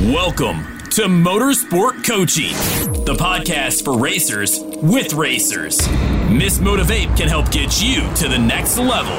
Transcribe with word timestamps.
Welcome 0.00 0.64
to 0.92 1.02
Motorsport 1.02 2.06
Coaching, 2.06 2.54
the 3.04 3.14
podcast 3.14 3.84
for 3.84 3.98
racers 3.98 4.58
with 4.58 5.12
racers. 5.12 5.86
Miss 6.30 6.58
Motivate 6.58 7.14
can 7.18 7.28
help 7.28 7.50
get 7.50 7.82
you 7.82 8.00
to 8.14 8.26
the 8.26 8.38
next 8.38 8.78
level. 8.78 9.12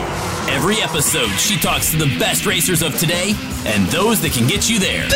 Every 0.51 0.77
episode, 0.81 1.29
she 1.37 1.57
talks 1.57 1.91
to 1.91 1.97
the 1.97 2.17
best 2.17 2.47
racers 2.47 2.81
of 2.81 2.97
today 2.97 3.35
and 3.67 3.85
those 3.89 4.21
that 4.21 4.31
can 4.31 4.47
get 4.47 4.71
you 4.71 4.79
there. 4.79 5.07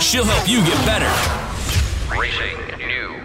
She'll 0.00 0.24
help 0.24 0.48
you 0.48 0.64
get 0.64 0.78
better 0.86 1.10
Racing 2.10 2.78
news. 2.78 3.20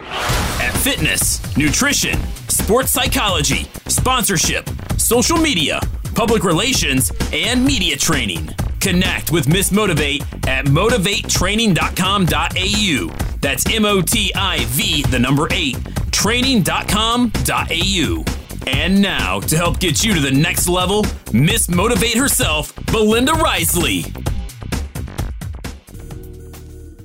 at 0.60 0.72
fitness, 0.76 1.40
nutrition, 1.56 2.20
sports 2.50 2.92
psychology, 2.92 3.66
sponsorship, 3.88 4.70
social 4.98 5.38
media, 5.38 5.80
public 6.16 6.44
relations, 6.44 7.14
and 7.32 7.64
media 7.64 7.96
training. 7.96 8.50
Connect 8.88 9.32
with 9.34 9.50
Miss 9.50 9.74
Motivate 9.74 10.22
at 10.48 10.64
motivatetraining.com.au. 10.68 13.38
That's 13.42 13.70
M 13.70 13.84
O 13.84 14.02
T 14.02 14.32
I 14.34 14.64
V, 14.64 15.04
the 15.04 15.20
number 15.20 15.50
eight, 15.52 15.78
training.com.au. 16.12 18.26
And 18.66 19.02
now, 19.02 19.42
to 19.42 19.58
help 19.58 19.80
get 19.80 20.06
you 20.06 20.14
to 20.14 20.22
the 20.22 20.32
next 20.32 20.70
level, 20.70 21.06
Miss 21.34 21.68
Motivate 21.68 22.16
herself, 22.16 22.74
Belinda 22.86 23.34
Risley. 23.34 24.06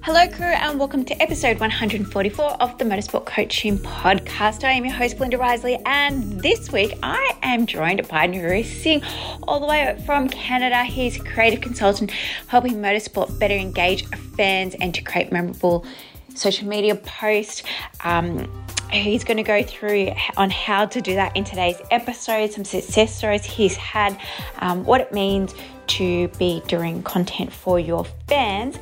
Hello, 0.04 0.26
crew, 0.26 0.46
and 0.46 0.80
welcome 0.80 1.04
to 1.04 1.22
episode 1.22 1.60
144 1.60 2.44
of 2.60 2.76
the 2.76 2.84
Motorsport 2.84 3.24
Coaching 3.24 3.78
Podcast. 3.78 4.64
I 4.64 4.72
am 4.72 4.84
your 4.84 4.94
host, 4.94 5.16
Belinda 5.16 5.38
Risley, 5.38 5.78
and 5.86 6.40
this 6.40 6.72
week 6.72 6.98
I 7.04 7.36
am 7.44 7.66
joined 7.66 8.08
by 8.08 8.26
Niru 8.26 8.64
Singh, 8.64 9.00
all 9.46 9.60
the 9.60 9.66
way 9.66 10.02
from 10.04 10.28
Canada. 10.28 10.82
He's 10.82 11.20
a 11.20 11.22
creative 11.22 11.60
consultant 11.60 12.10
helping 12.48 12.78
motorsport 12.78 13.38
better 13.38 13.54
engage 13.54 14.04
fans 14.36 14.74
and 14.80 14.92
to 14.92 15.02
create 15.02 15.30
memorable 15.30 15.86
social 16.34 16.66
media 16.66 16.96
posts. 16.96 17.62
Um, 18.02 18.50
he's 18.90 19.22
going 19.22 19.36
to 19.36 19.44
go 19.44 19.62
through 19.62 20.10
on 20.36 20.50
how 20.50 20.84
to 20.86 21.00
do 21.00 21.14
that 21.14 21.36
in 21.36 21.44
today's 21.44 21.80
episode, 21.92 22.50
some 22.50 22.64
success 22.64 23.14
stories 23.14 23.44
he's 23.44 23.76
had, 23.76 24.18
um, 24.58 24.84
what 24.84 25.00
it 25.00 25.12
means 25.12 25.54
to 25.96 26.28
be 26.38 26.62
doing 26.68 27.02
content 27.02 27.52
for 27.52 27.78
your 27.78 28.04
fans, 28.28 28.76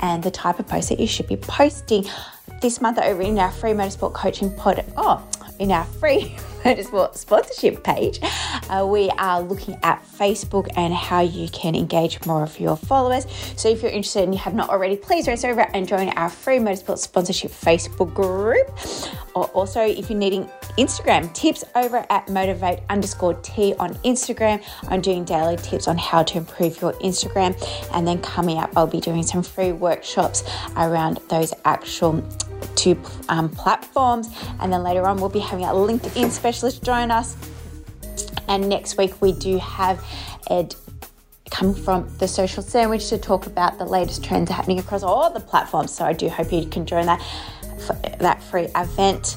and 0.00 0.22
the 0.22 0.30
type 0.30 0.58
of 0.58 0.66
post 0.66 0.88
that 0.88 1.00
you 1.00 1.06
should 1.06 1.28
be 1.28 1.36
posting. 1.36 2.04
This 2.60 2.80
month 2.80 2.98
over 2.98 3.22
in 3.22 3.38
our 3.38 3.50
free 3.50 3.72
motorsport 3.72 4.14
coaching 4.14 4.54
pod, 4.54 4.84
oh, 4.96 5.22
in 5.58 5.70
our 5.70 5.84
free 5.84 6.36
motorsport 6.66 7.16
sponsorship 7.16 7.84
page, 7.84 8.18
uh, 8.68 8.84
we 8.88 9.08
are 9.10 9.40
looking 9.40 9.78
at 9.82 10.04
Facebook 10.04 10.68
and 10.76 10.92
how 10.92 11.20
you 11.20 11.48
can 11.50 11.76
engage 11.76 12.24
more 12.26 12.42
of 12.42 12.58
your 12.58 12.76
followers. 12.76 13.26
So 13.56 13.68
if 13.68 13.82
you're 13.82 13.92
interested 13.92 14.24
and 14.24 14.34
you 14.34 14.40
have 14.40 14.54
not 14.54 14.70
already, 14.70 14.96
please 14.96 15.28
race 15.28 15.44
over 15.44 15.60
and 15.60 15.86
join 15.86 16.08
our 16.10 16.28
free 16.28 16.58
motorsport 16.58 16.98
sponsorship 16.98 17.52
Facebook 17.52 18.12
group. 18.14 18.68
Or 19.36 19.44
also, 19.48 19.82
if 19.82 20.08
you're 20.10 20.18
needing 20.18 20.48
Instagram 20.78 21.32
tips 21.34 21.62
over 21.74 22.04
at 22.10 22.28
motivate 22.28 22.80
underscore 22.88 23.34
T 23.34 23.74
on 23.78 23.94
Instagram, 23.96 24.64
I'm 24.88 25.00
doing 25.00 25.24
daily 25.24 25.56
tips 25.56 25.88
on 25.88 25.98
how 25.98 26.22
to 26.24 26.38
improve 26.38 26.80
your 26.80 26.94
Instagram. 26.94 27.54
And 27.92 28.08
then 28.08 28.20
coming 28.22 28.58
up, 28.58 28.72
I'll 28.76 28.86
be 28.86 29.00
doing 29.00 29.22
some 29.22 29.42
free 29.42 29.72
workshops 29.72 30.42
around 30.76 31.20
those 31.28 31.52
actual 31.64 32.24
two 32.74 33.00
um, 33.28 33.48
platforms. 33.48 34.28
And 34.60 34.72
then 34.72 34.82
later 34.82 35.06
on, 35.06 35.18
we'll 35.18 35.28
be 35.28 35.40
having 35.40 35.64
a 35.64 35.68
LinkedIn 35.68 36.30
specialist 36.30 36.82
join 36.82 37.10
us. 37.10 37.36
And 38.48 38.68
next 38.68 38.96
week, 38.96 39.20
we 39.20 39.32
do 39.32 39.58
have 39.58 40.04
Ed 40.48 40.74
come 41.50 41.74
from 41.74 42.08
the 42.18 42.26
social 42.26 42.62
sandwich 42.62 43.08
to 43.08 43.18
talk 43.18 43.46
about 43.46 43.78
the 43.78 43.84
latest 43.84 44.24
trends 44.24 44.50
happening 44.50 44.78
across 44.78 45.02
all 45.02 45.30
the 45.30 45.40
platforms. 45.40 45.92
So 45.92 46.04
I 46.04 46.12
do 46.12 46.28
hope 46.28 46.52
you 46.52 46.66
can 46.66 46.86
join 46.86 47.06
that 47.06 47.22
that 48.18 48.42
free 48.42 48.68
event. 48.74 49.36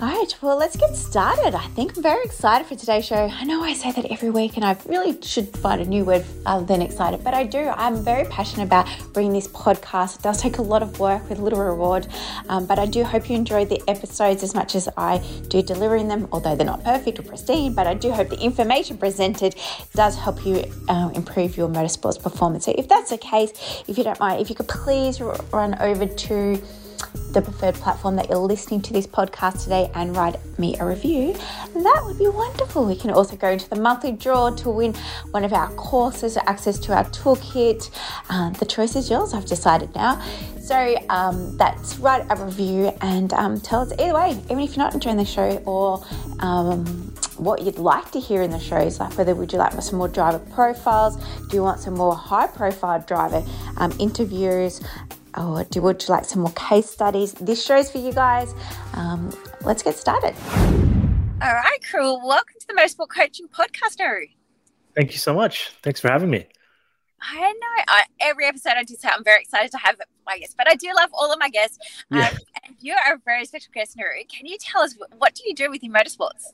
All 0.00 0.06
right, 0.06 0.32
well, 0.40 0.56
let's 0.56 0.76
get 0.76 0.94
started. 0.94 1.56
I 1.56 1.66
think 1.74 1.96
I'm 1.96 2.04
very 2.04 2.24
excited 2.24 2.68
for 2.68 2.76
today's 2.76 3.04
show. 3.04 3.16
I 3.16 3.42
know 3.42 3.64
I 3.64 3.72
say 3.72 3.90
that 3.90 4.04
every 4.12 4.30
week, 4.30 4.54
and 4.54 4.64
I 4.64 4.76
really 4.86 5.20
should 5.22 5.48
find 5.56 5.80
a 5.80 5.84
new 5.84 6.04
word 6.04 6.24
other 6.46 6.64
than 6.64 6.82
excited, 6.82 7.24
but 7.24 7.34
I 7.34 7.42
do. 7.42 7.58
I'm 7.58 8.04
very 8.04 8.24
passionate 8.26 8.66
about 8.66 8.86
bringing 9.12 9.32
this 9.32 9.48
podcast. 9.48 10.20
It 10.20 10.22
does 10.22 10.40
take 10.40 10.58
a 10.58 10.62
lot 10.62 10.84
of 10.84 11.00
work 11.00 11.28
with 11.28 11.40
little 11.40 11.58
reward, 11.58 12.06
um, 12.48 12.64
but 12.64 12.78
I 12.78 12.86
do 12.86 13.02
hope 13.02 13.28
you 13.28 13.34
enjoy 13.34 13.64
the 13.64 13.82
episodes 13.88 14.44
as 14.44 14.54
much 14.54 14.76
as 14.76 14.88
I 14.96 15.18
do 15.48 15.62
delivering 15.62 16.06
them, 16.06 16.28
although 16.30 16.54
they're 16.54 16.64
not 16.64 16.84
perfect 16.84 17.18
or 17.18 17.22
pristine. 17.22 17.74
But 17.74 17.88
I 17.88 17.94
do 17.94 18.12
hope 18.12 18.28
the 18.28 18.38
information 18.38 18.98
presented 18.98 19.56
does 19.94 20.14
help 20.16 20.46
you 20.46 20.62
um, 20.88 21.10
improve 21.14 21.56
your 21.56 21.68
motorsports 21.68 22.22
performance. 22.22 22.66
So 22.66 22.74
if 22.78 22.86
that's 22.86 23.10
the 23.10 23.18
case, 23.18 23.82
if 23.88 23.98
you 23.98 24.04
don't 24.04 24.20
mind, 24.20 24.40
if 24.40 24.48
you 24.48 24.54
could 24.54 24.68
please 24.68 25.20
run 25.20 25.76
over 25.80 26.06
to 26.06 26.62
the 27.32 27.42
preferred 27.42 27.74
platform 27.74 28.16
that 28.16 28.28
you're 28.28 28.38
listening 28.38 28.80
to 28.82 28.92
this 28.92 29.06
podcast 29.06 29.62
today 29.64 29.90
and 29.94 30.16
write 30.16 30.36
me 30.58 30.76
a 30.78 30.84
review, 30.84 31.34
that 31.74 32.02
would 32.04 32.18
be 32.18 32.28
wonderful. 32.28 32.84
We 32.84 32.96
can 32.96 33.10
also 33.10 33.36
go 33.36 33.50
into 33.50 33.68
the 33.68 33.76
monthly 33.76 34.12
draw 34.12 34.50
to 34.50 34.70
win 34.70 34.94
one 35.30 35.44
of 35.44 35.52
our 35.52 35.70
courses, 35.74 36.36
or 36.36 36.48
access 36.48 36.78
to 36.80 36.94
our 36.94 37.04
toolkit. 37.04 37.90
Uh, 38.30 38.50
the 38.50 38.64
choice 38.66 38.96
is 38.96 39.10
yours, 39.10 39.34
I've 39.34 39.46
decided 39.46 39.94
now. 39.94 40.22
So 40.60 40.96
um, 41.08 41.56
that's 41.56 41.98
write 41.98 42.26
a 42.28 42.36
review 42.36 42.92
and 43.00 43.32
um, 43.32 43.60
tell 43.60 43.80
us 43.80 43.92
either 43.98 44.14
way, 44.14 44.32
even 44.50 44.60
if 44.60 44.76
you're 44.76 44.84
not 44.84 44.92
enjoying 44.92 45.16
the 45.16 45.24
show 45.24 45.62
or 45.64 46.04
um, 46.40 46.84
what 47.38 47.62
you'd 47.62 47.78
like 47.78 48.10
to 48.10 48.20
hear 48.20 48.42
in 48.42 48.50
the 48.50 48.58
shows, 48.58 49.00
like 49.00 49.16
whether 49.16 49.34
would 49.34 49.52
you 49.52 49.58
like 49.58 49.72
some 49.80 49.98
more 49.98 50.08
driver 50.08 50.38
profiles, 50.38 51.16
do 51.48 51.56
you 51.56 51.62
want 51.62 51.80
some 51.80 51.94
more 51.94 52.14
high 52.14 52.46
profile 52.46 53.02
driver 53.06 53.42
um, 53.78 53.92
interviews, 53.98 54.82
or 55.38 55.64
do 55.64 55.80
would 55.82 56.02
you 56.06 56.14
like 56.14 56.24
some 56.24 56.42
more 56.42 56.52
case 56.52 56.90
studies? 56.90 57.32
This 57.34 57.64
show's 57.64 57.90
for 57.90 57.98
you 57.98 58.12
guys. 58.12 58.54
Um, 58.94 59.32
let's 59.62 59.82
get 59.82 59.96
started. 59.96 60.34
All 61.40 61.54
right, 61.54 61.78
crew. 61.88 62.18
Welcome 62.26 62.56
to 62.60 62.66
the 62.66 62.74
Motorsport 62.74 63.08
Coaching 63.08 63.46
Podcast, 63.48 63.98
Niru. 64.00 64.30
Thank 64.96 65.12
you 65.12 65.18
so 65.18 65.32
much. 65.32 65.70
Thanks 65.82 66.00
for 66.00 66.08
having 66.08 66.30
me. 66.30 66.46
I 67.20 67.52
know 67.52 67.84
I, 67.88 68.04
every 68.20 68.46
episode 68.46 68.72
I 68.76 68.84
do 68.84 68.94
say 68.94 69.08
I'm 69.08 69.24
very 69.24 69.40
excited 69.42 69.70
to 69.72 69.78
have 69.78 69.96
my 70.26 70.38
guests, 70.38 70.54
but 70.56 70.68
I 70.68 70.74
do 70.74 70.88
love 70.94 71.10
all 71.12 71.32
of 71.32 71.38
my 71.38 71.48
guests. 71.48 71.78
Yeah. 72.10 72.28
Um, 72.28 72.36
and 72.64 72.76
you 72.80 72.94
are 72.94 73.14
a 73.14 73.18
very 73.24 73.44
special 73.44 73.70
guest, 73.72 73.96
Niru. 73.96 74.28
Can 74.28 74.46
you 74.46 74.56
tell 74.58 74.82
us 74.82 74.96
what 75.18 75.34
do 75.34 75.42
you 75.46 75.54
do 75.54 75.70
within 75.70 75.92
motorsports? 75.92 76.52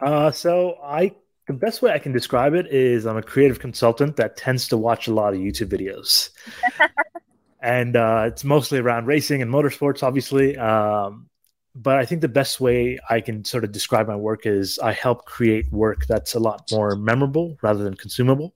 Uh, 0.00 0.30
so 0.30 0.78
I 0.82 1.14
the 1.48 1.54
best 1.54 1.80
way 1.80 1.90
I 1.92 1.98
can 1.98 2.12
describe 2.12 2.54
it 2.54 2.66
is 2.66 3.06
I'm 3.06 3.16
a 3.16 3.22
creative 3.22 3.58
consultant 3.58 4.16
that 4.16 4.36
tends 4.36 4.68
to 4.68 4.76
watch 4.76 5.08
a 5.08 5.14
lot 5.14 5.32
of 5.32 5.40
YouTube 5.40 5.68
videos, 5.68 6.30
and 7.60 7.96
uh, 7.96 8.24
it's 8.26 8.44
mostly 8.44 8.78
around 8.78 9.06
racing 9.06 9.42
and 9.42 9.52
motorsports, 9.52 10.02
obviously. 10.02 10.56
Um, 10.56 11.28
but 11.74 11.96
I 11.96 12.04
think 12.04 12.20
the 12.20 12.28
best 12.28 12.60
way 12.60 12.98
I 13.08 13.20
can 13.20 13.44
sort 13.44 13.64
of 13.64 13.72
describe 13.72 14.08
my 14.08 14.16
work 14.16 14.46
is 14.46 14.78
I 14.78 14.92
help 14.92 15.24
create 15.26 15.70
work 15.70 16.06
that's 16.06 16.34
a 16.34 16.40
lot 16.40 16.68
more 16.72 16.96
memorable 16.96 17.56
rather 17.62 17.84
than 17.84 17.94
consumable. 17.94 18.54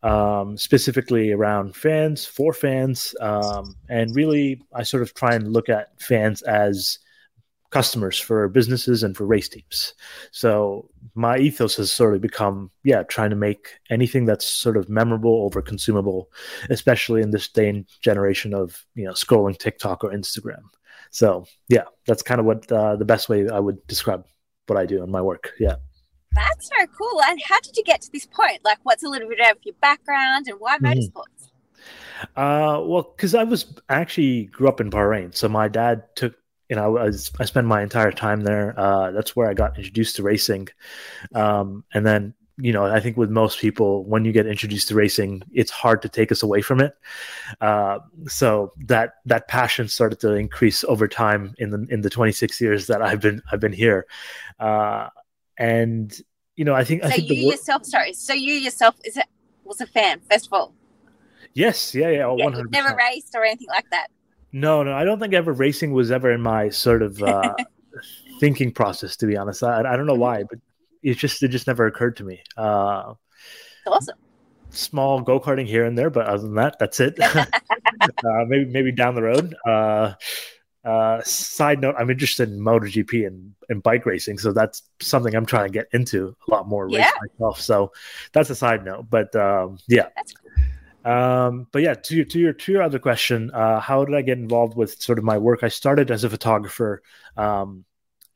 Um, 0.00 0.56
specifically 0.56 1.32
around 1.32 1.74
fans, 1.74 2.24
for 2.24 2.52
fans, 2.52 3.16
um, 3.20 3.74
and 3.88 4.14
really, 4.14 4.62
I 4.72 4.84
sort 4.84 5.02
of 5.02 5.12
try 5.12 5.34
and 5.34 5.52
look 5.52 5.68
at 5.68 6.00
fans 6.00 6.42
as 6.42 7.00
customers 7.70 8.18
for 8.18 8.48
businesses 8.48 9.02
and 9.02 9.16
for 9.16 9.26
race 9.26 9.48
teams. 9.48 9.94
So 10.30 10.88
my 11.14 11.38
ethos 11.38 11.76
has 11.76 11.92
sort 11.92 12.14
of 12.14 12.20
become, 12.20 12.70
yeah, 12.82 13.02
trying 13.02 13.30
to 13.30 13.36
make 13.36 13.68
anything 13.90 14.24
that's 14.24 14.46
sort 14.46 14.76
of 14.76 14.88
memorable 14.88 15.42
over 15.44 15.60
consumable, 15.60 16.30
especially 16.70 17.22
in 17.22 17.30
this 17.30 17.48
day 17.48 17.68
and 17.68 17.86
generation 18.00 18.54
of 18.54 18.84
you 18.94 19.04
know 19.04 19.12
scrolling 19.12 19.58
TikTok 19.58 20.04
or 20.04 20.10
Instagram. 20.10 20.62
So 21.10 21.46
yeah, 21.68 21.84
that's 22.06 22.22
kind 22.22 22.40
of 22.40 22.46
what 22.46 22.70
uh, 22.70 22.96
the 22.96 23.04
best 23.04 23.28
way 23.28 23.48
I 23.48 23.60
would 23.60 23.86
describe 23.86 24.24
what 24.66 24.78
I 24.78 24.86
do 24.86 25.02
in 25.02 25.10
my 25.10 25.22
work. 25.22 25.52
Yeah. 25.58 25.76
That's 26.34 26.68
so 26.68 26.86
cool. 26.98 27.22
And 27.22 27.40
how 27.42 27.58
did 27.60 27.76
you 27.76 27.82
get 27.82 28.02
to 28.02 28.12
this 28.12 28.26
point? 28.26 28.60
Like, 28.64 28.78
what's 28.82 29.02
a 29.02 29.08
little 29.08 29.28
bit 29.28 29.40
of 29.40 29.56
your 29.64 29.74
background 29.80 30.46
and 30.46 30.60
why 30.60 30.78
motorsports? 30.78 31.48
Uh, 32.36 32.82
well, 32.84 33.12
because 33.16 33.34
I 33.34 33.44
was 33.44 33.74
actually 33.88 34.44
grew 34.46 34.68
up 34.68 34.80
in 34.80 34.90
Bahrain, 34.90 35.34
so 35.34 35.48
my 35.48 35.68
dad 35.68 36.04
took. 36.16 36.34
You 36.68 36.76
know, 36.76 36.98
I 36.98 37.04
was 37.04 37.30
I 37.40 37.44
spent 37.44 37.66
my 37.66 37.82
entire 37.82 38.12
time 38.12 38.42
there. 38.42 38.78
Uh, 38.78 39.10
that's 39.12 39.34
where 39.34 39.48
I 39.48 39.54
got 39.54 39.76
introduced 39.78 40.16
to 40.16 40.22
racing, 40.22 40.68
um, 41.34 41.84
and 41.94 42.06
then 42.06 42.34
you 42.58 42.72
know 42.72 42.84
I 42.86 43.00
think 43.00 43.16
with 43.16 43.30
most 43.30 43.58
people, 43.60 44.04
when 44.04 44.24
you 44.24 44.32
get 44.32 44.46
introduced 44.46 44.88
to 44.88 44.94
racing, 44.94 45.42
it's 45.52 45.70
hard 45.70 46.02
to 46.02 46.08
take 46.10 46.32
us 46.32 46.42
away 46.42 46.62
from 46.62 46.80
it. 46.80 46.94
Uh, 47.60 48.00
so 48.26 48.72
that 48.86 49.14
that 49.26 49.48
passion 49.48 49.88
started 49.88 50.20
to 50.20 50.34
increase 50.34 50.84
over 50.84 51.08
time 51.08 51.54
in 51.58 51.70
the 51.70 51.86
in 51.90 52.02
the 52.02 52.10
26 52.10 52.60
years 52.60 52.86
that 52.88 53.02
I've 53.02 53.20
been 53.20 53.42
I've 53.52 53.60
been 53.60 53.72
here, 53.72 54.06
uh, 54.60 55.08
and 55.58 56.18
you 56.56 56.64
know 56.64 56.74
I 56.74 56.84
think 56.84 57.04
I 57.04 57.10
So 57.10 57.14
think 57.14 57.28
you 57.28 57.36
the 57.36 57.44
wor- 57.44 57.52
yourself, 57.52 57.84
sorry. 57.86 58.12
So 58.12 58.32
you 58.32 58.54
yourself 58.54 58.94
is 59.04 59.16
it 59.16 59.26
was 59.64 59.80
a 59.80 59.86
fan 59.86 60.20
first 60.30 60.46
of 60.46 60.52
all. 60.52 60.74
yes 61.54 61.94
yeah 61.94 62.08
yeah 62.10 62.26
Yeah, 62.36 62.46
100 62.46 62.70
never 62.72 62.94
raced 62.96 63.34
or 63.34 63.44
anything 63.44 63.68
like 63.68 63.90
that. 63.90 64.08
No, 64.52 64.82
no, 64.82 64.92
I 64.94 65.04
don't 65.04 65.18
think 65.20 65.34
ever 65.34 65.52
racing 65.52 65.92
was 65.92 66.10
ever 66.10 66.32
in 66.32 66.40
my 66.40 66.68
sort 66.70 67.02
of 67.02 67.22
uh, 67.22 67.54
thinking 68.40 68.72
process. 68.72 69.16
To 69.16 69.26
be 69.26 69.36
honest, 69.36 69.62
I, 69.62 69.80
I 69.80 69.96
don't 69.96 70.06
know 70.06 70.14
why, 70.14 70.44
but 70.48 70.58
it 71.02 71.14
just 71.18 71.42
it 71.42 71.48
just 71.48 71.66
never 71.66 71.86
occurred 71.86 72.16
to 72.16 72.24
me. 72.24 72.40
Uh, 72.56 73.14
Awesome. 73.86 74.18
small 74.70 75.20
go 75.22 75.40
karting 75.40 75.66
here 75.66 75.84
and 75.84 75.96
there, 75.96 76.10
but 76.10 76.26
other 76.26 76.42
than 76.42 76.54
that, 76.56 76.78
that's 76.78 77.00
it. 77.00 77.18
uh, 77.36 77.46
maybe 78.46 78.64
maybe 78.66 78.92
down 78.92 79.14
the 79.14 79.22
road. 79.22 79.54
Uh, 79.66 80.14
uh, 80.84 81.20
side 81.22 81.80
note: 81.80 81.94
I'm 81.98 82.10
interested 82.10 82.50
in 82.50 82.60
MotoGP 82.60 83.26
and, 83.26 83.54
and 83.68 83.82
bike 83.82 84.06
racing, 84.06 84.38
so 84.38 84.52
that's 84.52 84.82
something 85.00 85.34
I'm 85.34 85.46
trying 85.46 85.66
to 85.66 85.72
get 85.72 85.86
into 85.92 86.34
a 86.46 86.50
lot 86.50 86.68
more 86.68 86.88
Yeah. 86.90 87.10
myself. 87.38 87.60
So 87.60 87.92
that's 88.32 88.48
a 88.50 88.54
side 88.54 88.84
note. 88.84 89.06
But 89.10 89.34
um, 89.36 89.78
yeah, 89.88 90.08
That's 90.16 90.32
cool. 90.32 90.50
Um, 91.04 91.66
but 91.72 91.82
yeah, 91.82 91.94
to 91.94 92.16
your 92.16 92.24
to 92.26 92.38
your 92.38 92.52
to 92.52 92.72
your 92.72 92.82
other 92.82 92.98
question, 92.98 93.50
uh, 93.52 93.80
how 93.80 94.04
did 94.04 94.14
I 94.14 94.22
get 94.22 94.38
involved 94.38 94.76
with 94.76 95.00
sort 95.00 95.18
of 95.18 95.24
my 95.24 95.38
work? 95.38 95.60
I 95.62 95.68
started 95.68 96.10
as 96.10 96.24
a 96.24 96.30
photographer, 96.30 97.02
um, 97.36 97.84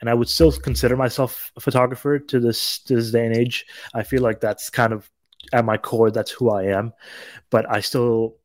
and 0.01 0.09
I 0.09 0.15
would 0.15 0.29
still 0.29 0.53
consider 0.53 0.97
myself 0.97 1.53
a 1.57 1.61
photographer 1.61 2.19
to 2.19 2.41
this 2.41 2.79
to 2.85 2.97
this 2.97 3.11
day 3.11 3.27
and 3.27 3.37
age. 3.37 3.67
I 3.95 4.03
feel 4.03 4.23
like 4.23 4.41
that's 4.41 4.71
kind 4.71 4.93
of 4.93 5.11
at 5.53 5.65
my 5.65 5.77
core, 5.77 6.11
that's 6.11 6.31
who 6.31 6.51
I 6.51 6.65
am. 6.65 6.93
But 7.51 7.71
I 7.71 7.81
still 7.81 8.37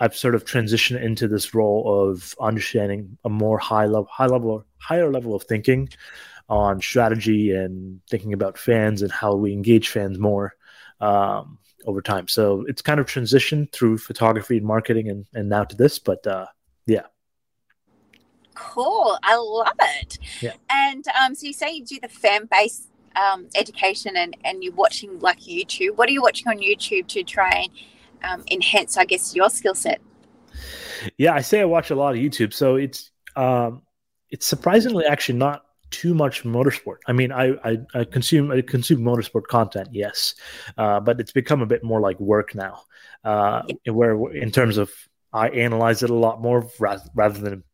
I've 0.00 0.16
sort 0.16 0.34
of 0.34 0.44
transitioned 0.44 1.02
into 1.02 1.28
this 1.28 1.54
role 1.54 2.08
of 2.08 2.34
understanding 2.40 3.16
a 3.24 3.28
more 3.28 3.58
high 3.58 3.86
level 3.86 4.08
high 4.10 4.26
level 4.26 4.64
higher 4.78 5.10
level 5.10 5.34
of 5.34 5.44
thinking 5.44 5.88
on 6.48 6.80
strategy 6.80 7.52
and 7.52 8.00
thinking 8.10 8.32
about 8.32 8.58
fans 8.58 9.02
and 9.02 9.10
how 9.10 9.34
we 9.34 9.52
engage 9.52 9.88
fans 9.88 10.18
more. 10.18 10.54
Um, 11.00 11.58
over 11.84 12.00
time. 12.00 12.28
So 12.28 12.64
it's 12.68 12.82
kind 12.82 13.00
of 13.00 13.06
transitioned 13.06 13.72
through 13.72 13.98
photography 13.98 14.58
and 14.58 14.66
marketing 14.66 15.08
and, 15.08 15.26
and 15.34 15.48
now 15.48 15.64
to 15.64 15.76
this. 15.76 15.98
But 15.98 16.26
uh, 16.26 16.46
yeah, 16.86 17.02
Cool. 18.54 19.18
I 19.22 19.36
love 19.36 19.74
it. 19.80 20.18
Yeah. 20.40 20.52
And 20.70 21.04
um, 21.20 21.34
so 21.34 21.46
you 21.46 21.52
say 21.52 21.72
you 21.72 21.84
do 21.84 21.98
the 22.00 22.08
fan 22.08 22.48
base 22.50 22.88
um, 23.16 23.48
education 23.56 24.16
and, 24.16 24.36
and 24.44 24.62
you're 24.62 24.74
watching 24.74 25.18
like 25.20 25.40
YouTube. 25.40 25.96
What 25.96 26.08
are 26.08 26.12
you 26.12 26.22
watching 26.22 26.48
on 26.48 26.58
YouTube 26.58 27.06
to 27.08 27.22
try 27.24 27.50
and 28.22 28.40
um, 28.40 28.44
enhance, 28.50 28.96
I 28.96 29.04
guess, 29.04 29.34
your 29.34 29.50
skill 29.50 29.74
set? 29.74 30.00
yeah, 31.16 31.34
I 31.34 31.40
say 31.40 31.60
I 31.60 31.64
watch 31.64 31.90
a 31.90 31.94
lot 31.94 32.14
of 32.14 32.20
YouTube. 32.20 32.52
So 32.52 32.76
it's 32.76 33.10
um, 33.36 33.82
it's 34.30 34.46
surprisingly 34.46 35.04
actually 35.04 35.38
not 35.38 35.63
too 35.90 36.14
much 36.14 36.44
motorsport. 36.44 36.98
I 37.06 37.12
mean, 37.12 37.32
I, 37.32 37.54
I, 37.64 37.78
I 37.94 38.04
consume 38.04 38.50
I 38.50 38.62
consume 38.62 39.00
motorsport 39.00 39.46
content, 39.48 39.88
yes, 39.92 40.34
uh, 40.76 41.00
but 41.00 41.20
it's 41.20 41.32
become 41.32 41.62
a 41.62 41.66
bit 41.66 41.84
more 41.84 42.00
like 42.00 42.18
work 42.20 42.54
now. 42.54 42.82
Uh, 43.22 43.62
where 43.86 44.32
in 44.32 44.50
terms 44.50 44.76
of 44.76 44.90
I 45.32 45.48
analyze 45.48 46.02
it 46.02 46.10
a 46.10 46.14
lot 46.14 46.40
more 46.40 46.68
rather, 46.78 47.04
rather 47.14 47.38
than 47.38 47.64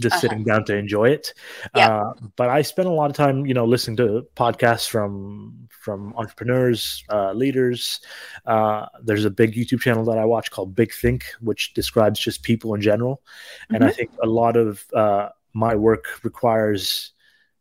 just 0.00 0.14
Uh-huh. 0.14 0.20
sitting 0.20 0.44
down 0.44 0.64
to 0.64 0.76
enjoy 0.76 1.10
it. 1.10 1.34
Yeah. 1.74 1.88
Uh, 1.88 2.12
but 2.36 2.48
I 2.48 2.62
spend 2.62 2.86
a 2.86 2.92
lot 2.92 3.10
of 3.10 3.16
time, 3.16 3.46
you 3.46 3.54
know, 3.54 3.64
listening 3.64 3.96
to 3.98 4.26
podcasts 4.36 4.88
from 4.88 5.68
from 5.70 6.14
entrepreneurs, 6.16 7.02
uh, 7.10 7.32
leaders. 7.32 8.00
Uh, 8.46 8.86
there's 9.02 9.24
a 9.24 9.30
big 9.30 9.54
YouTube 9.54 9.80
channel 9.80 10.04
that 10.04 10.18
I 10.18 10.24
watch 10.24 10.50
called 10.50 10.74
Big 10.74 10.92
Think, 10.92 11.24
which 11.40 11.74
describes 11.74 12.20
just 12.20 12.42
people 12.42 12.74
in 12.74 12.80
general. 12.80 13.22
And 13.70 13.84
I 13.84 13.90
think 13.90 14.10
a 14.22 14.26
lot 14.26 14.56
of 14.56 14.84
uh, 14.94 15.30
my 15.52 15.74
work 15.74 16.22
requires 16.22 17.12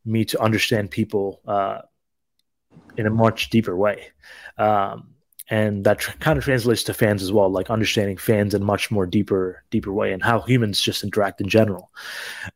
me 0.07 0.25
to 0.25 0.42
understand 0.42 0.89
people 0.92 1.42
uh, 1.48 1.81
in 2.98 3.06
a 3.06 3.09
much 3.09 3.50
deeper 3.50 3.75
way. 3.75 4.07
Um, 4.57 5.13
and 5.50 5.86
that 5.86 6.00
tr- 6.00 6.12
kind 6.19 6.38
of 6.38 6.44
translates 6.44 6.83
to 6.83 6.94
fans 6.94 7.24
as 7.24 7.31
well, 7.31 7.50
like 7.50 7.69
understanding 7.69 8.18
fans 8.18 8.54
in 8.54 8.62
a 8.62 8.65
much 8.65 8.92
more 8.92 9.06
deeper, 9.06 9.63
deeper 9.69 9.94
way, 9.94 10.12
and 10.12 10.21
how 10.21 10.42
humans 10.42 10.81
just 10.81 11.04
interact 11.04 11.39
in 11.39 11.48
general. 11.48 11.89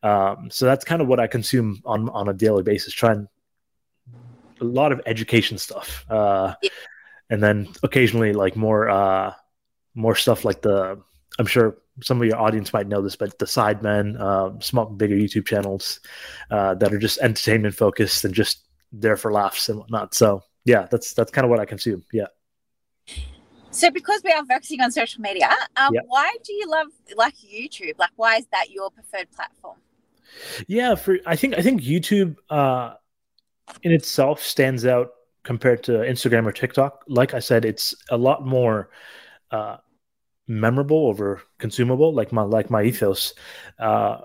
Um, 0.02 0.50
so 0.50 0.66
that's 0.66 0.84
kind 0.84 1.00
of 1.00 1.08
what 1.08 1.18
I 1.20 1.26
consume 1.26 1.80
on 1.86 2.10
on 2.10 2.28
a 2.28 2.34
daily 2.34 2.62
basis. 2.62 2.92
Trying 2.92 3.28
a 4.60 4.64
lot 4.64 4.92
of 4.92 5.00
education 5.06 5.56
stuff, 5.58 6.04
uh, 6.10 6.54
Yeah. 6.62 6.70
and 7.30 7.42
then 7.42 7.68
occasionally 7.82 8.34
like 8.34 8.56
more 8.56 8.90
uh, 8.90 9.32
more 9.94 10.14
stuff 10.14 10.44
like 10.44 10.60
the. 10.62 11.00
I'm 11.38 11.46
sure 11.46 11.78
some 12.02 12.20
of 12.20 12.26
your 12.26 12.38
audience 12.38 12.72
might 12.72 12.88
know 12.88 13.02
this, 13.02 13.16
but 13.16 13.38
the 13.38 13.44
Sidemen, 13.44 14.18
uh, 14.18 14.58
small, 14.60 14.86
bigger 14.86 15.16
YouTube 15.16 15.46
channels 15.46 16.00
uh, 16.50 16.74
that 16.74 16.92
are 16.92 16.98
just 16.98 17.18
entertainment 17.18 17.74
focused 17.74 18.24
and 18.24 18.34
just 18.34 18.66
there 18.92 19.16
for 19.16 19.32
laughs 19.32 19.68
and 19.68 19.78
whatnot. 19.78 20.14
So 20.14 20.42
yeah, 20.64 20.86
that's 20.90 21.12
that's 21.14 21.30
kind 21.30 21.44
of 21.44 21.50
what 21.50 21.60
I 21.60 21.64
consume. 21.64 22.04
Yeah. 22.12 22.26
So, 23.70 23.90
because 23.90 24.20
we 24.22 24.30
are 24.30 24.44
focusing 24.44 24.82
on 24.82 24.92
social 24.92 25.22
media, 25.22 25.48
um, 25.76 25.94
Yeah. 25.94 26.02
why 26.06 26.36
do 26.44 26.52
you 26.52 26.68
love 26.68 26.88
like 27.16 27.34
YouTube? 27.36 27.98
Like, 27.98 28.10
why 28.16 28.36
is 28.36 28.46
that 28.52 28.70
your 28.70 28.90
preferred 28.90 29.30
platform? 29.32 29.78
Yeah, 30.66 30.94
for 30.94 31.18
I 31.26 31.36
think 31.36 31.56
I 31.56 31.62
think 31.62 31.82
YouTube 31.82 32.36
uh, 32.50 32.94
in 33.82 33.92
itself 33.92 34.42
stands 34.42 34.84
out 34.86 35.12
compared 35.42 35.82
to 35.84 35.92
Instagram 35.92 36.46
or 36.46 36.52
TikTok. 36.52 37.04
Like 37.08 37.34
I 37.34 37.38
said, 37.38 37.64
it's 37.64 37.94
a 38.10 38.16
lot 38.16 38.46
more 38.46 38.90
uh, 39.50 39.78
memorable 40.52 41.06
over 41.08 41.42
consumable, 41.58 42.12
like 42.14 42.32
my 42.32 42.42
like 42.42 42.70
my 42.70 42.82
ethos. 42.82 43.34
Uh, 43.78 44.18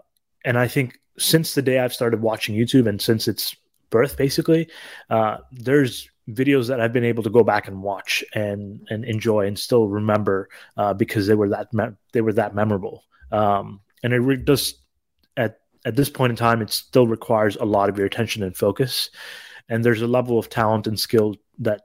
and 0.44 0.58
I 0.58 0.68
think 0.68 1.00
since 1.18 1.56
the 1.56 1.62
day 1.62 1.80
I've 1.80 1.94
started 1.94 2.22
watching 2.22 2.56
YouTube 2.56 2.88
and 2.88 3.02
since 3.02 3.28
its 3.28 3.56
birth, 3.90 4.18
basically, 4.18 4.70
uh, 5.10 5.38
there's 5.52 6.10
videos 6.30 6.68
that 6.68 6.82
I've 6.82 6.94
been 6.94 7.06
able 7.06 7.24
to 7.24 7.30
go 7.30 7.44
back 7.44 7.68
and 7.68 7.82
watch 7.82 8.24
and 8.34 8.86
and 8.90 9.06
enjoy 9.06 9.48
and 9.48 9.58
still 9.58 9.88
remember 9.88 10.50
uh, 10.76 10.94
because 10.94 11.28
they 11.28 11.36
were 11.36 11.50
that 11.50 11.74
me- 11.74 11.96
they 12.12 12.22
were 12.22 12.34
that 12.34 12.54
memorable. 12.54 13.04
Um, 13.32 13.80
and 14.04 14.14
it 14.14 14.20
re- 14.20 14.38
does 14.38 14.76
at 15.38 15.60
at 15.86 15.96
this 15.96 16.10
point 16.10 16.32
in 16.32 16.36
time, 16.38 16.62
it 16.62 16.72
still 16.72 17.08
requires 17.08 17.56
a 17.56 17.66
lot 17.66 17.90
of 17.90 17.98
your 17.98 18.06
attention 18.06 18.44
and 18.44 18.56
focus. 18.56 19.10
And 19.70 19.84
there's 19.84 20.02
a 20.02 20.08
level 20.08 20.40
of 20.40 20.50
talent 20.50 20.88
and 20.88 21.00
skill 21.00 21.36
that 21.60 21.82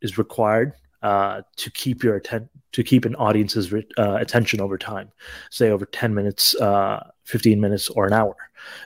is 0.00 0.16
required 0.16 0.72
uh, 1.02 1.42
to 1.56 1.70
keep 1.70 2.02
your 2.02 2.16
atten- 2.16 2.49
to 2.72 2.84
keep 2.84 3.04
an 3.04 3.16
audience's 3.16 3.72
uh, 3.72 4.14
attention 4.14 4.60
over 4.60 4.78
time, 4.78 5.10
say 5.50 5.70
over 5.70 5.86
10 5.86 6.14
minutes, 6.14 6.54
uh, 6.56 7.10
15 7.24 7.60
minutes, 7.60 7.88
or 7.88 8.06
an 8.06 8.12
hour. 8.12 8.36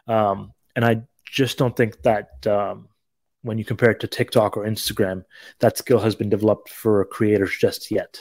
Um, 0.06 0.52
and 0.74 0.84
I 0.84 1.02
just 1.24 1.58
don't 1.58 1.76
think 1.76 2.02
that 2.02 2.46
um, 2.46 2.88
when 3.42 3.58
you 3.58 3.64
compare 3.64 3.90
it 3.90 4.00
to 4.00 4.06
TikTok 4.06 4.56
or 4.56 4.64
Instagram, 4.64 5.24
that 5.60 5.76
skill 5.76 6.00
has 6.00 6.14
been 6.14 6.30
developed 6.30 6.70
for 6.70 7.04
creators 7.04 7.56
just 7.58 7.90
yet. 7.90 8.18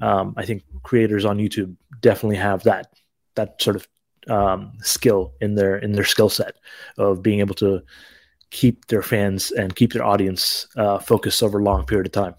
Um, 0.00 0.34
I 0.36 0.44
think 0.44 0.64
creators 0.82 1.24
on 1.24 1.38
YouTube 1.38 1.76
definitely 2.00 2.36
have 2.36 2.62
that 2.64 2.88
that 3.34 3.60
sort 3.60 3.76
of 3.76 3.88
um, 4.28 4.72
skill 4.82 5.32
in 5.40 5.54
their 5.54 5.78
in 5.78 5.92
their 5.92 6.04
skill 6.04 6.28
set 6.28 6.56
of 6.98 7.22
being 7.22 7.40
able 7.40 7.54
to 7.56 7.82
keep 8.50 8.86
their 8.86 9.02
fans 9.02 9.50
and 9.50 9.74
keep 9.74 9.92
their 9.92 10.04
audience 10.04 10.66
uh, 10.76 10.98
focused 10.98 11.42
over 11.42 11.58
a 11.58 11.62
long 11.62 11.84
period 11.84 12.06
of 12.06 12.12
time. 12.12 12.34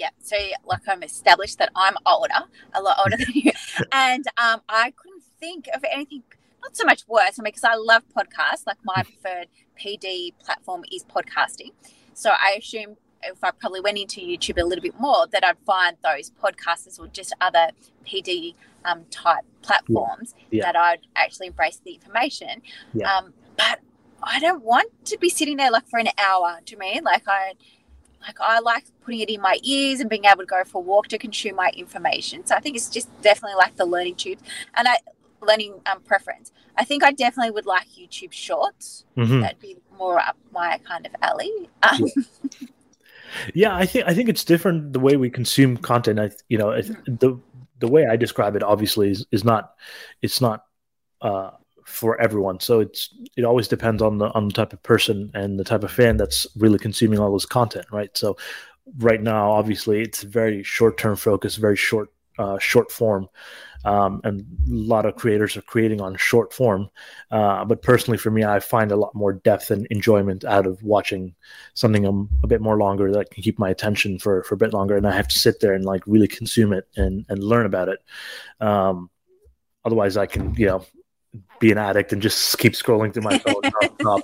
Yeah. 0.00 0.10
So, 0.22 0.36
like, 0.64 0.80
I'm 0.88 1.02
established 1.02 1.58
that 1.58 1.70
I'm 1.76 1.94
older, 2.06 2.40
a 2.72 2.80
lot 2.80 2.96
older 3.02 3.16
than 3.18 3.32
you, 3.34 3.52
and 3.92 4.24
um, 4.38 4.60
I 4.68 4.92
couldn't 4.96 5.22
think 5.38 5.68
of 5.74 5.84
anything. 5.92 6.22
Not 6.62 6.74
so 6.76 6.84
much 6.84 7.02
worse, 7.06 7.38
I 7.38 7.42
mean, 7.42 7.52
because 7.52 7.64
I 7.64 7.74
love 7.74 8.02
podcasts. 8.16 8.66
Like, 8.66 8.78
my 8.84 9.02
preferred 9.02 9.48
PD 9.78 10.32
platform 10.44 10.84
is 10.90 11.04
podcasting. 11.04 11.72
So, 12.14 12.30
I 12.30 12.56
assume 12.58 12.96
if 13.22 13.44
I 13.44 13.50
probably 13.50 13.80
went 13.82 13.98
into 13.98 14.20
YouTube 14.22 14.58
a 14.60 14.64
little 14.64 14.82
bit 14.82 14.98
more, 14.98 15.26
that 15.32 15.44
I'd 15.44 15.58
find 15.66 15.98
those 16.02 16.30
podcasters 16.42 16.98
or 16.98 17.06
just 17.08 17.34
other 17.40 17.68
PD 18.06 18.54
um, 18.86 19.04
type 19.10 19.44
platforms 19.60 20.34
Yeah. 20.50 20.64
that 20.64 20.76
I'd 20.76 21.00
actually 21.14 21.48
embrace 21.48 21.80
the 21.84 21.92
information. 21.92 22.62
Yeah. 22.94 23.14
Um, 23.14 23.34
but 23.58 23.80
I 24.22 24.38
don't 24.40 24.62
want 24.64 24.90
to 25.06 25.18
be 25.18 25.28
sitting 25.28 25.58
there 25.58 25.70
like 25.70 25.86
for 25.88 25.98
an 25.98 26.08
hour. 26.18 26.60
To 26.64 26.76
me, 26.78 27.00
like 27.02 27.24
I, 27.28 27.52
like 28.22 28.40
I 28.40 28.60
like 28.60 28.84
putting 29.02 29.20
it 29.20 29.30
in 29.30 29.40
my 29.40 29.58
ears 29.62 30.00
and 30.00 30.10
being 30.10 30.24
able 30.24 30.42
to 30.42 30.46
go 30.46 30.62
for 30.64 30.78
a 30.78 30.80
walk 30.80 31.08
to 31.08 31.18
consume 31.18 31.56
my 31.56 31.70
information. 31.76 32.44
So 32.46 32.54
I 32.54 32.60
think 32.60 32.76
it's 32.76 32.88
just 32.88 33.08
definitely 33.22 33.56
like 33.56 33.76
the 33.76 33.86
learning 33.86 34.16
tube 34.16 34.38
and 34.74 34.86
I 34.88 34.96
learning 35.42 35.80
um, 35.86 36.00
preference. 36.02 36.52
I 36.76 36.84
think 36.84 37.02
I 37.02 37.12
definitely 37.12 37.50
would 37.52 37.66
like 37.66 37.86
YouTube 37.88 38.32
Shorts. 38.32 39.04
Mhm. 39.16 39.40
That'd 39.40 39.58
be 39.60 39.76
more 39.98 40.18
up 40.18 40.36
my 40.52 40.78
kind 40.84 41.06
of 41.06 41.12
alley. 41.22 41.50
Um, 41.82 42.06
Yeah, 43.54 43.74
I 43.74 43.86
think 43.86 44.06
I 44.06 44.14
think 44.14 44.28
it's 44.28 44.44
different 44.44 44.92
the 44.92 45.00
way 45.00 45.16
we 45.16 45.30
consume 45.30 45.76
content. 45.76 46.18
I 46.18 46.30
you 46.48 46.58
know 46.58 46.70
it, 46.70 46.86
the 47.06 47.38
the 47.78 47.88
way 47.88 48.06
I 48.06 48.16
describe 48.16 48.56
it 48.56 48.62
obviously 48.62 49.10
is, 49.10 49.26
is 49.30 49.44
not 49.44 49.74
it's 50.20 50.40
not 50.40 50.64
uh, 51.22 51.50
for 51.90 52.20
everyone. 52.20 52.60
So 52.60 52.80
it's 52.80 53.14
it 53.36 53.44
always 53.44 53.68
depends 53.68 54.02
on 54.02 54.18
the 54.18 54.30
on 54.32 54.48
the 54.48 54.54
type 54.54 54.72
of 54.72 54.82
person 54.82 55.30
and 55.34 55.58
the 55.58 55.64
type 55.64 55.84
of 55.84 55.90
fan 55.90 56.16
that's 56.16 56.46
really 56.56 56.78
consuming 56.78 57.18
all 57.18 57.32
this 57.32 57.46
content, 57.46 57.86
right? 57.90 58.16
So 58.16 58.36
right 58.98 59.22
now, 59.22 59.52
obviously, 59.52 60.00
it's 60.02 60.22
very 60.22 60.62
short 60.62 60.96
term 60.98 61.16
focus, 61.16 61.56
very 61.56 61.76
short 61.76 62.10
uh, 62.38 62.58
short 62.58 62.90
form. 62.90 63.28
Um, 63.84 64.20
and 64.24 64.40
a 64.40 64.74
lot 64.74 65.06
of 65.06 65.16
creators 65.16 65.56
are 65.56 65.62
creating 65.62 66.02
on 66.02 66.14
short 66.16 66.52
form. 66.52 66.90
Uh, 67.30 67.64
but 67.64 67.80
personally, 67.80 68.18
for 68.18 68.30
me, 68.30 68.44
I 68.44 68.60
find 68.60 68.92
a 68.92 68.96
lot 68.96 69.14
more 69.14 69.32
depth 69.32 69.70
and 69.70 69.86
enjoyment 69.90 70.44
out 70.44 70.66
of 70.66 70.82
watching 70.82 71.34
something 71.74 72.06
um, 72.06 72.28
a 72.42 72.46
bit 72.46 72.60
more 72.60 72.76
longer 72.76 73.10
that 73.12 73.30
can 73.30 73.42
keep 73.42 73.58
my 73.58 73.70
attention 73.70 74.18
for, 74.18 74.42
for 74.42 74.54
a 74.54 74.58
bit 74.58 74.74
longer. 74.74 74.96
And 74.96 75.06
I 75.06 75.12
have 75.12 75.28
to 75.28 75.38
sit 75.38 75.60
there 75.60 75.72
and 75.72 75.84
like 75.84 76.02
really 76.06 76.28
consume 76.28 76.74
it 76.74 76.88
and, 76.96 77.24
and 77.30 77.42
learn 77.42 77.64
about 77.64 77.88
it. 77.88 78.00
Um, 78.60 79.08
otherwise, 79.84 80.18
I 80.18 80.26
can, 80.26 80.54
you 80.54 80.66
know, 80.66 80.84
be 81.58 81.70
an 81.70 81.78
addict 81.78 82.12
and 82.12 82.20
just 82.20 82.58
keep 82.58 82.72
scrolling 82.72 83.12
through 83.12 83.22
my 83.22 83.38
phone 83.38 83.54
nonstop, 83.62 84.22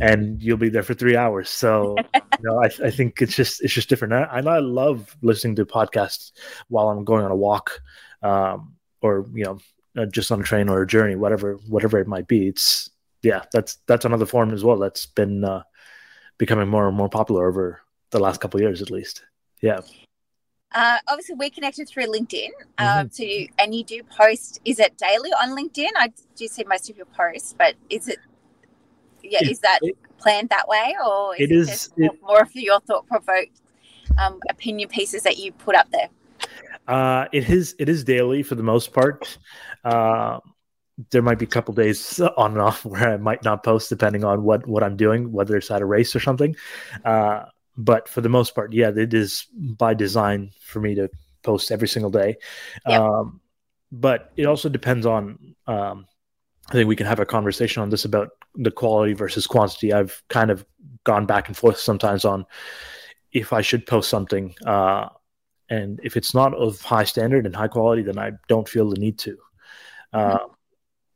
and 0.00 0.42
you'll 0.42 0.56
be 0.56 0.68
there 0.68 0.82
for 0.82 0.94
three 0.94 1.16
hours. 1.16 1.48
So, 1.48 1.96
you 2.14 2.20
know, 2.42 2.62
I, 2.62 2.66
I 2.84 2.90
think 2.90 3.22
it's 3.22 3.34
just 3.34 3.62
it's 3.62 3.72
just 3.72 3.88
different. 3.88 4.14
And 4.14 4.48
I, 4.48 4.56
I 4.56 4.58
love 4.58 5.16
listening 5.22 5.56
to 5.56 5.66
podcasts 5.66 6.32
while 6.68 6.88
I'm 6.88 7.04
going 7.04 7.24
on 7.24 7.30
a 7.30 7.36
walk. 7.36 7.80
Um, 8.22 8.76
or 9.02 9.26
you 9.34 9.44
know 9.44 9.58
uh, 9.96 10.06
just 10.06 10.32
on 10.32 10.40
a 10.40 10.44
train 10.44 10.68
or 10.68 10.82
a 10.82 10.86
journey, 10.86 11.16
whatever 11.16 11.58
whatever 11.68 11.98
it 11.98 12.06
might 12.06 12.26
be. 12.26 12.48
It's 12.48 12.90
yeah, 13.22 13.44
that's 13.52 13.78
that's 13.86 14.04
another 14.04 14.26
form 14.26 14.52
as 14.52 14.64
well 14.64 14.78
that's 14.78 15.06
been 15.06 15.44
uh, 15.44 15.62
becoming 16.38 16.68
more 16.68 16.88
and 16.88 16.96
more 16.96 17.08
popular 17.08 17.48
over 17.48 17.82
the 18.10 18.20
last 18.20 18.40
couple 18.40 18.60
years, 18.60 18.80
at 18.80 18.90
least. 18.90 19.22
Yeah. 19.60 19.80
Uh, 20.74 20.98
obviously, 21.08 21.34
we're 21.34 21.50
connected 21.50 21.88
through 21.88 22.06
LinkedIn. 22.06 22.48
Um, 22.78 22.86
mm-hmm. 22.86 23.08
So, 23.10 23.22
you, 23.22 23.48
and 23.58 23.74
you 23.74 23.84
do 23.84 24.02
post. 24.04 24.60
Is 24.64 24.78
it 24.78 24.96
daily 24.96 25.30
on 25.30 25.56
LinkedIn? 25.56 25.90
I 25.96 26.12
do 26.36 26.48
see 26.48 26.64
most 26.64 26.90
of 26.90 26.96
your 26.96 27.06
posts, 27.06 27.54
but 27.56 27.74
is 27.90 28.08
it? 28.08 28.18
Yeah, 29.22 29.40
it, 29.42 29.50
is 29.50 29.60
that 29.60 29.78
it, 29.82 29.96
planned 30.18 30.48
that 30.48 30.66
way, 30.68 30.96
or 31.04 31.34
is 31.36 31.40
it, 31.40 31.50
it 31.50 31.54
is 31.54 31.90
it, 31.96 32.10
more 32.22 32.42
of 32.42 32.54
your 32.54 32.80
thought 32.80 33.06
provoked 33.06 33.60
um, 34.18 34.40
opinion 34.50 34.88
pieces 34.88 35.22
that 35.22 35.38
you 35.38 35.52
put 35.52 35.76
up 35.76 35.90
there? 35.90 36.08
Uh, 36.88 37.26
it 37.32 37.48
is. 37.48 37.74
It 37.78 37.88
is 37.88 38.04
daily 38.04 38.42
for 38.42 38.54
the 38.54 38.62
most 38.62 38.92
part. 38.92 39.38
Uh, 39.84 40.40
there 41.10 41.22
might 41.22 41.38
be 41.38 41.44
a 41.44 41.48
couple 41.48 41.74
days 41.74 42.20
on 42.20 42.52
and 42.52 42.60
off 42.60 42.84
where 42.84 43.14
I 43.14 43.16
might 43.16 43.44
not 43.44 43.62
post, 43.62 43.88
depending 43.88 44.24
on 44.24 44.42
what 44.42 44.66
what 44.66 44.82
I'm 44.82 44.96
doing, 44.96 45.32
whether 45.32 45.56
it's 45.56 45.70
at 45.70 45.82
a 45.82 45.86
race 45.86 46.16
or 46.16 46.20
something. 46.20 46.56
Uh, 47.04 47.44
but 47.76 48.08
for 48.08 48.20
the 48.20 48.28
most 48.28 48.54
part, 48.54 48.72
yeah, 48.72 48.90
it 48.94 49.14
is 49.14 49.46
by 49.54 49.94
design 49.94 50.52
for 50.60 50.80
me 50.80 50.94
to 50.94 51.08
post 51.42 51.70
every 51.70 51.88
single 51.88 52.10
day. 52.10 52.36
Yep. 52.86 53.00
Um, 53.00 53.40
but 53.90 54.32
it 54.36 54.46
also 54.46 54.68
depends 54.68 55.06
on. 55.06 55.54
Um, 55.66 56.06
I 56.68 56.74
think 56.74 56.88
we 56.88 56.96
can 56.96 57.06
have 57.06 57.20
a 57.20 57.26
conversation 57.26 57.82
on 57.82 57.90
this 57.90 58.04
about 58.04 58.30
the 58.54 58.70
quality 58.70 59.14
versus 59.14 59.46
quantity. 59.46 59.92
I've 59.92 60.22
kind 60.28 60.50
of 60.50 60.64
gone 61.04 61.26
back 61.26 61.48
and 61.48 61.56
forth 61.56 61.78
sometimes 61.78 62.24
on 62.24 62.46
if 63.32 63.52
I 63.52 63.62
should 63.62 63.86
post 63.86 64.08
something, 64.08 64.54
uh, 64.64 65.08
and 65.68 66.00
if 66.04 66.16
it's 66.16 66.34
not 66.34 66.54
of 66.54 66.80
high 66.80 67.04
standard 67.04 67.46
and 67.46 67.56
high 67.56 67.68
quality, 67.68 68.02
then 68.02 68.18
I 68.18 68.32
don't 68.48 68.68
feel 68.68 68.88
the 68.88 68.98
need 68.98 69.18
to. 69.20 69.36
Uh, 70.12 70.38
mm-hmm 70.38 70.52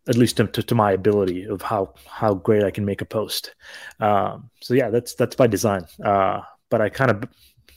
at 0.08 0.16
least 0.16 0.36
to, 0.36 0.46
to, 0.46 0.74
my 0.74 0.92
ability 0.92 1.44
of 1.44 1.62
how 1.62 1.92
how 2.06 2.34
great 2.34 2.62
I 2.62 2.70
can 2.70 2.84
make 2.84 3.00
a 3.00 3.04
post. 3.04 3.54
Um, 4.00 4.50
so 4.60 4.74
yeah, 4.74 4.90
that's 4.90 5.14
that's 5.14 5.36
by 5.36 5.46
design. 5.46 5.86
Uh, 6.04 6.42
but 6.70 6.80
I 6.80 6.88
kind 6.88 7.10
of 7.10 7.24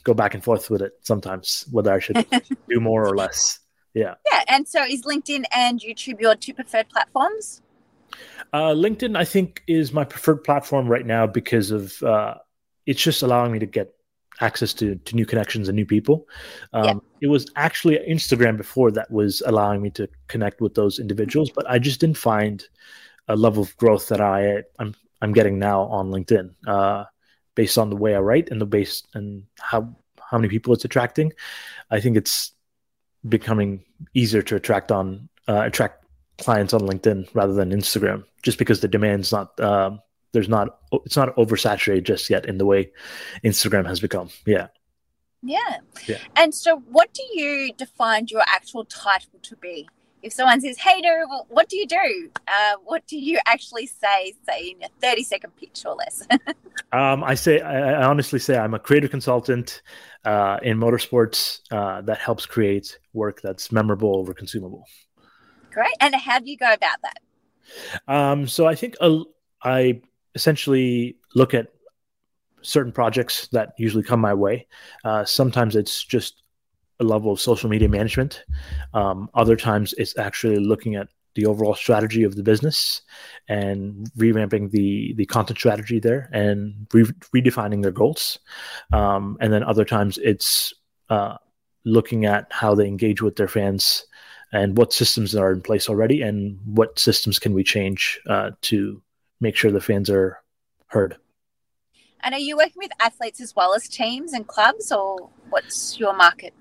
go 0.03 0.13
back 0.13 0.33
and 0.33 0.43
forth 0.43 0.69
with 0.69 0.81
it 0.81 0.93
sometimes 1.01 1.65
whether 1.71 1.93
I 1.93 1.99
should 1.99 2.25
do 2.69 2.79
more 2.79 3.07
or 3.07 3.15
less. 3.15 3.59
Yeah. 3.93 4.15
Yeah, 4.31 4.43
and 4.47 4.67
so 4.67 4.83
is 4.83 5.03
LinkedIn 5.03 5.45
and 5.51 5.79
YouTube 5.79 6.21
your 6.21 6.35
two 6.35 6.53
preferred 6.53 6.89
platforms? 6.89 7.61
Uh, 8.53 8.69
LinkedIn, 8.69 9.17
I 9.17 9.25
think, 9.25 9.63
is 9.67 9.91
my 9.91 10.03
preferred 10.03 10.43
platform 10.43 10.87
right 10.87 11.05
now 11.05 11.27
because 11.27 11.71
of 11.71 12.01
uh, 12.03 12.35
it's 12.85 13.01
just 13.01 13.21
allowing 13.21 13.51
me 13.51 13.59
to 13.59 13.65
get 13.65 13.93
access 14.41 14.73
to, 14.73 14.95
to 14.95 15.15
new 15.15 15.25
connections 15.25 15.67
and 15.67 15.75
new 15.75 15.85
people. 15.85 16.27
Um, 16.73 16.85
yeah. 16.85 16.93
It 17.21 17.27
was 17.27 17.51
actually 17.55 17.97
Instagram 18.07 18.57
before 18.57 18.91
that 18.91 19.09
was 19.11 19.41
allowing 19.45 19.81
me 19.81 19.89
to 19.91 20.07
connect 20.27 20.61
with 20.61 20.75
those 20.75 20.99
individuals, 20.99 21.49
but 21.49 21.69
I 21.69 21.79
just 21.79 21.99
didn't 21.99 22.17
find 22.17 22.65
a 23.27 23.35
level 23.35 23.63
of 23.63 23.75
growth 23.77 24.07
that 24.07 24.21
I 24.21 24.63
I'm 24.79 24.95
I'm 25.21 25.33
getting 25.33 25.59
now 25.59 25.81
on 25.83 26.11
LinkedIn, 26.11 26.55
uh, 26.65 27.05
based 27.55 27.77
on 27.77 27.89
the 27.89 27.95
way 27.95 28.15
I 28.15 28.19
write 28.19 28.49
and 28.49 28.61
the 28.61 28.65
base 28.65 29.03
and 29.13 29.43
how 29.59 29.95
how 30.19 30.37
many 30.37 30.49
people 30.49 30.73
it's 30.73 30.85
attracting. 30.85 31.33
I 31.91 31.99
think 31.99 32.17
it's 32.17 32.53
becoming 33.27 33.83
easier 34.13 34.41
to 34.43 34.55
attract 34.55 34.91
on 34.91 35.29
uh, 35.47 35.63
attract 35.65 36.05
clients 36.39 36.73
on 36.73 36.81
LinkedIn 36.81 37.29
rather 37.33 37.53
than 37.53 37.71
Instagram, 37.71 38.23
just 38.41 38.57
because 38.57 38.79
the 38.79 38.87
demand's 38.87 39.31
not 39.31 39.59
um, 39.59 39.99
there's 40.31 40.49
not 40.49 40.79
it's 41.05 41.17
not 41.17 41.35
oversaturated 41.35 42.03
just 42.03 42.29
yet 42.29 42.45
in 42.45 42.57
the 42.57 42.65
way 42.65 42.91
Instagram 43.43 43.85
has 43.85 43.99
become. 43.99 44.29
Yeah. 44.45 44.67
Yeah. 45.41 45.77
Yeah. 46.07 46.17
And 46.35 46.53
so 46.53 46.77
what 46.89 47.13
do 47.13 47.23
you 47.33 47.73
define 47.73 48.27
your 48.29 48.43
actual 48.47 48.85
title 48.85 49.39
to 49.41 49.55
be? 49.57 49.87
If 50.21 50.33
someone 50.33 50.59
says, 50.59 50.77
"Hey, 50.77 50.99
no, 50.99 51.45
what 51.47 51.69
do 51.69 51.77
you 51.77 51.87
do?" 51.87 52.29
Uh, 52.45 52.75
what 52.83 53.07
do 53.07 53.17
you 53.17 53.39
actually 53.45 53.85
say? 53.85 54.33
Say 54.45 54.75
in 54.75 54.83
a 54.83 54.89
thirty-second 54.99 55.55
pitch 55.55 55.83
or 55.85 55.95
less. 55.95 56.27
um, 56.91 57.23
I 57.23 57.35
say, 57.35 57.61
I, 57.61 58.01
I, 58.01 58.03
honestly 58.03 58.37
say, 58.37 58.57
I'm 58.57 58.73
a 58.73 58.79
creative 58.79 59.11
consultant 59.11 59.81
uh, 60.25 60.59
in 60.61 60.77
motorsports 60.77 61.61
uh, 61.71 62.01
that 62.01 62.17
helps 62.17 62.45
create 62.45 62.99
work 63.13 63.41
that's 63.41 63.71
memorable 63.71 64.17
over 64.17 64.33
consumable. 64.33 64.83
Great. 65.71 65.95
And 66.01 66.13
how 66.15 66.39
do 66.39 66.51
you 66.51 66.57
go 66.57 66.73
about 66.73 66.97
that? 67.01 68.13
Um, 68.13 68.47
so 68.47 68.65
I 68.65 68.75
think 68.75 68.95
I 69.63 70.01
essentially 70.39 71.17
look 71.35 71.53
at 71.53 71.67
certain 72.61 72.93
projects 72.93 73.47
that 73.51 73.73
usually 73.77 74.03
come 74.03 74.21
my 74.21 74.33
way. 74.33 74.67
Uh, 75.03 75.25
sometimes 75.25 75.75
it's 75.75 76.03
just 76.15 76.43
a 77.01 77.03
level 77.03 77.31
of 77.31 77.41
social 77.41 77.69
media 77.69 77.89
management. 77.89 78.43
Um, 78.93 79.29
other 79.33 79.57
times 79.57 79.93
it's 79.97 80.17
actually 80.17 80.59
looking 80.71 80.95
at 80.95 81.09
the 81.35 81.45
overall 81.45 81.75
strategy 81.75 82.23
of 82.23 82.35
the 82.35 82.43
business 82.43 83.01
and 83.47 84.09
revamping 84.17 84.71
the 84.71 85.13
the 85.13 85.25
content 85.25 85.59
strategy 85.59 85.99
there 85.99 86.29
and 86.33 86.87
re- 86.93 87.15
redefining 87.35 87.81
their 87.81 87.97
goals. 88.01 88.39
Um, 88.93 89.37
and 89.41 89.51
then 89.53 89.63
other 89.63 89.85
times 89.85 90.17
it's 90.31 90.73
uh, 91.09 91.35
looking 91.83 92.25
at 92.25 92.47
how 92.49 92.75
they 92.75 92.87
engage 92.87 93.21
with 93.21 93.35
their 93.35 93.47
fans 93.47 94.05
and 94.51 94.77
what 94.77 94.93
systems 94.93 95.35
are 95.35 95.51
in 95.51 95.61
place 95.61 95.89
already 95.89 96.21
and 96.21 96.59
what 96.65 96.97
systems 96.97 97.39
can 97.39 97.53
we 97.53 97.63
change 97.63 98.19
uh, 98.27 98.51
to 98.61 99.01
make 99.39 99.55
sure 99.55 99.71
the 99.71 99.81
fans 99.81 100.09
are 100.09 100.39
heard. 100.87 101.17
And 102.21 102.35
are 102.35 102.39
you 102.39 102.57
working 102.57 102.77
with 102.77 102.91
athletes 102.99 103.39
as 103.39 103.55
well 103.55 103.73
as 103.73 103.87
teams 103.87 104.33
and 104.33 104.45
clubs, 104.45 104.91
or 104.91 105.29
what's 105.49 105.99
your 105.99 106.13
market? 106.15 106.53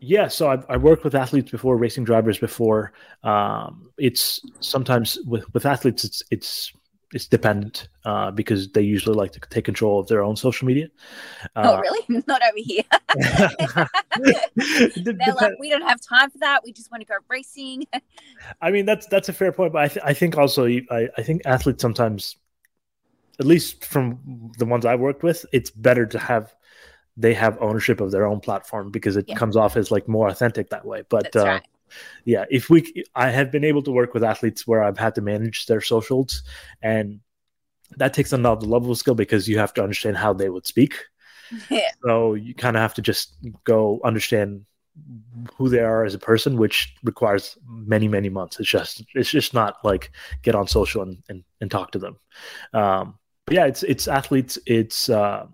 Yeah, 0.00 0.28
so 0.28 0.50
I've, 0.50 0.66
I 0.68 0.76
worked 0.76 1.04
with 1.04 1.14
athletes 1.14 1.50
before, 1.50 1.76
racing 1.76 2.04
drivers 2.04 2.38
before. 2.38 2.92
Um, 3.22 3.90
it's 3.96 4.40
sometimes 4.60 5.18
with, 5.26 5.52
with 5.54 5.64
athletes, 5.64 6.04
it's 6.04 6.22
it's 6.30 6.72
it's 7.12 7.26
dependent 7.26 7.88
uh, 8.04 8.30
because 8.30 8.70
they 8.72 8.82
usually 8.82 9.14
like 9.14 9.32
to 9.32 9.40
take 9.40 9.64
control 9.64 10.00
of 10.00 10.08
their 10.08 10.22
own 10.22 10.36
social 10.36 10.66
media. 10.66 10.88
Uh, 11.54 11.76
oh, 11.76 11.80
really? 11.80 12.24
Not 12.26 12.42
over 12.42 12.56
here. 12.56 12.82
They're 14.96 15.34
like, 15.34 15.54
we 15.60 15.70
don't 15.70 15.86
have 15.86 16.00
time 16.00 16.30
for 16.30 16.38
that. 16.38 16.62
We 16.64 16.72
just 16.72 16.90
want 16.90 17.02
to 17.02 17.06
go 17.06 17.14
racing. 17.28 17.84
I 18.60 18.70
mean, 18.70 18.86
that's 18.86 19.06
that's 19.06 19.28
a 19.28 19.32
fair 19.32 19.52
point, 19.52 19.72
but 19.72 19.82
I, 19.82 19.88
th- 19.88 20.04
I 20.04 20.12
think 20.14 20.36
also 20.36 20.66
I, 20.66 21.08
I 21.16 21.22
think 21.22 21.42
athletes 21.44 21.80
sometimes, 21.80 22.36
at 23.38 23.46
least 23.46 23.84
from 23.84 24.50
the 24.58 24.66
ones 24.66 24.84
I've 24.84 25.00
worked 25.00 25.22
with, 25.22 25.46
it's 25.52 25.70
better 25.70 26.06
to 26.06 26.18
have 26.18 26.54
they 27.16 27.34
have 27.34 27.56
ownership 27.60 28.00
of 28.00 28.10
their 28.10 28.26
own 28.26 28.40
platform 28.40 28.90
because 28.90 29.16
it 29.16 29.26
yeah. 29.28 29.36
comes 29.36 29.56
off 29.56 29.76
as 29.76 29.90
like 29.90 30.06
more 30.08 30.28
authentic 30.28 30.70
that 30.70 30.84
way. 30.84 31.02
But 31.08 31.34
uh, 31.36 31.44
right 31.44 31.66
yeah, 32.24 32.44
if 32.50 32.70
we, 32.70 33.04
I 33.14 33.30
have 33.30 33.50
been 33.50 33.64
able 33.64 33.82
to 33.82 33.90
work 33.90 34.14
with 34.14 34.24
athletes 34.24 34.66
where 34.66 34.82
I've 34.82 34.98
had 34.98 35.14
to 35.16 35.20
manage 35.20 35.66
their 35.66 35.80
socials, 35.80 36.42
and 36.82 37.20
that 37.96 38.14
takes 38.14 38.32
another 38.32 38.66
level 38.66 38.90
of 38.90 38.98
skill 38.98 39.14
because 39.14 39.48
you 39.48 39.58
have 39.58 39.74
to 39.74 39.82
understand 39.82 40.16
how 40.16 40.32
they 40.32 40.48
would 40.48 40.66
speak. 40.66 40.94
Yeah. 41.70 41.90
So 42.02 42.34
you 42.34 42.56
kind 42.56 42.76
of 42.76 42.80
have 42.80 42.94
to 42.94 43.02
just 43.02 43.36
go 43.62 44.00
understand 44.02 44.64
who 45.54 45.68
they 45.68 45.78
are 45.78 46.04
as 46.04 46.12
a 46.12 46.18
person, 46.18 46.56
which 46.56 46.94
requires 47.04 47.56
many, 47.68 48.08
many 48.08 48.28
months. 48.28 48.58
It's 48.58 48.68
just, 48.68 49.04
it's 49.14 49.30
just 49.30 49.54
not 49.54 49.76
like 49.84 50.10
get 50.42 50.56
on 50.56 50.66
social 50.66 51.02
and, 51.02 51.22
and, 51.28 51.44
and 51.60 51.70
talk 51.70 51.92
to 51.92 52.00
them. 52.00 52.18
Um, 52.72 53.18
but 53.44 53.54
yeah, 53.54 53.66
it's, 53.66 53.84
it's 53.84 54.08
athletes. 54.08 54.58
It's, 54.66 55.08
uh, 55.08 55.46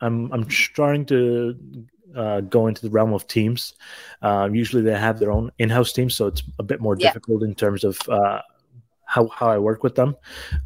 I'm, 0.00 0.32
I'm 0.32 0.50
starting 0.50 1.04
to 1.06 1.54
uh, 2.16 2.40
go 2.40 2.66
into 2.66 2.82
the 2.82 2.90
realm 2.90 3.12
of 3.12 3.26
teams. 3.26 3.74
Uh, 4.22 4.48
usually 4.52 4.82
they 4.82 4.98
have 4.98 5.18
their 5.18 5.30
own 5.30 5.50
in-house 5.58 5.92
team, 5.92 6.10
so 6.10 6.26
it's 6.26 6.42
a 6.58 6.62
bit 6.62 6.80
more 6.80 6.96
yeah. 6.98 7.08
difficult 7.08 7.42
in 7.42 7.54
terms 7.54 7.84
of 7.84 7.98
uh, 8.08 8.40
how 9.08 9.26
how 9.28 9.48
I 9.48 9.58
work 9.58 9.82
with 9.82 9.94
them. 9.94 10.16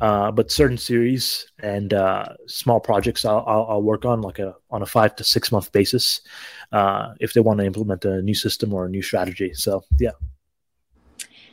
Uh, 0.00 0.30
but 0.30 0.50
certain 0.50 0.76
series 0.78 1.46
and 1.60 1.94
uh, 1.94 2.26
small 2.46 2.80
projects, 2.80 3.24
I'll, 3.24 3.44
I'll, 3.46 3.66
I'll, 3.68 3.82
work 3.82 4.04
on 4.04 4.20
like 4.20 4.38
a 4.38 4.54
on 4.70 4.82
a 4.82 4.86
five 4.86 5.16
to 5.16 5.24
six 5.24 5.52
month 5.52 5.70
basis 5.72 6.20
uh, 6.72 7.14
if 7.20 7.32
they 7.32 7.40
want 7.40 7.60
to 7.60 7.64
implement 7.64 8.04
a 8.04 8.20
new 8.20 8.34
system 8.34 8.74
or 8.74 8.86
a 8.86 8.88
new 8.88 9.02
strategy. 9.02 9.54
So 9.54 9.84
yeah. 9.98 10.10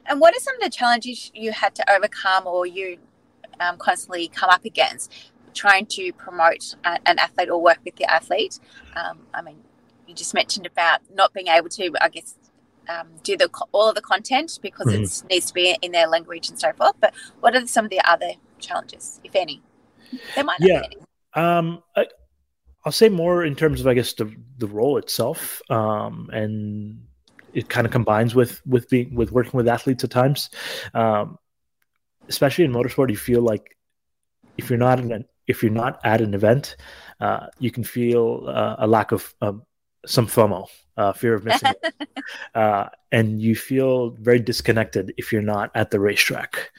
And 0.08 0.20
what 0.20 0.36
are 0.36 0.40
some 0.40 0.56
of 0.56 0.62
the 0.62 0.72
challenges 0.72 1.32
you 1.36 1.52
had 1.52 1.76
to 1.76 1.94
overcome, 1.94 2.48
or 2.48 2.66
you 2.66 2.98
um, 3.60 3.78
constantly 3.78 4.28
come 4.28 4.50
up 4.50 4.66
against? 4.66 5.32
trying 5.54 5.86
to 5.86 6.14
promote 6.14 6.76
an 6.86 7.18
athlete 7.20 7.50
or 7.50 7.62
work 7.62 7.80
with 7.84 7.96
the 7.96 8.06
athlete. 8.06 8.60
Um, 8.96 9.20
I 9.34 9.42
mean, 9.42 9.58
you 10.10 10.16
just 10.16 10.34
mentioned 10.34 10.66
about 10.66 11.02
not 11.14 11.34
being 11.34 11.48
able 11.48 11.70
to, 11.70 11.94
I 12.02 12.10
guess, 12.10 12.36
um, 12.90 13.08
do 13.24 13.38
the 13.38 13.50
all 13.72 13.90
of 13.90 13.96
the 13.96 14.02
content 14.02 14.60
because 14.62 14.88
mm-hmm. 14.88 15.04
it 15.04 15.24
needs 15.30 15.46
to 15.46 15.54
be 15.54 15.78
in 15.82 15.92
their 15.92 16.08
language 16.08 16.50
and 16.50 16.60
so 16.60 16.74
forth. 16.74 16.96
But 17.00 17.14
what 17.40 17.56
are 17.56 17.66
some 17.68 17.86
of 17.86 17.92
the 17.92 18.02
other 18.10 18.32
challenges, 18.58 19.22
if 19.24 19.36
any? 19.36 19.62
There 20.36 20.44
might 20.44 20.60
yeah. 20.60 20.82
Um, 21.36 21.84
I, 21.96 22.08
will 22.84 22.92
say 22.92 23.10
more 23.10 23.46
in 23.46 23.56
terms 23.56 23.80
of, 23.80 23.88
I 23.88 23.94
guess, 23.94 24.14
the 24.14 24.34
the 24.58 24.68
role 24.68 24.98
itself, 24.98 25.62
um, 25.70 26.30
and 26.34 27.06
it 27.54 27.70
kind 27.70 27.86
of 27.86 27.94
combines 27.94 28.34
with 28.34 28.66
with 28.66 28.90
being 28.90 29.14
with 29.14 29.32
working 29.32 29.58
with 29.58 29.68
athletes 29.68 30.04
at 30.04 30.10
times, 30.10 30.50
um, 30.96 31.38
especially 32.28 32.66
in 32.66 32.74
motorsport. 32.74 33.12
You 33.12 33.18
feel 33.18 33.42
like 33.42 33.78
if 34.58 34.70
you're 34.70 34.80
not 34.80 35.00
in 35.00 35.12
an, 35.12 35.26
if 35.48 35.62
you're 35.62 35.72
not 35.72 36.00
at 36.04 36.22
an 36.22 36.34
event, 36.34 36.76
uh, 37.20 37.48
you 37.60 37.70
can 37.70 37.84
feel 37.84 38.46
uh, 38.48 38.78
a 38.80 38.88
lack 38.88 39.12
of 39.12 39.34
um, 39.42 39.64
some 40.06 40.28
FOMO, 40.28 40.68
uh, 40.98 41.14
fear 41.14 41.34
of 41.34 41.46
missing 41.46 41.74
it. 41.82 41.94
Uh, 42.54 42.88
and 43.12 43.42
you 43.42 43.56
feel 43.56 44.12
very 44.12 44.40
disconnected 44.40 45.14
if 45.18 45.32
you're 45.32 45.42
not 45.42 45.72
at 45.74 45.90
the 45.90 46.00
racetrack. 46.00 46.72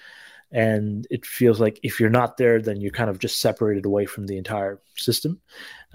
And 0.53 1.07
it 1.11 1.25
feels 1.25 1.61
like 1.61 1.81
if 1.83 1.99
you're 1.99 2.11
not 2.11 2.37
there, 2.37 2.61
then 2.61 2.81
you're 2.81 2.93
kind 2.93 3.11
of 3.11 3.19
just 3.19 3.41
separated 3.41 3.85
away 3.85 4.07
from 4.07 4.27
the 4.27 4.37
entire 4.37 4.81
system. 4.97 5.41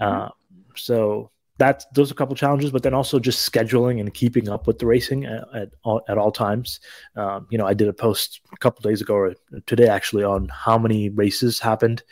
Uh, 0.00 0.28
so 0.74 1.30
that's 1.58 1.86
those 1.94 2.10
are 2.10 2.14
a 2.14 2.16
couple 2.16 2.34
challenges, 2.34 2.70
but 2.70 2.82
then 2.82 2.94
also 2.94 3.18
just 3.18 3.50
scheduling 3.50 4.00
and 4.00 4.12
keeping 4.12 4.48
up 4.48 4.66
with 4.66 4.78
the 4.78 4.86
racing 4.86 5.24
at, 5.24 5.44
at 5.54 5.68
all, 5.84 6.02
at 6.08 6.18
all 6.18 6.32
times. 6.32 6.80
Um, 7.16 7.46
you 7.50 7.58
know, 7.58 7.66
I 7.66 7.74
did 7.74 7.88
a 7.88 7.92
post 7.92 8.40
a 8.52 8.58
couple 8.58 8.88
days 8.88 9.00
ago 9.00 9.14
or 9.14 9.34
today 9.66 9.88
actually 9.88 10.24
on 10.24 10.48
how 10.48 10.78
many 10.78 11.08
races 11.08 11.58
happened 11.58 12.02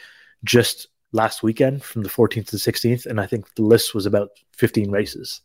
just 0.44 0.88
last 1.14 1.42
weekend 1.42 1.82
from 1.82 2.02
the 2.02 2.10
14th 2.10 2.46
to 2.46 2.50
the 2.52 2.58
16th, 2.58 3.06
and 3.06 3.20
I 3.20 3.26
think 3.26 3.54
the 3.54 3.62
list 3.62 3.94
was 3.94 4.04
about 4.04 4.30
15 4.52 4.90
races. 4.90 5.40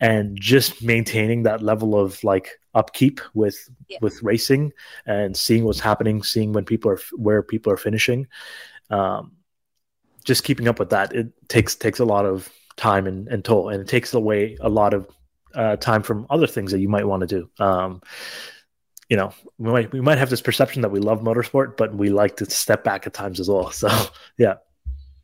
And 0.00 0.38
just 0.38 0.82
maintaining 0.82 1.44
that 1.44 1.62
level 1.62 1.98
of 1.98 2.22
like 2.24 2.60
upkeep 2.74 3.20
with 3.34 3.56
Yeah. 3.88 3.98
with 4.02 4.22
racing 4.22 4.72
and 5.06 5.34
seeing 5.36 5.64
what's 5.64 5.80
happening, 5.80 6.22
seeing 6.22 6.52
when 6.52 6.64
people 6.64 6.90
are 6.90 7.00
where 7.16 7.42
people 7.42 7.72
are 7.72 7.76
finishing. 7.78 8.26
Um, 8.90 9.32
just 10.24 10.44
keeping 10.44 10.68
up 10.68 10.78
with 10.78 10.90
that 10.90 11.14
it 11.14 11.28
takes 11.48 11.74
takes 11.74 12.00
a 12.00 12.04
lot 12.04 12.26
of 12.26 12.52
time 12.76 13.06
and, 13.06 13.28
and 13.28 13.44
toll 13.44 13.70
and 13.70 13.80
it 13.80 13.88
takes 13.88 14.12
away 14.12 14.58
a 14.60 14.68
lot 14.68 14.92
of 14.92 15.08
uh, 15.54 15.76
time 15.76 16.02
from 16.02 16.26
other 16.28 16.46
things 16.46 16.70
that 16.70 16.80
you 16.80 16.88
might 16.88 17.06
want 17.06 17.22
to 17.22 17.26
do 17.26 17.64
um, 17.64 18.02
you 19.08 19.16
know 19.16 19.32
we 19.56 19.70
might 19.72 19.90
we 19.92 20.02
might 20.02 20.18
have 20.18 20.28
this 20.28 20.42
perception 20.42 20.82
that 20.82 20.90
we 20.90 21.00
love 21.00 21.20
motorsport 21.22 21.78
but 21.78 21.94
we 21.94 22.10
like 22.10 22.36
to 22.36 22.44
step 22.44 22.84
back 22.84 23.06
at 23.06 23.14
times 23.14 23.40
as 23.40 23.48
well 23.48 23.70
so 23.82 23.88
yeah 24.36 24.56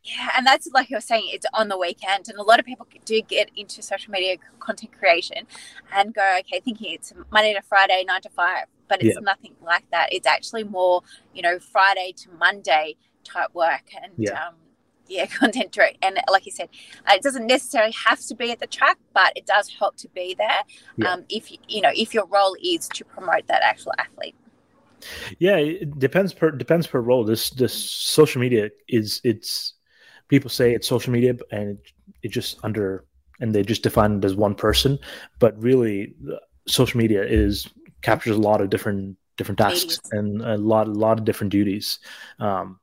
Yeah, 0.05 0.31
and 0.37 0.47
that's 0.47 0.69
like 0.73 0.91
you 0.91 0.97
were 0.97 1.01
saying, 1.01 1.31
it's 1.33 1.47
on 1.55 1.69
the 1.69 1.79
weekend, 1.79 2.29
and 2.29 2.39
a 2.39 2.43
lot 2.43 2.61
of 2.61 2.67
people 2.67 2.87
do 3.07 3.23
get 3.23 3.51
into 3.57 3.81
social 3.83 4.13
media 4.13 4.37
content 4.61 4.93
creation 4.99 5.47
and 5.95 6.13
go, 6.15 6.37
okay, 6.41 6.61
thinking 6.61 6.93
it's 6.93 7.13
Monday 7.33 7.55
to 7.55 7.63
Friday, 7.63 8.05
nine 8.07 8.21
to 8.23 8.29
five, 8.29 8.67
but 8.89 9.01
it's 9.01 9.17
Yeah. 9.17 9.21
nothing 9.21 9.55
like 9.63 9.91
that. 9.93 10.13
It's 10.13 10.27
actually 10.27 10.65
more, 10.65 11.03
you 11.33 11.41
know, 11.41 11.59
Friday 11.59 12.13
to 12.19 12.31
Monday 12.33 12.97
type 13.25 13.55
work, 13.55 13.85
and 14.03 14.13
Yeah. 14.19 14.33
um, 14.33 14.55
yeah, 15.09 15.25
content 15.41 15.73
direct. 15.73 16.05
And 16.05 16.19
like 16.31 16.45
you 16.45 16.53
said, 16.53 16.69
uh, 17.09 17.15
it 17.15 17.23
doesn't 17.23 17.47
necessarily 17.47 17.95
have 18.07 18.21
to 18.27 18.35
be 18.35 18.51
at 18.53 18.61
the 18.61 18.67
track, 18.67 18.99
but 19.15 19.33
it 19.37 19.47
does 19.47 19.71
help 19.79 19.97
to 19.99 20.09
be 20.11 20.35
there. 20.35 20.65
Yeah. 20.97 21.13
Um, 21.13 21.25
if 21.31 21.51
you, 21.51 21.59
you 21.67 21.81
know, 21.81 21.91
if 21.95 22.13
your 22.13 22.27
role 22.27 22.57
is 22.63 22.89
to 22.91 23.05
promote 23.07 23.47
that 23.47 23.63
actual 23.63 23.93
athlete. 23.99 24.35
yeah 25.39 25.57
it 25.57 25.99
depends 25.99 26.33
per 26.33 26.51
depends 26.51 26.87
per 26.87 27.01
role 27.01 27.25
this 27.25 27.51
this 27.51 27.73
social 27.75 28.41
media 28.41 28.71
is 28.89 29.21
it's 29.25 29.74
people 30.29 30.51
say 30.51 30.75
it's 30.75 30.89
social 30.89 31.13
media 31.13 31.35
and 31.51 31.71
it, 31.71 31.93
it 32.23 32.29
just 32.29 32.59
under 32.63 33.05
and 33.41 33.55
they 33.55 33.63
just 33.63 33.83
define 33.83 34.19
it 34.19 34.25
as 34.25 34.35
one 34.35 34.55
person 34.55 34.99
but 35.39 35.61
really 35.61 36.15
social 36.67 36.99
media 36.99 37.23
is 37.23 37.69
captures 38.03 38.37
a 38.37 38.41
lot 38.41 38.61
of 38.61 38.71
different 38.71 39.17
different 39.37 39.59
tasks 39.59 39.99
and 40.13 40.41
a 40.43 40.57
lot 40.57 40.87
a 40.87 40.93
lot 40.93 41.19
of 41.19 41.25
different 41.25 41.51
duties 41.51 41.99
um, 42.39 42.79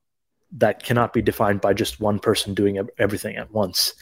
that 0.52 0.84
cannot 0.84 1.14
be 1.14 1.22
defined 1.22 1.62
by 1.62 1.74
just 1.74 2.00
one 2.00 2.20
person 2.20 2.54
doing 2.54 2.78
everything 3.00 3.38
at 3.38 3.50
once. 3.52 3.94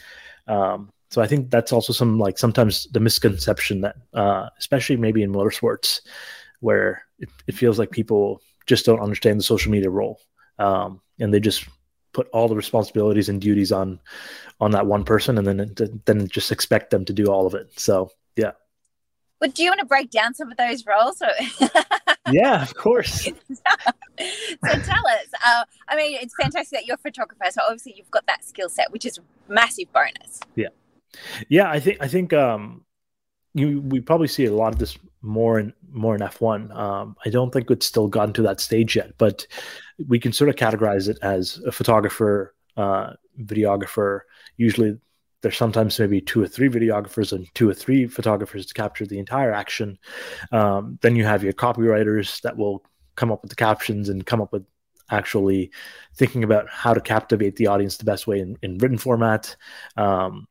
Um, 0.48 0.90
so 1.10 1.20
i 1.20 1.26
think 1.26 1.50
that's 1.50 1.72
also 1.72 1.92
some 1.92 2.18
like 2.18 2.38
sometimes 2.38 2.86
the 2.92 3.00
misconception 3.00 3.82
that 3.82 3.96
uh, 4.14 4.48
especially 4.58 4.96
maybe 4.96 5.22
in 5.22 5.32
motorsports 5.32 6.00
where 6.60 7.02
it, 7.18 7.28
it 7.46 7.54
feels 7.54 7.78
like 7.78 7.90
people 7.90 8.40
just 8.66 8.86
don't 8.86 9.00
understand 9.00 9.38
the 9.38 9.44
social 9.44 9.72
media 9.72 9.90
role 9.90 10.20
um, 10.58 11.00
and 11.18 11.34
they 11.34 11.40
just 11.40 11.66
put 12.12 12.28
all 12.30 12.48
the 12.48 12.56
responsibilities 12.56 13.28
and 13.28 13.40
duties 13.40 13.72
on 13.72 14.00
on 14.60 14.72
that 14.72 14.86
one 14.86 15.04
person 15.04 15.38
and 15.38 15.46
then 15.46 15.74
then 16.04 16.28
just 16.28 16.52
expect 16.52 16.90
them 16.90 17.04
to 17.04 17.12
do 17.12 17.26
all 17.26 17.46
of 17.46 17.54
it 17.54 17.70
so 17.78 18.10
yeah 18.36 18.52
But 19.38 19.54
do 19.54 19.62
you 19.62 19.70
want 19.70 19.80
to 19.80 19.86
break 19.86 20.10
down 20.10 20.34
some 20.34 20.50
of 20.50 20.56
those 20.56 20.84
roles? 20.86 21.22
Yeah 22.30 22.62
of 22.62 22.74
course 22.74 23.22
so 23.24 23.32
tell 24.62 25.06
us. 25.06 25.28
Uh, 25.44 25.64
I 25.88 25.96
mean, 25.96 26.18
it's 26.20 26.34
fantastic 26.40 26.78
that 26.78 26.86
you're 26.86 26.96
a 26.96 26.98
photographer, 26.98 27.44
so 27.50 27.62
obviously 27.62 27.94
you've 27.96 28.10
got 28.10 28.26
that 28.26 28.44
skill 28.44 28.68
set, 28.68 28.92
which 28.92 29.06
is 29.06 29.18
a 29.18 29.52
massive 29.52 29.90
bonus. 29.92 30.40
Yeah. 30.54 30.68
Yeah 31.48 31.68
i 31.70 31.80
think 31.80 31.98
i 32.00 32.06
think 32.06 32.32
um 32.32 32.84
you 33.54 33.80
we 33.82 34.00
probably 34.00 34.28
see 34.28 34.44
a 34.44 34.52
lot 34.52 34.72
of 34.72 34.78
this 34.78 34.96
more 35.22 35.58
in 35.58 35.72
more 35.90 36.14
in 36.14 36.20
f1 36.20 36.74
um 36.74 37.16
i 37.26 37.28
don't 37.28 37.52
think 37.52 37.70
it's 37.70 37.84
still 37.84 38.06
gotten 38.06 38.32
to 38.32 38.42
that 38.42 38.60
stage 38.60 38.96
yet 38.96 39.12
but 39.18 39.46
we 40.08 40.18
can 40.18 40.32
sort 40.32 40.48
of 40.48 40.56
categorize 40.56 41.08
it 41.08 41.18
as 41.20 41.58
a 41.66 41.72
photographer 41.72 42.54
uh 42.76 43.12
videographer. 43.44 44.20
Usually 44.56 44.98
there's 45.42 45.56
sometimes 45.56 45.98
maybe 45.98 46.20
two 46.20 46.42
or 46.42 46.46
three 46.46 46.68
videographers 46.68 47.32
and 47.32 47.46
two 47.54 47.68
or 47.68 47.74
three 47.74 48.06
photographers 48.06 48.66
to 48.66 48.74
capture 48.74 49.06
the 49.06 49.18
entire 49.18 49.52
action. 49.52 49.98
Um, 50.52 50.98
then 51.00 51.16
you 51.16 51.24
have 51.24 51.42
your 51.42 51.54
copywriters 51.54 52.40
that 52.42 52.56
will 52.56 52.84
come 53.16 53.32
up 53.32 53.42
with 53.42 53.50
the 53.50 53.56
captions 53.56 54.08
and 54.08 54.26
come 54.26 54.40
up 54.40 54.52
with 54.52 54.64
actually 55.10 55.70
thinking 56.14 56.44
about 56.44 56.68
how 56.68 56.94
to 56.94 57.00
captivate 57.00 57.56
the 57.56 57.66
audience 57.66 57.96
the 57.96 58.04
best 58.04 58.26
way 58.26 58.38
in, 58.40 58.56
in 58.62 58.78
written 58.78 58.98
format. 58.98 59.56
Um, 59.96 60.46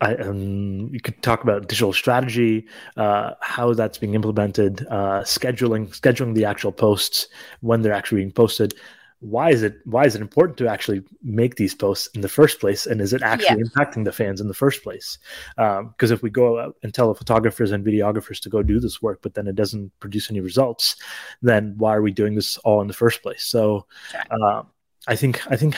I, 0.00 0.14
um, 0.16 0.88
you 0.92 1.00
could 1.00 1.20
talk 1.22 1.42
about 1.42 1.68
digital 1.68 1.92
strategy, 1.92 2.66
uh, 2.96 3.32
how 3.40 3.74
that's 3.74 3.98
being 3.98 4.14
implemented, 4.14 4.86
uh, 4.90 5.22
scheduling, 5.22 5.88
scheduling 5.88 6.34
the 6.34 6.44
actual 6.44 6.72
posts 6.72 7.28
when 7.60 7.82
they're 7.82 7.92
actually 7.92 8.20
being 8.20 8.32
posted. 8.32 8.74
Why 9.20 9.50
is 9.50 9.64
it 9.64 9.78
why 9.84 10.04
is 10.04 10.14
it 10.14 10.20
important 10.20 10.56
to 10.58 10.68
actually 10.68 11.02
make 11.24 11.56
these 11.56 11.74
posts 11.74 12.06
in 12.14 12.20
the 12.20 12.28
first 12.28 12.60
place, 12.60 12.86
and 12.86 13.00
is 13.00 13.12
it 13.12 13.20
actually 13.20 13.64
impacting 13.64 14.04
the 14.04 14.12
fans 14.12 14.40
in 14.40 14.46
the 14.46 14.54
first 14.54 14.84
place? 14.84 15.18
Because 15.56 16.12
if 16.12 16.22
we 16.22 16.30
go 16.30 16.60
out 16.60 16.76
and 16.84 16.94
tell 16.94 17.08
the 17.08 17.18
photographers 17.18 17.72
and 17.72 17.84
videographers 17.84 18.40
to 18.42 18.48
go 18.48 18.62
do 18.62 18.78
this 18.78 19.02
work, 19.02 19.18
but 19.20 19.34
then 19.34 19.48
it 19.48 19.56
doesn't 19.56 19.90
produce 19.98 20.30
any 20.30 20.40
results, 20.40 20.94
then 21.42 21.74
why 21.78 21.96
are 21.96 22.02
we 22.02 22.12
doing 22.12 22.36
this 22.36 22.58
all 22.58 22.80
in 22.80 22.86
the 22.86 22.94
first 22.94 23.20
place? 23.22 23.44
So, 23.44 23.86
Sure. 24.12 24.22
uh, 24.30 24.62
I 25.08 25.16
think 25.16 25.44
I 25.50 25.56
think 25.56 25.74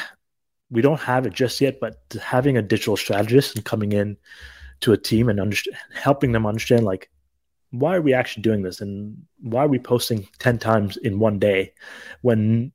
we 0.71 0.83
don't 0.83 1.01
have 1.01 1.27
it 1.27 1.33
just 1.33 1.61
yet, 1.61 1.81
but 1.81 2.03
having 2.23 2.57
a 2.57 2.63
digital 2.63 2.97
strategist 2.97 3.57
and 3.57 3.65
coming 3.65 3.93
in 3.93 4.17
to 4.81 4.93
a 4.93 4.97
team 4.97 5.29
and 5.29 5.39
underst- 5.39 5.69
helping 5.93 6.33
them 6.33 6.47
understand 6.47 6.85
like 6.85 7.11
why 7.71 7.97
are 7.97 8.01
we 8.01 8.13
actually 8.13 8.43
doing 8.43 8.63
this 8.63 8.81
and 8.81 9.17
why 9.41 9.65
are 9.65 9.69
we 9.69 9.79
posting 9.79 10.27
10 10.39 10.59
times 10.59 10.97
in 10.97 11.19
one 11.19 11.39
day 11.39 11.73
when 12.23 12.73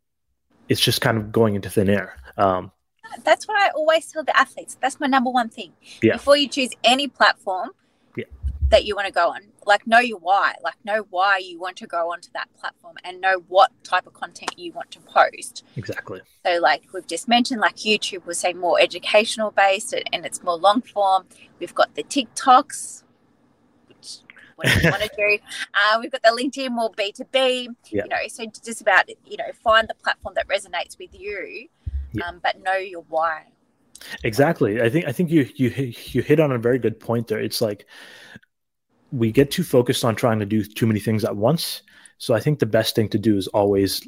it's 0.69 0.79
just 0.79 1.01
kind 1.01 1.17
of 1.17 1.31
going 1.31 1.55
into 1.55 1.69
thin 1.69 1.89
air 1.89 2.15
um, 2.37 2.71
That's 3.23 3.47
what 3.47 3.57
I 3.59 3.69
always 3.69 4.11
tell 4.11 4.23
the 4.23 4.37
athletes. 4.37 4.77
That's 4.81 4.99
my 4.99 5.07
number 5.07 5.29
one 5.29 5.49
thing. 5.49 5.73
Yeah. 6.01 6.13
Before 6.13 6.37
you 6.37 6.47
choose 6.47 6.71
any 6.83 7.07
platform. 7.07 7.71
That 8.69 8.85
you 8.85 8.95
want 8.95 9.05
to 9.07 9.13
go 9.13 9.29
on, 9.29 9.41
like 9.65 9.85
know 9.85 9.99
your 9.99 10.17
why, 10.19 10.55
like 10.63 10.75
know 10.83 11.05
why 11.09 11.37
you 11.37 11.59
want 11.59 11.77
to 11.77 11.87
go 11.87 12.11
onto 12.11 12.29
that 12.33 12.47
platform 12.59 12.95
and 13.03 13.21
know 13.21 13.43
what 13.47 13.71
type 13.83 14.07
of 14.07 14.13
content 14.13 14.57
you 14.57 14.71
want 14.73 14.91
to 14.91 14.99
post. 15.01 15.63
exactly 15.75 16.21
So, 16.45 16.59
like 16.59 16.83
we've 16.93 17.07
just 17.07 17.27
mentioned, 17.27 17.61
like 17.61 17.75
YouTube 17.77 18.25
was 18.25 18.37
say 18.39 18.53
more 18.53 18.79
educational 18.79 19.51
based 19.51 19.93
and 19.93 20.25
it's 20.25 20.41
more 20.43 20.57
long 20.57 20.81
form. 20.81 21.25
We've 21.59 21.75
got 21.75 21.95
the 21.95 22.03
TikToks, 22.03 23.03
which 23.87 24.17
whatever 24.55 24.81
you 24.81 24.89
want 24.89 25.03
to 25.03 25.09
do. 25.17 25.37
Uh, 25.73 25.99
we've 25.99 26.11
got 26.11 26.23
the 26.23 26.29
LinkedIn 26.29 26.71
more 26.71 26.89
B 26.95 27.11
two 27.11 27.25
B. 27.31 27.69
You 27.89 28.07
know, 28.07 28.17
so 28.27 28.45
just 28.45 28.81
about 28.81 29.09
you 29.25 29.37
know 29.37 29.51
find 29.63 29.87
the 29.87 29.95
platform 29.95 30.33
that 30.35 30.47
resonates 30.47 30.97
with 30.97 31.09
you, 31.13 31.67
Yeah. 32.13 32.27
um, 32.27 32.39
but 32.43 32.61
know 32.63 32.75
your 32.75 33.03
why. 33.09 33.43
Exactly. 34.23 34.81
I 34.81 34.89
think 34.89 35.05
I 35.07 35.11
think 35.11 35.29
you 35.29 35.49
you 35.55 35.69
you 36.11 36.21
hit 36.21 36.39
on 36.39 36.51
a 36.51 36.57
very 36.57 36.79
good 36.79 36.99
point 36.99 37.27
there. 37.27 37.39
It's 37.39 37.61
like 37.61 37.85
we 39.11 39.31
get 39.31 39.51
too 39.51 39.63
focused 39.63 40.03
on 40.03 40.15
trying 40.15 40.39
to 40.39 40.45
do 40.45 40.63
too 40.63 40.87
many 40.87 40.99
things 40.99 41.23
at 41.23 41.35
once. 41.35 41.81
So 42.17 42.33
I 42.33 42.39
think 42.39 42.59
the 42.59 42.65
best 42.65 42.95
thing 42.95 43.09
to 43.09 43.19
do 43.19 43.37
is 43.37 43.47
always 43.47 44.07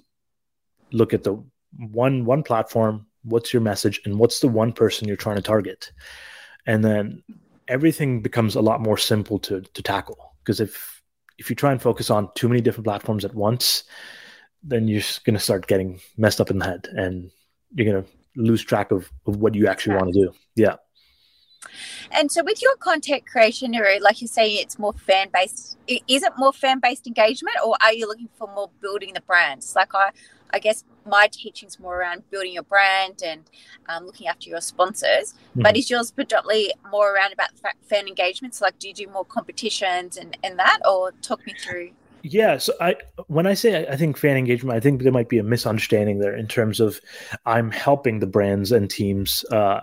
look 0.91 1.13
at 1.13 1.23
the 1.23 1.41
one 1.77 2.25
one 2.25 2.43
platform, 2.43 3.05
what's 3.23 3.53
your 3.53 3.61
message 3.61 4.01
and 4.05 4.17
what's 4.19 4.39
the 4.39 4.47
one 4.47 4.71
person 4.73 5.07
you're 5.07 5.17
trying 5.17 5.35
to 5.35 5.41
target. 5.41 5.91
And 6.65 6.83
then 6.83 7.23
everything 7.67 8.21
becomes 8.21 8.55
a 8.55 8.61
lot 8.61 8.81
more 8.81 8.97
simple 8.97 9.39
to 9.39 9.61
to 9.61 9.81
tackle 9.83 10.33
because 10.39 10.59
if 10.59 11.01
if 11.37 11.49
you 11.49 11.55
try 11.55 11.71
and 11.71 11.81
focus 11.81 12.09
on 12.09 12.29
too 12.35 12.49
many 12.49 12.61
different 12.61 12.85
platforms 12.85 13.23
at 13.23 13.35
once, 13.35 13.83
then 14.63 14.87
you're 14.87 15.03
going 15.23 15.35
to 15.35 15.39
start 15.39 15.67
getting 15.67 15.99
messed 16.17 16.41
up 16.41 16.49
in 16.49 16.57
the 16.57 16.65
head 16.65 16.87
and 16.93 17.29
you're 17.75 17.91
going 17.91 18.03
to 18.03 18.09
lose 18.35 18.63
track 18.63 18.91
of, 18.91 19.11
of 19.27 19.37
what 19.37 19.53
you 19.53 19.67
actually 19.67 19.93
Right. 19.93 20.01
want 20.01 20.13
to 20.13 20.25
do. 20.25 20.33
Yeah. 20.55 20.75
And 22.11 22.31
so, 22.31 22.43
with 22.43 22.61
your 22.61 22.75
content 22.77 23.25
creation, 23.25 23.73
like 24.01 24.21
you're 24.21 24.27
saying, 24.27 24.57
it's 24.59 24.79
more 24.79 24.93
fan 24.93 25.29
based. 25.33 25.77
Is 25.87 26.23
it 26.23 26.33
more 26.37 26.53
fan 26.53 26.79
based 26.79 27.07
engagement, 27.07 27.55
or 27.65 27.75
are 27.81 27.93
you 27.93 28.07
looking 28.07 28.29
for 28.37 28.47
more 28.53 28.69
building 28.81 29.13
the 29.13 29.21
brands? 29.21 29.75
Like 29.75 29.93
I, 29.93 30.11
I 30.53 30.59
guess 30.59 30.83
my 31.05 31.27
teaching's 31.31 31.79
more 31.79 31.99
around 31.99 32.29
building 32.29 32.53
your 32.53 32.63
brand 32.63 33.21
and 33.23 33.43
um, 33.87 34.05
looking 34.05 34.27
after 34.27 34.49
your 34.49 34.61
sponsors. 34.61 35.33
But 35.55 35.77
is 35.77 35.89
yours 35.89 36.11
predominantly 36.11 36.73
more 36.91 37.13
around 37.13 37.33
about 37.33 37.57
fa- 37.57 37.73
fan 37.81 38.07
engagements? 38.07 38.61
Like, 38.61 38.77
do 38.79 38.87
you 38.87 38.93
do 38.93 39.07
more 39.07 39.25
competitions 39.25 40.17
and 40.17 40.37
and 40.43 40.57
that, 40.59 40.79
or 40.85 41.11
talk 41.21 41.45
me 41.45 41.53
through? 41.61 41.91
Yeah, 42.23 42.57
so 42.57 42.73
I 42.81 42.95
when 43.27 43.47
I 43.47 43.53
say 43.53 43.87
I, 43.87 43.93
I 43.93 43.97
think 43.97 44.17
fan 44.17 44.37
engagement, 44.37 44.75
I 44.75 44.79
think 44.79 45.03
there 45.03 45.11
might 45.11 45.29
be 45.29 45.37
a 45.37 45.43
misunderstanding 45.43 46.19
there 46.19 46.35
in 46.35 46.47
terms 46.47 46.79
of 46.79 46.99
I'm 47.45 47.71
helping 47.71 48.19
the 48.19 48.27
brands 48.27 48.71
and 48.71 48.89
teams 48.89 49.45
uh, 49.51 49.81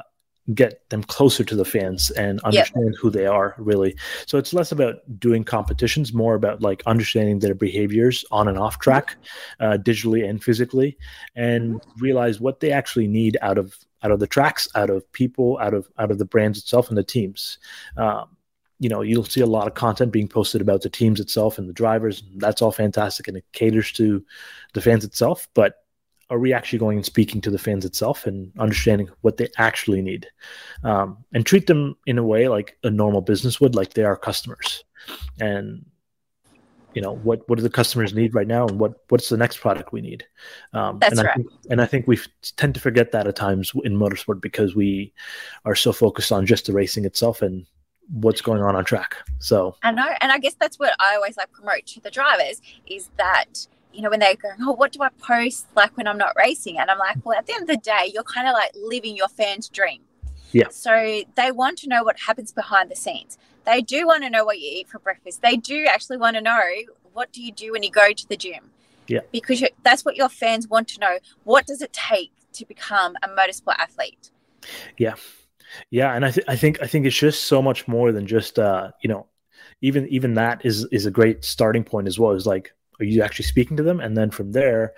get 0.53 0.89
them 0.91 1.03
closer 1.03 1.43
to 1.43 1.57
the 1.57 1.65
fans 1.65 2.11
and 2.11 2.41
understand 2.41 2.87
yep. 2.87 2.95
who 3.01 3.09
they 3.09 3.27
are 3.27 3.55
really. 3.57 3.97
So 4.27 4.37
it's 4.37 4.53
less 4.53 4.73
about 4.73 4.97
doing 5.19 5.45
competitions 5.45 6.13
more 6.13 6.35
about 6.35 6.61
like 6.61 6.83
understanding 6.87 7.39
their 7.39 7.55
behaviors 7.55 8.25
on 8.31 8.49
and 8.49 8.59
off 8.59 8.79
track 8.79 9.17
uh, 9.61 9.79
digitally 9.81 10.29
and 10.29 10.43
physically 10.43 10.99
and 11.35 11.81
realize 11.99 12.41
what 12.41 12.61
they 12.61 12.73
actually 12.73 13.07
need 13.07 13.39
out 13.41 13.57
of 13.57 13.79
out 14.03 14.11
of 14.11 14.21
the 14.21 14.27
tracks 14.27 14.69
out 14.75 14.91
of 14.91 15.11
people 15.13 15.59
out 15.63 15.73
of 15.73 15.89
out 15.99 16.11
of 16.11 16.19
the 16.19 16.27
brands 16.27 16.59
itself 16.59 16.89
and 16.89 16.99
the 16.99 17.05
teams. 17.05 17.59
Um, 17.97 18.29
you 18.81 18.89
know 18.89 19.01
you'll 19.01 19.25
see 19.25 19.41
a 19.41 19.47
lot 19.47 19.67
of 19.67 19.75
content 19.75 20.13
being 20.13 20.29
posted 20.29 20.61
about 20.61 20.83
the 20.83 20.91
teams 20.91 21.21
itself 21.21 21.59
and 21.59 21.69
the 21.69 21.73
drivers 21.73 22.23
that's 22.37 22.61
all 22.61 22.73
fantastic 22.73 23.29
and 23.29 23.37
it 23.37 23.45
caters 23.53 23.93
to 23.93 24.23
the 24.75 24.81
fans 24.81 25.05
itself 25.05 25.49
but 25.55 25.84
are 26.31 26.39
we 26.39 26.53
actually 26.53 26.79
going 26.79 26.99
and 26.99 27.05
speaking 27.05 27.41
to 27.43 27.51
the 27.51 27.59
fans 27.59 27.85
itself 27.85 28.27
and 28.27 28.53
understanding 28.59 29.09
what 29.21 29.37
they 29.37 29.49
actually 29.59 30.01
need 30.01 30.27
um, 30.83 31.19
and 31.33 31.45
treat 31.45 31.67
them 31.67 31.97
in 32.07 32.19
a 32.19 32.25
way 32.25 32.49
like 32.49 32.77
a 32.83 32.91
normal 32.91 33.21
business 33.21 33.61
would 33.61 33.75
like 33.75 33.95
they 33.95 34.05
are 34.05 34.17
customers. 34.17 34.85
And 35.41 35.85
you 36.95 37.03
know 37.03 37.17
what 37.17 37.47
what 37.49 37.57
do 37.57 37.63
the 37.63 37.71
customers 37.71 38.15
need 38.15 38.35
right 38.35 38.47
now 38.47 38.67
and 38.67 38.79
what 38.79 38.95
what's 39.09 39.29
the 39.29 39.37
next 39.37 39.59
product 39.59 39.93
we 39.93 40.01
need? 40.01 40.25
Um, 40.73 40.99
That's 41.01 41.19
and 41.19 41.27
right. 41.27 41.33
I 41.33 41.35
think, 41.35 41.49
and 41.71 41.83
I 41.83 41.87
think 41.87 42.07
we 42.07 42.19
tend 42.57 42.75
to 42.75 42.81
forget 42.81 43.13
that 43.13 43.27
at 43.27 43.37
times 43.37 43.73
in 43.85 43.97
motorsport 43.97 44.41
because 44.41 44.77
we 44.77 45.13
are 45.65 45.75
so 45.75 45.93
focused 45.93 46.31
on 46.33 46.47
just 46.47 46.67
the 46.67 46.73
racing 46.73 47.05
itself 47.05 47.43
and 47.43 47.67
what's 48.09 48.41
going 48.41 48.63
on 48.63 48.77
on 48.77 48.85
track. 48.85 49.17
So 49.41 49.77
I 49.83 49.91
know 49.91 50.09
and 50.21 50.31
I 50.31 50.39
guess 50.39 50.55
that's 50.55 50.79
what 50.79 50.95
I 51.01 51.17
always 51.17 51.37
like 51.37 51.51
promote 51.53 51.85
to 51.87 52.01
the 52.01 52.11
drivers 52.11 52.63
is 52.87 53.11
that 53.17 53.67
you 53.95 54.03
know, 54.03 54.11
when 54.11 54.21
they're 54.21 54.37
going, 54.37 54.57
oh, 54.61 54.73
what 54.73 54.93
do 54.93 55.03
I 55.03 55.09
post 55.19 55.67
like 55.75 55.97
when 55.97 56.07
I'm 56.07 56.19
not 56.19 56.33
racing? 56.37 56.79
And 56.79 56.91
I'm 56.91 56.99
like, 56.99 57.17
well, 57.25 57.39
at 57.39 57.47
the 57.47 57.55
end 57.55 57.63
of 57.63 57.69
the 57.69 57.77
day, 57.77 58.11
you're 58.13 58.25
kind 58.25 58.49
of 58.49 58.53
like 58.53 58.73
living 58.75 59.17
your 59.17 59.29
fans' 59.29 59.69
dream. 59.69 60.03
Yeah. 60.53 60.69
So 60.71 61.23
they 61.37 61.51
want 61.53 61.79
to 61.79 61.89
know 61.89 62.05
what 62.05 62.19
happens 62.19 62.53
behind 62.53 62.91
the 62.91 62.97
scenes. 62.97 63.39
They 63.65 63.81
do 63.81 64.07
want 64.07 64.23
to 64.25 64.31
know 64.31 64.45
what 64.45 64.61
you 64.61 64.71
eat 64.71 64.89
for 64.89 64.99
breakfast. 64.99 65.43
They 65.43 65.57
do 65.57 65.87
actually 65.89 66.19
want 66.19 66.37
to 66.37 66.43
know 66.43 66.63
what 67.13 67.33
do 67.33 67.43
you 67.43 67.53
do 67.53 67.73
when 67.73 67.83
you 67.83 67.91
go 67.91 68.13
to 68.13 68.29
the 68.29 68.37
gym. 68.37 68.71
Yeah. 69.07 69.21
Because 69.33 69.65
that's 69.83 70.05
what 70.05 70.17
your 70.17 70.29
fans 70.29 70.69
want 70.69 70.89
to 70.89 71.01
know. 71.01 71.19
What 71.45 71.67
does 71.67 71.83
it 71.83 71.93
take 71.93 72.33
to 72.53 72.67
become 72.67 73.17
a 73.23 73.29
motorsport 73.29 73.79
athlete? 73.79 74.31
Yeah. 74.97 75.15
Yeah, 75.91 76.15
and 76.15 76.25
I, 76.25 76.31
th- 76.31 76.47
I 76.49 76.57
think 76.57 76.81
I 76.83 76.87
think 76.87 77.07
it's 77.07 77.17
just 77.17 77.45
so 77.45 77.61
much 77.61 77.89
more 77.89 78.13
than 78.13 78.27
just 78.27 78.59
uh, 78.59 78.93
you 79.03 79.09
know, 79.09 79.27
even 79.81 80.07
even 80.09 80.35
that 80.35 80.65
is 80.65 80.85
is 80.93 81.07
a 81.07 81.11
great 81.11 81.45
starting 81.45 81.85
point 81.85 82.07
as 82.07 82.19
well. 82.19 82.31
Is 82.33 82.47
like 82.47 82.73
are 83.01 83.05
you 83.05 83.23
actually 83.23 83.45
speaking 83.45 83.77
to 83.77 83.83
them 83.83 84.01
and 84.01 84.17
then 84.17 84.31
from 84.31 84.53
there 84.53 84.95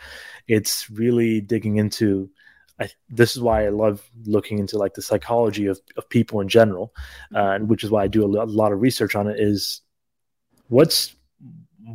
it's 0.48 0.88
really 0.90 1.40
digging 1.40 1.76
into 1.76 2.30
I, 2.78 2.90
this 3.08 3.34
is 3.34 3.42
why 3.42 3.64
I 3.64 3.70
love 3.70 4.08
looking 4.24 4.58
into 4.58 4.76
like 4.76 4.94
the 4.94 5.02
psychology 5.02 5.66
of, 5.66 5.80
of 5.96 6.08
people 6.08 6.40
in 6.40 6.48
general, 6.48 6.94
uh, 7.34 7.52
and 7.52 7.68
which 7.68 7.82
is 7.82 7.90
why 7.90 8.04
I 8.04 8.06
do 8.06 8.24
a 8.24 8.28
lot 8.28 8.72
of 8.72 8.80
research 8.80 9.16
on 9.16 9.28
it. 9.28 9.40
Is 9.40 9.80
what's 10.68 11.16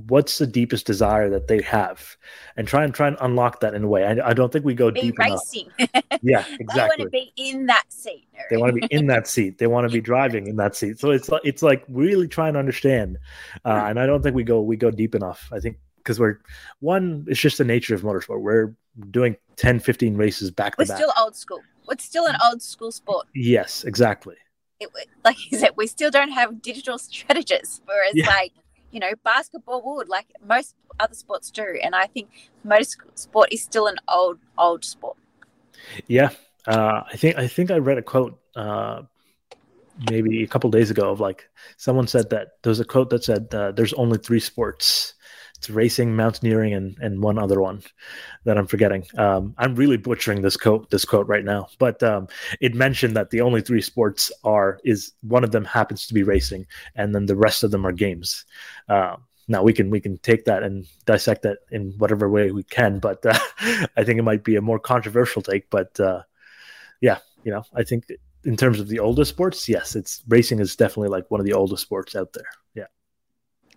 what's 0.07 0.37
the 0.37 0.47
deepest 0.47 0.85
desire 0.85 1.29
that 1.29 1.47
they 1.47 1.61
have, 1.61 2.17
and 2.57 2.67
try 2.67 2.83
and 2.83 2.95
try 2.95 3.07
and 3.07 3.17
unlock 3.21 3.59
that 3.59 3.75
in 3.75 3.83
a 3.83 3.87
way. 3.87 4.05
I, 4.05 4.29
I 4.29 4.33
don't 4.33 4.51
think 4.51 4.65
we 4.65 4.73
go 4.73 4.89
be 4.91 5.01
deep 5.01 5.19
racing. 5.19 5.69
enough. 5.77 6.03
Yeah, 6.23 6.45
exactly. 6.59 6.65
they 6.67 6.81
want 6.81 6.99
to 7.01 7.09
be 7.09 7.33
in 7.37 7.65
that 7.67 7.93
seat. 7.93 8.27
They 8.49 8.57
want 8.57 8.73
to 8.73 8.87
be 8.87 8.87
in 8.89 9.05
that 9.07 9.27
seat. 9.27 9.57
They 9.59 9.67
want 9.67 9.87
to 9.87 9.93
be 9.93 10.01
driving 10.01 10.47
in 10.47 10.55
that 10.55 10.75
seat. 10.75 10.99
So 10.99 11.11
it's 11.11 11.29
it's 11.43 11.61
like 11.61 11.83
really 11.89 12.27
trying 12.27 12.53
to 12.53 12.59
understand, 12.59 13.19
uh, 13.65 13.83
and 13.85 13.99
I 13.99 14.07
don't 14.07 14.23
think 14.23 14.35
we 14.35 14.43
go 14.43 14.61
we 14.61 14.77
go 14.77 14.89
deep 14.89 15.13
enough. 15.13 15.47
I 15.51 15.59
think 15.59 15.77
because 16.03 16.19
we're 16.19 16.39
one 16.79 17.25
it's 17.27 17.39
just 17.39 17.57
the 17.57 17.63
nature 17.63 17.95
of 17.95 18.01
motorsport. 18.01 18.41
We're 18.41 18.73
doing 19.09 19.35
10 19.55 19.79
15 19.79 20.17
races 20.17 20.51
back 20.51 20.77
we're 20.77 20.85
to 20.85 20.89
back. 20.89 20.97
still 20.97 21.13
old 21.19 21.35
school. 21.35 21.61
It's 21.89 22.03
still 22.03 22.25
an 22.25 22.35
old 22.45 22.61
school 22.61 22.91
sport. 22.91 23.27
Yes 23.33 23.83
exactly. 23.83 24.35
It, 24.79 24.89
like 25.23 25.51
you 25.51 25.59
said 25.59 25.71
we 25.75 25.87
still 25.87 26.11
don't 26.11 26.31
have 26.31 26.61
digital 26.61 26.97
strategists 26.97 27.81
whereas 27.85 28.13
yeah. 28.15 28.27
like 28.27 28.53
you 28.91 28.99
know 28.99 29.11
basketball 29.23 29.95
would 29.95 30.09
like 30.09 30.27
most 30.45 30.75
other 30.99 31.15
sports 31.15 31.51
do. 31.51 31.79
And 31.83 31.95
i 31.95 32.07
think 32.07 32.29
motorsport 32.65 33.47
is 33.51 33.63
still 33.63 33.87
an 33.87 33.97
old 34.07 34.39
old 34.57 34.83
sport. 34.85 35.17
Yeah. 36.07 36.29
Uh, 36.67 37.01
i 37.11 37.17
think 37.17 37.37
i 37.37 37.47
think 37.47 37.71
i 37.71 37.77
read 37.77 37.97
a 37.97 38.03
quote 38.03 38.39
uh, 38.55 39.01
maybe 40.09 40.43
a 40.43 40.47
couple 40.47 40.69
days 40.69 40.89
ago 40.89 41.11
of 41.11 41.19
like 41.19 41.49
someone 41.77 42.07
said 42.07 42.29
that 42.29 42.49
there 42.63 42.69
was 42.69 42.79
a 42.79 42.85
quote 42.85 43.09
that 43.09 43.23
said 43.23 43.53
uh, 43.53 43.71
there's 43.71 43.93
only 43.93 44.17
three 44.17 44.39
sports 44.39 45.13
it's 45.61 45.69
racing, 45.69 46.15
mountaineering, 46.15 46.73
and 46.73 46.97
and 47.01 47.21
one 47.21 47.37
other 47.37 47.61
one 47.61 47.83
that 48.45 48.57
I'm 48.57 48.65
forgetting. 48.65 49.05
Um, 49.15 49.53
I'm 49.59 49.75
really 49.75 49.97
butchering 49.97 50.41
this 50.41 50.57
quote 50.57 50.89
this 50.89 51.05
quote 51.05 51.27
right 51.27 51.45
now, 51.45 51.67
but 51.77 52.01
um, 52.01 52.27
it 52.59 52.73
mentioned 52.73 53.15
that 53.15 53.29
the 53.29 53.41
only 53.41 53.61
three 53.61 53.81
sports 53.81 54.31
are 54.43 54.79
is 54.83 55.13
one 55.21 55.43
of 55.43 55.51
them 55.51 55.63
happens 55.63 56.07
to 56.07 56.15
be 56.15 56.23
racing, 56.23 56.65
and 56.95 57.13
then 57.13 57.27
the 57.27 57.35
rest 57.35 57.63
of 57.63 57.69
them 57.69 57.85
are 57.85 57.91
games. 57.91 58.43
Uh, 58.89 59.17
now 59.47 59.61
we 59.61 59.71
can 59.71 59.91
we 59.91 60.01
can 60.01 60.17
take 60.17 60.45
that 60.45 60.63
and 60.63 60.87
dissect 61.05 61.43
that 61.43 61.59
in 61.69 61.93
whatever 61.99 62.27
way 62.27 62.49
we 62.49 62.63
can, 62.63 62.97
but 62.97 63.23
uh, 63.23 63.37
I 63.95 64.03
think 64.03 64.17
it 64.17 64.23
might 64.23 64.43
be 64.43 64.55
a 64.55 64.61
more 64.61 64.79
controversial 64.79 65.43
take. 65.43 65.69
But 65.69 65.99
uh, 65.99 66.23
yeah, 67.01 67.19
you 67.43 67.51
know, 67.51 67.61
I 67.75 67.83
think 67.83 68.05
in 68.45 68.57
terms 68.57 68.79
of 68.79 68.87
the 68.87 68.97
oldest 68.97 69.29
sports, 69.29 69.69
yes, 69.69 69.95
it's 69.95 70.23
racing 70.27 70.57
is 70.57 70.75
definitely 70.75 71.09
like 71.09 71.29
one 71.29 71.39
of 71.39 71.45
the 71.45 71.53
oldest 71.53 71.83
sports 71.83 72.15
out 72.15 72.33
there. 72.33 72.49
Yeah. 72.73 72.87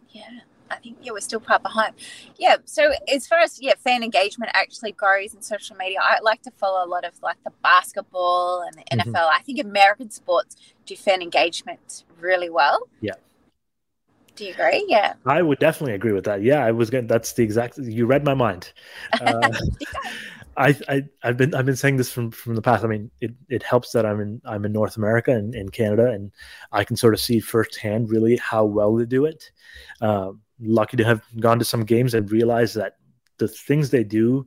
Yeah. 0.09 0.41
I 0.75 0.79
think 0.79 0.99
yeah, 1.03 1.13
we're 1.13 1.21
still 1.21 1.41
quite 1.41 1.63
behind. 1.63 1.95
Yeah. 2.39 2.57
So 2.65 2.93
as 3.13 3.27
far 3.27 3.39
as 3.41 3.61
yeah, 3.61 3.75
fan 3.83 4.03
engagement 4.03 4.53
actually 4.55 4.93
goes 4.93 5.35
in 5.35 5.43
social 5.43 5.77
media, 5.77 5.99
I 6.03 6.21
like 6.21 6.43
to 6.43 6.51
follow 6.53 6.85
a 6.85 6.89
lot 6.89 7.05
of 7.05 7.13
like 7.23 7.43
the 7.45 7.53
basketball 7.63 8.63
and 8.63 8.75
the 8.75 8.97
NFL. 8.97 9.13
Mm-hmm. 9.13 9.37
I 9.37 9.41
think 9.45 9.61
American 9.61 10.11
sports 10.11 10.57
do 10.87 10.97
fan 10.97 11.23
engagement 11.23 12.05
really 12.21 12.51
well. 12.51 12.89
Yeah. 13.01 13.15
Do 14.37 14.45
you 14.45 14.53
agree? 14.53 14.85
Yeah. 14.89 15.15
I 15.27 15.43
would 15.43 15.61
definitely 15.61 15.95
agree 15.95 16.13
with 16.13 16.25
that. 16.25 16.43
Yeah, 16.43 16.65
I 16.65 16.73
was 16.73 16.91
going. 16.91 17.07
That's 17.07 17.35
the 17.35 17.45
exact. 17.45 17.79
You 17.79 18.07
read 18.07 18.25
my 18.25 18.35
mind. 18.35 18.73
Uh, 19.21 19.49
I, 20.57 20.77
I 20.89 21.03
I've 21.23 21.37
been 21.37 21.55
I've 21.55 21.67
been 21.67 21.77
saying 21.77 21.97
this 21.97 22.13
from 22.13 22.31
from 22.31 22.55
the 22.55 22.63
past. 22.63 22.85
I 22.85 22.87
mean, 22.89 23.11
it, 23.21 23.33
it 23.49 23.63
helps 23.63 23.93
that 23.93 24.07
I'm 24.07 24.21
in 24.21 24.41
I'm 24.45 24.65
in 24.65 24.73
North 24.73 24.97
America 24.97 25.33
and 25.33 25.55
in 25.55 25.69
Canada, 25.69 26.11
and 26.11 26.31
I 26.73 26.85
can 26.85 26.97
sort 26.97 27.15
of 27.15 27.21
see 27.21 27.41
firsthand 27.41 28.11
really 28.11 28.37
how 28.37 28.65
well 28.65 28.95
they 28.95 29.05
do 29.05 29.25
it. 29.25 29.51
Um, 30.01 30.41
lucky 30.61 30.97
to 30.97 31.05
have 31.05 31.23
gone 31.41 31.59
to 31.59 31.65
some 31.65 31.85
games 31.85 32.15
and 32.15 32.31
realized 32.31 32.77
that 32.77 32.97
the 33.39 33.49
things 33.49 33.91
they 33.91 34.05
do 34.05 34.47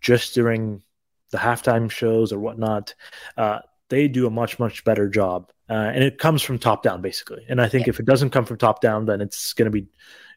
just 0.00 0.34
during 0.34 0.82
the 1.30 1.38
halftime 1.38 1.90
shows 1.90 2.32
or 2.32 2.38
whatnot, 2.38 2.94
uh, 3.36 3.60
they 3.88 4.08
do 4.08 4.26
a 4.26 4.30
much 4.30 4.58
much 4.58 4.84
better 4.84 5.08
job, 5.08 5.50
uh, 5.68 5.90
and 5.94 6.02
it 6.04 6.18
comes 6.18 6.42
from 6.42 6.58
top 6.58 6.82
down 6.82 7.00
basically. 7.00 7.44
And 7.48 7.60
I 7.60 7.68
think 7.68 7.86
yeah. 7.86 7.90
if 7.90 8.00
it 8.00 8.06
doesn't 8.06 8.30
come 8.30 8.44
from 8.44 8.58
top 8.58 8.80
down, 8.80 9.06
then 9.06 9.20
it's 9.20 9.52
going 9.52 9.66
to 9.66 9.70
be 9.70 9.86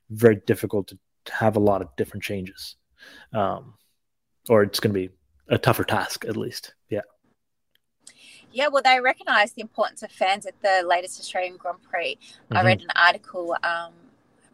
very 0.09 0.41
difficult 0.47 0.87
to, 0.87 0.99
have 1.31 1.57
a 1.57 1.59
lot 1.59 1.83
of 1.83 1.95
different 1.95 2.23
changes, 2.23 2.75
um, 3.33 3.75
or 4.49 4.63
it's 4.63 4.79
going 4.79 4.91
to 4.91 4.99
be 4.99 5.09
a 5.47 5.59
tougher 5.59 5.83
task 5.83 6.25
at 6.27 6.35
least. 6.35 6.73
Yeah. 6.89 7.01
Yeah, 8.51 8.69
well, 8.69 8.81
they 8.83 8.99
recognise 8.99 9.53
the 9.53 9.61
importance 9.61 10.01
of 10.01 10.11
fans 10.11 10.47
at 10.47 10.59
the 10.61 10.83
latest 10.87 11.19
Australian 11.19 11.57
Grand 11.57 11.83
Prix. 11.83 12.17
Mm-hmm. 12.17 12.57
I 12.57 12.63
read 12.63 12.81
an 12.81 12.89
article 12.95 13.55
um, 13.61 13.93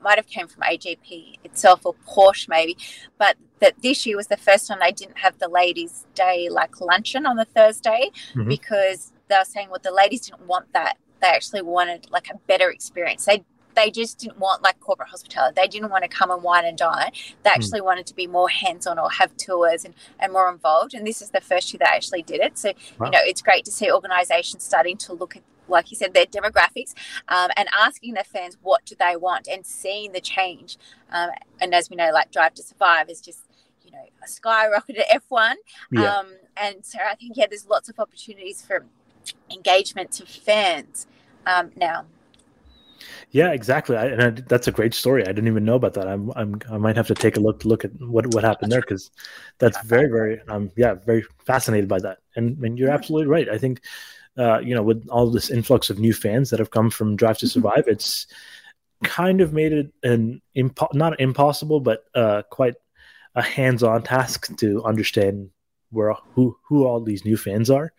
might 0.05 0.17
have 0.17 0.27
came 0.27 0.47
from 0.47 0.61
AGP 0.61 1.39
itself 1.43 1.85
or 1.85 1.95
Porsche 2.07 2.47
maybe, 2.47 2.77
but 3.17 3.35
that 3.59 3.73
this 3.81 4.05
year 4.05 4.15
was 4.15 4.27
the 4.27 4.37
first 4.37 4.67
time 4.67 4.77
they 4.79 4.91
didn't 4.91 5.17
have 5.17 5.37
the 5.39 5.49
ladies' 5.49 6.05
day 6.13 6.47
like 6.49 6.79
luncheon 6.79 7.25
on 7.25 7.35
the 7.35 7.45
Thursday 7.45 8.11
mm-hmm. 8.33 8.47
because 8.47 9.11
they 9.27 9.35
were 9.35 9.43
saying 9.43 9.69
well 9.69 9.81
the 9.83 9.91
ladies 9.91 10.21
didn't 10.21 10.47
want 10.47 10.71
that. 10.73 10.97
They 11.21 11.27
actually 11.27 11.63
wanted 11.63 12.07
like 12.11 12.29
a 12.29 12.37
better 12.47 12.69
experience. 12.69 13.25
They 13.25 13.43
they 13.75 13.91
just 13.91 14.19
didn't 14.19 14.39
want 14.39 14.63
like 14.63 14.79
corporate 14.79 15.09
hospitality. 15.09 15.53
They 15.55 15.67
didn't 15.67 15.89
want 15.89 16.03
to 16.03 16.07
come 16.07 16.31
and 16.31 16.41
wine 16.41 16.65
and 16.65 16.77
dine. 16.77 17.11
They 17.43 17.49
hmm. 17.49 17.55
actually 17.55 17.81
mm. 17.81 17.85
wanted 17.85 18.05
to 18.07 18.15
be 18.15 18.25
more 18.25 18.49
hands 18.49 18.87
on 18.87 18.97
or 18.97 19.09
have 19.11 19.35
tours 19.35 19.83
and, 19.83 19.93
and 20.19 20.31
more 20.31 20.49
involved. 20.49 20.93
And 20.93 21.05
this 21.05 21.21
is 21.21 21.31
the 21.31 21.41
first 21.41 21.73
year 21.73 21.79
they 21.79 21.85
actually 21.97 22.21
did 22.21 22.39
it. 22.39 22.57
So, 22.57 22.71
wow. 22.97 23.07
you 23.07 23.11
know, 23.11 23.19
it's 23.21 23.41
great 23.41 23.65
to 23.65 23.71
see 23.71 23.91
organizations 23.91 24.63
starting 24.63 24.95
to 24.97 25.13
look 25.13 25.35
at 25.35 25.43
like 25.67 25.91
you 25.91 25.97
said, 25.97 26.13
their 26.13 26.25
demographics, 26.25 26.93
um, 27.29 27.49
and 27.57 27.67
asking 27.73 28.13
their 28.13 28.23
fans 28.23 28.57
what 28.61 28.85
do 28.85 28.95
they 28.99 29.15
want 29.15 29.47
and 29.47 29.65
seeing 29.65 30.11
the 30.11 30.21
change. 30.21 30.77
Um, 31.11 31.29
and 31.61 31.73
as 31.73 31.89
we 31.89 31.95
know, 31.95 32.11
like 32.11 32.31
Drive 32.31 32.53
to 32.55 32.63
Survive 32.63 33.09
is 33.09 33.21
just 33.21 33.41
you 33.83 33.91
know 33.91 34.05
a 34.23 34.27
skyrocketed 34.27 35.03
F1. 35.31 35.55
Yeah. 35.91 36.17
Um, 36.17 36.27
and 36.57 36.85
so 36.85 36.99
I 36.99 37.15
think 37.15 37.33
yeah, 37.35 37.45
there's 37.49 37.67
lots 37.67 37.89
of 37.89 37.99
opportunities 37.99 38.61
for 38.61 38.85
engagement 39.49 40.11
to 40.13 40.25
fans 40.25 41.07
um, 41.45 41.71
now. 41.75 42.05
Yeah, 43.31 43.51
exactly. 43.51 43.97
I, 43.97 44.05
and 44.07 44.23
I, 44.23 44.29
that's 44.29 44.67
a 44.67 44.71
great 44.71 44.93
story. 44.93 45.23
I 45.23 45.27
didn't 45.27 45.47
even 45.47 45.65
know 45.65 45.75
about 45.75 45.93
that. 45.95 46.07
I'm, 46.07 46.31
I'm, 46.35 46.61
I 46.71 46.77
might 46.77 46.95
have 46.95 47.07
to 47.07 47.15
take 47.15 47.37
a 47.37 47.39
look, 47.39 47.65
look 47.65 47.83
at 47.83 47.91
what, 48.01 48.33
what 48.33 48.43
happened 48.43 48.71
there 48.71 48.81
because 48.81 49.11
that's 49.59 49.79
very, 49.83 50.09
very, 50.09 50.41
um, 50.47 50.71
yeah, 50.75 50.93
very 50.93 51.25
fascinated 51.45 51.89
by 51.89 51.99
that. 51.99 52.19
And, 52.35 52.57
and 52.63 52.79
you're 52.79 52.91
absolutely 52.91 53.27
right. 53.27 53.49
I 53.49 53.57
think 53.57 53.81
uh, 54.37 54.59
you 54.59 54.75
know, 54.75 54.83
with 54.83 55.07
all 55.09 55.29
this 55.29 55.49
influx 55.49 55.89
of 55.89 55.99
new 55.99 56.13
fans 56.13 56.49
that 56.49 56.59
have 56.59 56.71
come 56.71 56.89
from 56.89 57.15
Drive 57.15 57.37
to 57.39 57.45
mm-hmm. 57.45 57.51
Survive, 57.51 57.85
it's 57.87 58.27
kind 59.03 59.41
of 59.41 59.53
made 59.53 59.73
it 59.73 59.93
an 60.03 60.41
impo- 60.55 60.93
not 60.93 61.19
impossible, 61.19 61.79
but 61.79 62.05
uh, 62.15 62.41
quite 62.49 62.75
a 63.35 63.41
hands-on 63.41 64.03
task 64.03 64.55
to 64.57 64.83
understand 64.83 65.49
where 65.91 66.13
who 66.33 66.57
who 66.63 66.85
all 66.85 67.01
these 67.01 67.25
new 67.25 67.37
fans 67.37 67.69
are. 67.69 67.93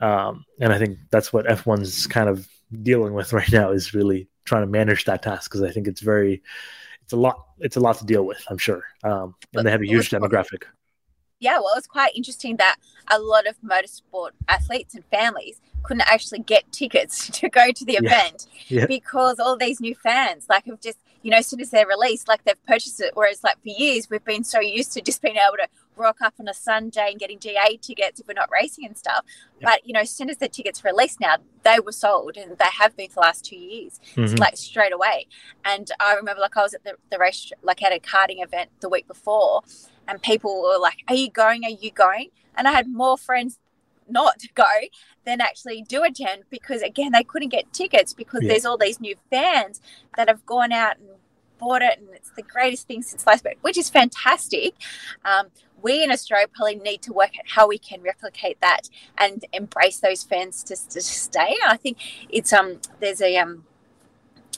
Um, 0.00 0.44
and 0.60 0.72
I 0.72 0.78
think 0.78 0.98
that's 1.10 1.32
what 1.32 1.46
F1's 1.46 2.06
kind 2.08 2.28
of 2.28 2.48
dealing 2.82 3.14
with 3.14 3.32
right 3.38 3.50
now 3.52 3.70
is 3.70 3.94
really 3.94 4.28
trying 4.44 4.62
to 4.62 4.66
manage 4.70 5.04
that 5.04 5.22
task 5.22 5.50
because 5.50 5.62
I 5.62 5.70
think 5.70 5.86
it's 5.86 6.00
very, 6.00 6.42
it's 7.02 7.12
a 7.12 7.16
lot, 7.16 7.46
it's 7.58 7.76
a 7.76 7.80
lot 7.80 7.98
to 7.98 8.04
deal 8.04 8.26
with. 8.26 8.42
I'm 8.48 8.58
sure, 8.58 8.84
um, 9.04 9.34
and 9.54 9.66
they 9.66 9.70
have 9.70 9.82
a 9.82 9.86
huge 9.86 10.10
demographic. 10.10 10.64
Yeah, 11.42 11.58
well, 11.58 11.72
it's 11.76 11.88
quite 11.88 12.14
interesting 12.14 12.56
that 12.56 12.76
a 13.08 13.18
lot 13.18 13.48
of 13.48 13.56
motorsport 13.62 14.30
athletes 14.48 14.94
and 14.94 15.04
families 15.06 15.60
couldn't 15.82 16.08
actually 16.08 16.38
get 16.38 16.70
tickets 16.70 17.28
to 17.40 17.48
go 17.48 17.72
to 17.72 17.84
the 17.84 17.94
event 17.94 18.46
yeah. 18.68 18.80
Yeah. 18.80 18.86
because 18.86 19.40
all 19.40 19.56
these 19.56 19.80
new 19.80 19.94
fans, 19.96 20.46
like, 20.48 20.66
have 20.66 20.80
just 20.80 20.98
you 21.22 21.30
know, 21.30 21.38
as 21.38 21.46
soon 21.46 21.60
as 21.60 21.70
they're 21.70 21.86
released, 21.86 22.28
like 22.28 22.44
they've 22.44 22.66
purchased 22.66 23.00
it. 23.00 23.12
Whereas, 23.14 23.42
like 23.42 23.54
for 23.62 23.68
years, 23.68 24.10
we've 24.10 24.24
been 24.24 24.44
so 24.44 24.60
used 24.60 24.92
to 24.94 25.00
just 25.00 25.22
being 25.22 25.36
able 25.36 25.56
to 25.56 25.68
rock 25.96 26.16
up 26.22 26.34
on 26.40 26.48
a 26.48 26.54
Sunday 26.54 27.10
and 27.10 27.20
getting 27.20 27.38
GA 27.38 27.76
tickets 27.80 28.20
if 28.20 28.26
we're 28.26 28.34
not 28.34 28.50
racing 28.52 28.86
and 28.86 28.96
stuff. 28.96 29.24
Yep. 29.60 29.62
But 29.62 29.86
you 29.86 29.92
know, 29.92 30.00
as 30.00 30.10
soon 30.10 30.30
as 30.30 30.38
the 30.38 30.48
tickets 30.48 30.84
released 30.84 31.20
now, 31.20 31.36
they 31.62 31.78
were 31.78 31.92
sold, 31.92 32.36
and 32.36 32.58
they 32.58 32.64
have 32.78 32.96
been 32.96 33.08
for 33.08 33.14
the 33.16 33.20
last 33.20 33.44
two 33.44 33.56
years, 33.56 34.00
mm-hmm. 34.16 34.36
like 34.36 34.56
straight 34.56 34.92
away. 34.92 35.26
And 35.64 35.90
I 36.00 36.14
remember, 36.14 36.40
like 36.40 36.56
I 36.56 36.62
was 36.62 36.74
at 36.74 36.84
the, 36.84 36.94
the 37.10 37.18
race, 37.18 37.52
like 37.62 37.82
at 37.82 37.92
a 37.92 38.00
karting 38.00 38.42
event 38.42 38.70
the 38.80 38.88
week 38.88 39.06
before, 39.06 39.62
and 40.08 40.20
people 40.22 40.62
were 40.62 40.78
like, 40.78 40.98
"Are 41.08 41.14
you 41.14 41.30
going? 41.30 41.64
Are 41.64 41.70
you 41.70 41.90
going?" 41.90 42.30
And 42.56 42.68
I 42.68 42.72
had 42.72 42.88
more 42.88 43.16
friends 43.16 43.58
not 44.08 44.42
go 44.54 44.64
than 45.24 45.40
actually 45.40 45.82
do 45.82 46.02
attend 46.02 46.44
because 46.50 46.82
again 46.82 47.12
they 47.12 47.22
couldn't 47.22 47.48
get 47.48 47.72
tickets 47.72 48.12
because 48.12 48.42
yeah. 48.42 48.48
there's 48.48 48.64
all 48.64 48.76
these 48.76 49.00
new 49.00 49.14
fans 49.30 49.80
that 50.16 50.28
have 50.28 50.44
gone 50.44 50.72
out 50.72 50.98
and 50.98 51.08
bought 51.58 51.82
it 51.82 51.98
and 51.98 52.08
it's 52.12 52.30
the 52.30 52.42
greatest 52.42 52.86
thing 52.88 53.02
since 53.02 53.22
sliced 53.22 53.42
bread 53.42 53.56
which 53.62 53.78
is 53.78 53.88
fantastic 53.88 54.74
um, 55.24 55.46
we 55.80 56.02
in 56.02 56.10
australia 56.10 56.48
probably 56.52 56.74
need 56.74 57.00
to 57.00 57.12
work 57.12 57.30
out 57.38 57.44
how 57.46 57.68
we 57.68 57.78
can 57.78 58.02
replicate 58.02 58.60
that 58.60 58.88
and 59.18 59.44
embrace 59.52 59.98
those 60.00 60.24
fans 60.24 60.64
to, 60.64 60.74
to 60.88 61.00
stay 61.00 61.54
i 61.66 61.76
think 61.76 61.98
it's 62.28 62.52
um 62.52 62.80
there's 63.00 63.20
a 63.20 63.36
um 63.36 63.64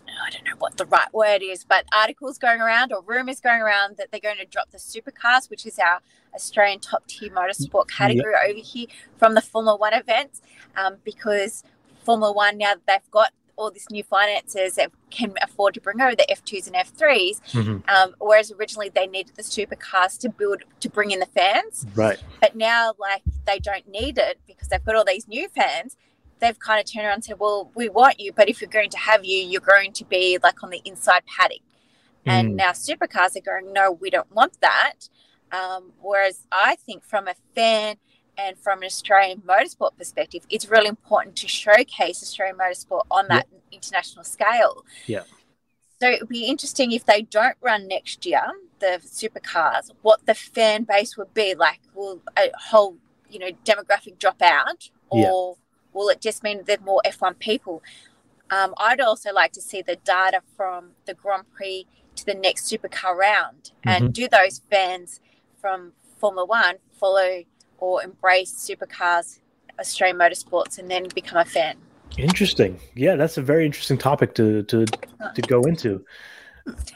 I 0.09 0.31
don't 0.31 0.45
know 0.45 0.57
what 0.59 0.77
the 0.77 0.87
right 0.87 1.13
word 1.13 1.43
is, 1.43 1.65
but 1.65 1.85
articles 1.95 2.39
going 2.39 2.61
around 2.61 2.93
or 2.93 3.03
rumors 3.03 3.41
going 3.41 3.61
around 3.61 3.97
that 3.97 4.11
they're 4.11 4.21
going 4.21 4.39
to 4.39 4.47
drop 4.47 4.71
the 4.71 4.79
supercars, 4.79 5.51
which 5.51 5.67
is 5.67 5.79
our 5.79 6.01
Australian 6.35 6.81
top 6.81 7.07
tier 7.07 7.31
motorsport 7.31 7.89
category 7.89 8.33
yep. 8.33 8.51
over 8.51 8.61
here 8.61 8.87
from 9.17 9.35
the 9.35 9.41
Formula 9.41 9.77
One 9.77 9.95
events, 9.95 10.43
um, 10.77 10.97
because 11.05 11.63
Formula 12.05 12.33
One 12.33 12.59
now 12.59 12.75
that 12.75 12.87
they've 12.87 13.11
got 13.11 13.33
all 13.57 13.71
this 13.71 13.89
new 13.91 14.03
finances 14.03 14.75
that 14.75 14.91
can 15.11 15.33
afford 15.43 15.75
to 15.75 15.81
bring 15.81 16.01
over 16.01 16.17
the 16.17 16.27
F2s 16.31 16.67
and 16.67 16.75
F3s, 16.75 17.41
mm-hmm. 17.53 17.89
um, 17.89 18.15
whereas 18.19 18.51
originally 18.51 18.89
they 18.89 19.07
needed 19.07 19.37
the 19.37 19.43
supercars 19.43 20.19
to 20.19 20.29
build 20.29 20.63
to 20.81 20.91
bring 20.91 21.11
in 21.11 21.21
the 21.21 21.27
fans. 21.27 21.87
Right. 21.95 22.19
But 22.41 22.57
now, 22.57 22.95
like 22.99 23.23
they 23.47 23.59
don't 23.59 23.89
need 23.89 24.19
it 24.19 24.41
because 24.47 24.69
they've 24.69 24.85
got 24.85 24.97
all 24.97 25.05
these 25.05 25.29
new 25.29 25.49
fans 25.49 25.97
they've 26.41 26.59
kind 26.59 26.81
of 26.81 26.91
turned 26.91 27.07
around 27.07 27.15
and 27.15 27.25
said, 27.25 27.39
well, 27.39 27.71
we 27.75 27.89
want 27.89 28.21
you, 28.21 28.33
but 28.33 28.49
if 28.49 28.61
you're 28.61 28.71
going 28.71 28.91
to 28.91 28.99
have 28.99 29.25
you, 29.25 29.39
you're 29.39 29.61
going 29.61 29.93
to 29.93 30.05
be 30.05 30.39
like 30.43 30.63
on 30.63 30.71
the 30.71 30.83
inside 30.85 31.23
paddock. 31.27 31.59
Mm. 32.27 32.33
And 32.33 32.57
now 32.57 32.71
supercars 32.71 33.37
are 33.37 33.41
going, 33.41 33.73
no, 33.73 33.93
we 33.93 34.11
don't 34.11 34.31
want 34.33 34.61
that. 34.61 35.09
Um, 35.53 35.93
whereas 36.01 36.47
I 36.51 36.77
think 36.77 37.05
from 37.05 37.29
a 37.29 37.35
fan 37.55 37.97
and 38.37 38.59
from 38.59 38.79
an 38.79 38.87
Australian 38.87 39.43
motorsport 39.43 39.97
perspective, 39.97 40.43
it's 40.51 40.69
really 40.69 40.89
important 40.89 41.37
to 41.37 41.49
showcase 41.49 42.23
Australian 42.23 42.57
motorsport 42.57 43.03
on 43.11 43.29
that 43.29 43.47
yeah. 43.53 43.59
international 43.77 44.25
scale. 44.25 44.85
Yeah. 45.07 45.23
So 46.01 46.09
it 46.09 46.21
would 46.21 46.29
be 46.29 46.47
interesting 46.47 46.93
if 46.93 47.07
they 47.07 47.23
don't 47.23 47.57
run 47.61 47.87
next 47.87 48.27
year, 48.27 48.43
the 48.81 49.01
supercars, 49.05 49.91
what 50.03 50.27
the 50.27 50.35
fan 50.35 50.85
base 50.85 51.17
would 51.17 51.33
be 51.33 51.55
like. 51.55 51.81
Will 51.95 52.21
a 52.37 52.51
whole, 52.59 52.99
you 53.31 53.39
know, 53.39 53.51
demographic 53.65 54.19
drop 54.19 54.43
out 54.43 54.91
or 55.09 55.57
Will 55.95 56.09
it 56.09 56.21
just 56.21 56.43
mean 56.43 56.63
there's 56.67 56.81
more 56.81 57.01
F1 57.07 57.39
people? 57.39 57.83
Um, 58.51 58.75
I'd 58.77 59.01
also 59.01 59.33
like 59.33 59.53
to 59.53 59.63
see 59.63 59.81
the 59.81 59.97
data 59.97 60.41
from 60.57 60.91
the 61.07 61.15
Grand 61.15 61.51
Prix 61.51 61.87
to 62.17 62.27
the 62.27 62.35
next 62.35 62.71
supercar 62.71 63.17
round 63.17 63.73
and 63.85 64.05
mm-hmm. 64.05 64.13
do 64.13 64.29
those 64.29 64.61
fans 64.71 65.21
from 65.61 65.93
Formula 66.19 66.45
One 66.45 66.77
follow 66.93 67.43
or 67.79 68.03
embrace 68.03 68.53
supercars, 68.53 69.41
Australian 69.79 70.19
motorsports, 70.19 70.79
and 70.79 70.91
then 70.91 71.09
become 71.15 71.39
a 71.39 71.45
fan. 71.45 71.77
Interesting. 72.17 72.79
Yeah, 72.95 73.17
that's 73.17 73.39
a 73.39 73.43
very 73.43 73.67
interesting 73.67 73.99
topic 73.99 74.35
to 74.35 74.63
to 74.65 74.87
to 74.87 75.43
go 75.43 75.63
into. 75.63 76.05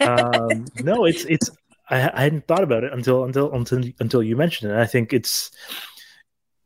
Um, 0.00 0.66
no, 0.82 1.04
it's 1.06 1.24
it's 1.24 1.50
I, 1.90 2.10
I 2.14 2.22
hadn't 2.22 2.46
thought 2.46 2.62
about 2.62 2.84
it 2.84 2.92
until 2.92 3.24
until 3.24 3.52
until 3.52 3.82
until 4.00 4.22
you 4.22 4.36
mentioned 4.36 4.70
it. 4.70 4.74
And 4.74 4.82
I 4.82 4.86
think 4.86 5.12
it's 5.12 5.50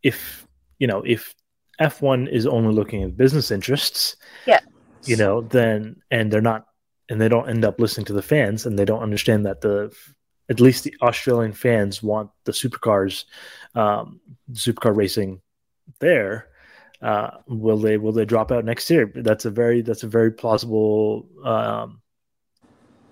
if 0.03 0.47
you 0.79 0.87
know 0.87 1.03
if 1.07 1.35
F1 1.81 2.31
is 2.31 2.47
only 2.47 2.75
looking 2.75 3.03
at 3.03 3.17
business 3.17 3.51
interests, 3.51 4.17
yeah, 4.47 4.61
you 5.05 5.17
know, 5.17 5.41
then 5.41 6.01
and 6.11 6.31
they're 6.31 6.41
not, 6.41 6.67
and 7.09 7.21
they 7.21 7.29
don't 7.29 7.49
end 7.49 7.65
up 7.65 7.81
listening 7.81 8.07
to 8.07 8.13
the 8.13 8.23
fans, 8.23 8.67
and 8.67 8.79
they 8.79 8.85
don't 8.85 9.03
understand 9.03 9.47
that 9.47 9.61
the 9.61 9.95
at 10.49 10.61
least 10.61 10.85
the 10.85 10.95
Australian 11.03 11.53
fans 11.53 12.03
want 12.03 12.31
the 12.45 12.53
supercars, 12.53 13.25
um, 13.75 14.21
supercar 14.53 14.95
racing 14.95 15.41
there. 15.99 16.49
Uh, 17.01 17.39
will 17.49 17.79
they 17.79 17.97
will 17.97 18.13
they 18.13 18.25
drop 18.25 18.53
out 18.53 18.65
next 18.65 18.89
year? 18.91 19.11
That's 19.15 19.45
a 19.45 19.51
very 19.51 19.83
that's 19.83 20.05
a 20.05 20.09
very 20.09 20.31
plausible 20.31 21.27
um, 21.45 22.01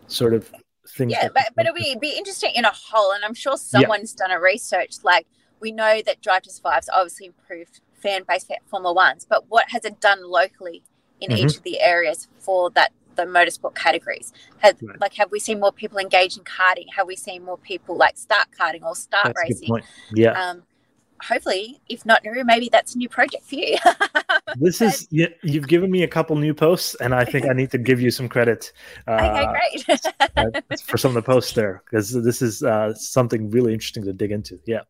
sort 0.07 0.35
of 0.35 0.51
thing. 0.87 1.11
Yeah, 1.11 1.29
but, 1.35 1.49
but 1.57 1.67
it'll 1.67 1.75
be, 1.75 1.97
be 2.01 2.17
interesting 2.17 2.53
in 2.55 2.65
a 2.65 2.73
whole, 2.73 3.13
and 3.13 3.25
I'm 3.25 3.35
sure 3.35 3.57
someone's 3.57 4.15
yeah. 4.17 4.27
done 4.27 4.37
a 4.37 4.41
research. 4.41 4.97
Like 5.03 5.27
we 5.61 5.73
know 5.73 6.03
that 6.03 6.21
Drive 6.21 6.43
to 6.43 6.51
Survive's 6.51 6.89
obviously 6.93 7.27
improved 7.27 7.81
fan 8.01 8.23
base 8.29 8.45
for 8.45 8.57
Formula 8.67 8.95
Ones, 8.95 9.27
but 9.29 9.45
what 9.49 9.67
has 9.71 9.85
it 9.85 10.01
done 10.01 10.29
locally 10.29 10.83
in 11.21 11.31
mm-hmm. 11.31 11.47
each 11.47 11.57
of 11.57 11.63
the 11.63 11.81
areas 11.81 12.29
for 12.39 12.71
that 12.71 12.93
the 13.17 13.23
motorsport 13.23 13.75
categories? 13.75 14.33
Have, 14.59 14.77
right. 14.83 15.01
Like, 15.01 15.15
have 15.15 15.31
we 15.31 15.41
seen 15.41 15.61
more 15.61 15.73
people 15.73 15.99
engage 15.99 16.37
in 16.37 16.45
karting? 16.45 16.87
Have 16.97 17.07
we 17.07 17.17
seen 17.17 17.45
more 17.45 17.59
people 17.59 17.97
like 17.97 18.17
start 18.17 18.49
karting 18.59 18.83
or 18.83 18.95
start 18.95 19.27
that's 19.27 19.41
racing? 19.41 19.83
Yeah. 20.13 20.33
Um, 20.33 20.63
hopefully, 21.23 21.81
if 21.89 22.05
not 22.07 22.25
new, 22.25 22.45
maybe 22.45 22.69
that's 22.71 22.95
a 22.95 22.99
new 22.99 23.09
project 23.09 23.45
for 23.45 23.57
you. 23.57 23.77
this 24.57 24.81
is 24.81 25.07
you, 25.11 25.29
have 25.45 25.69
given 25.69 25.91
me 25.91 26.03
a 26.03 26.09
couple 26.09 26.37
new 26.37 26.55
posts, 26.55 26.95
and 26.97 27.15
I 27.15 27.25
think 27.25 27.47
I 27.49 27.53
need 27.53 27.71
to 27.73 27.79
give 27.79 28.01
you 28.01 28.11
some 28.11 28.29
credit. 28.29 28.73
Uh, 29.07 29.47
okay, 29.47 30.05
great 30.37 30.81
for 30.85 30.99
some 30.99 31.11
of 31.11 31.15
the 31.15 31.23
posts 31.23 31.53
there 31.53 31.83
because 31.85 32.13
this 32.13 32.43
is 32.43 32.63
uh, 32.63 32.95
something 32.95 33.51
really 33.51 33.73
interesting 33.73 34.05
to 34.05 34.13
dig 34.13 34.31
into. 34.31 34.59
Yeah. 34.67 34.83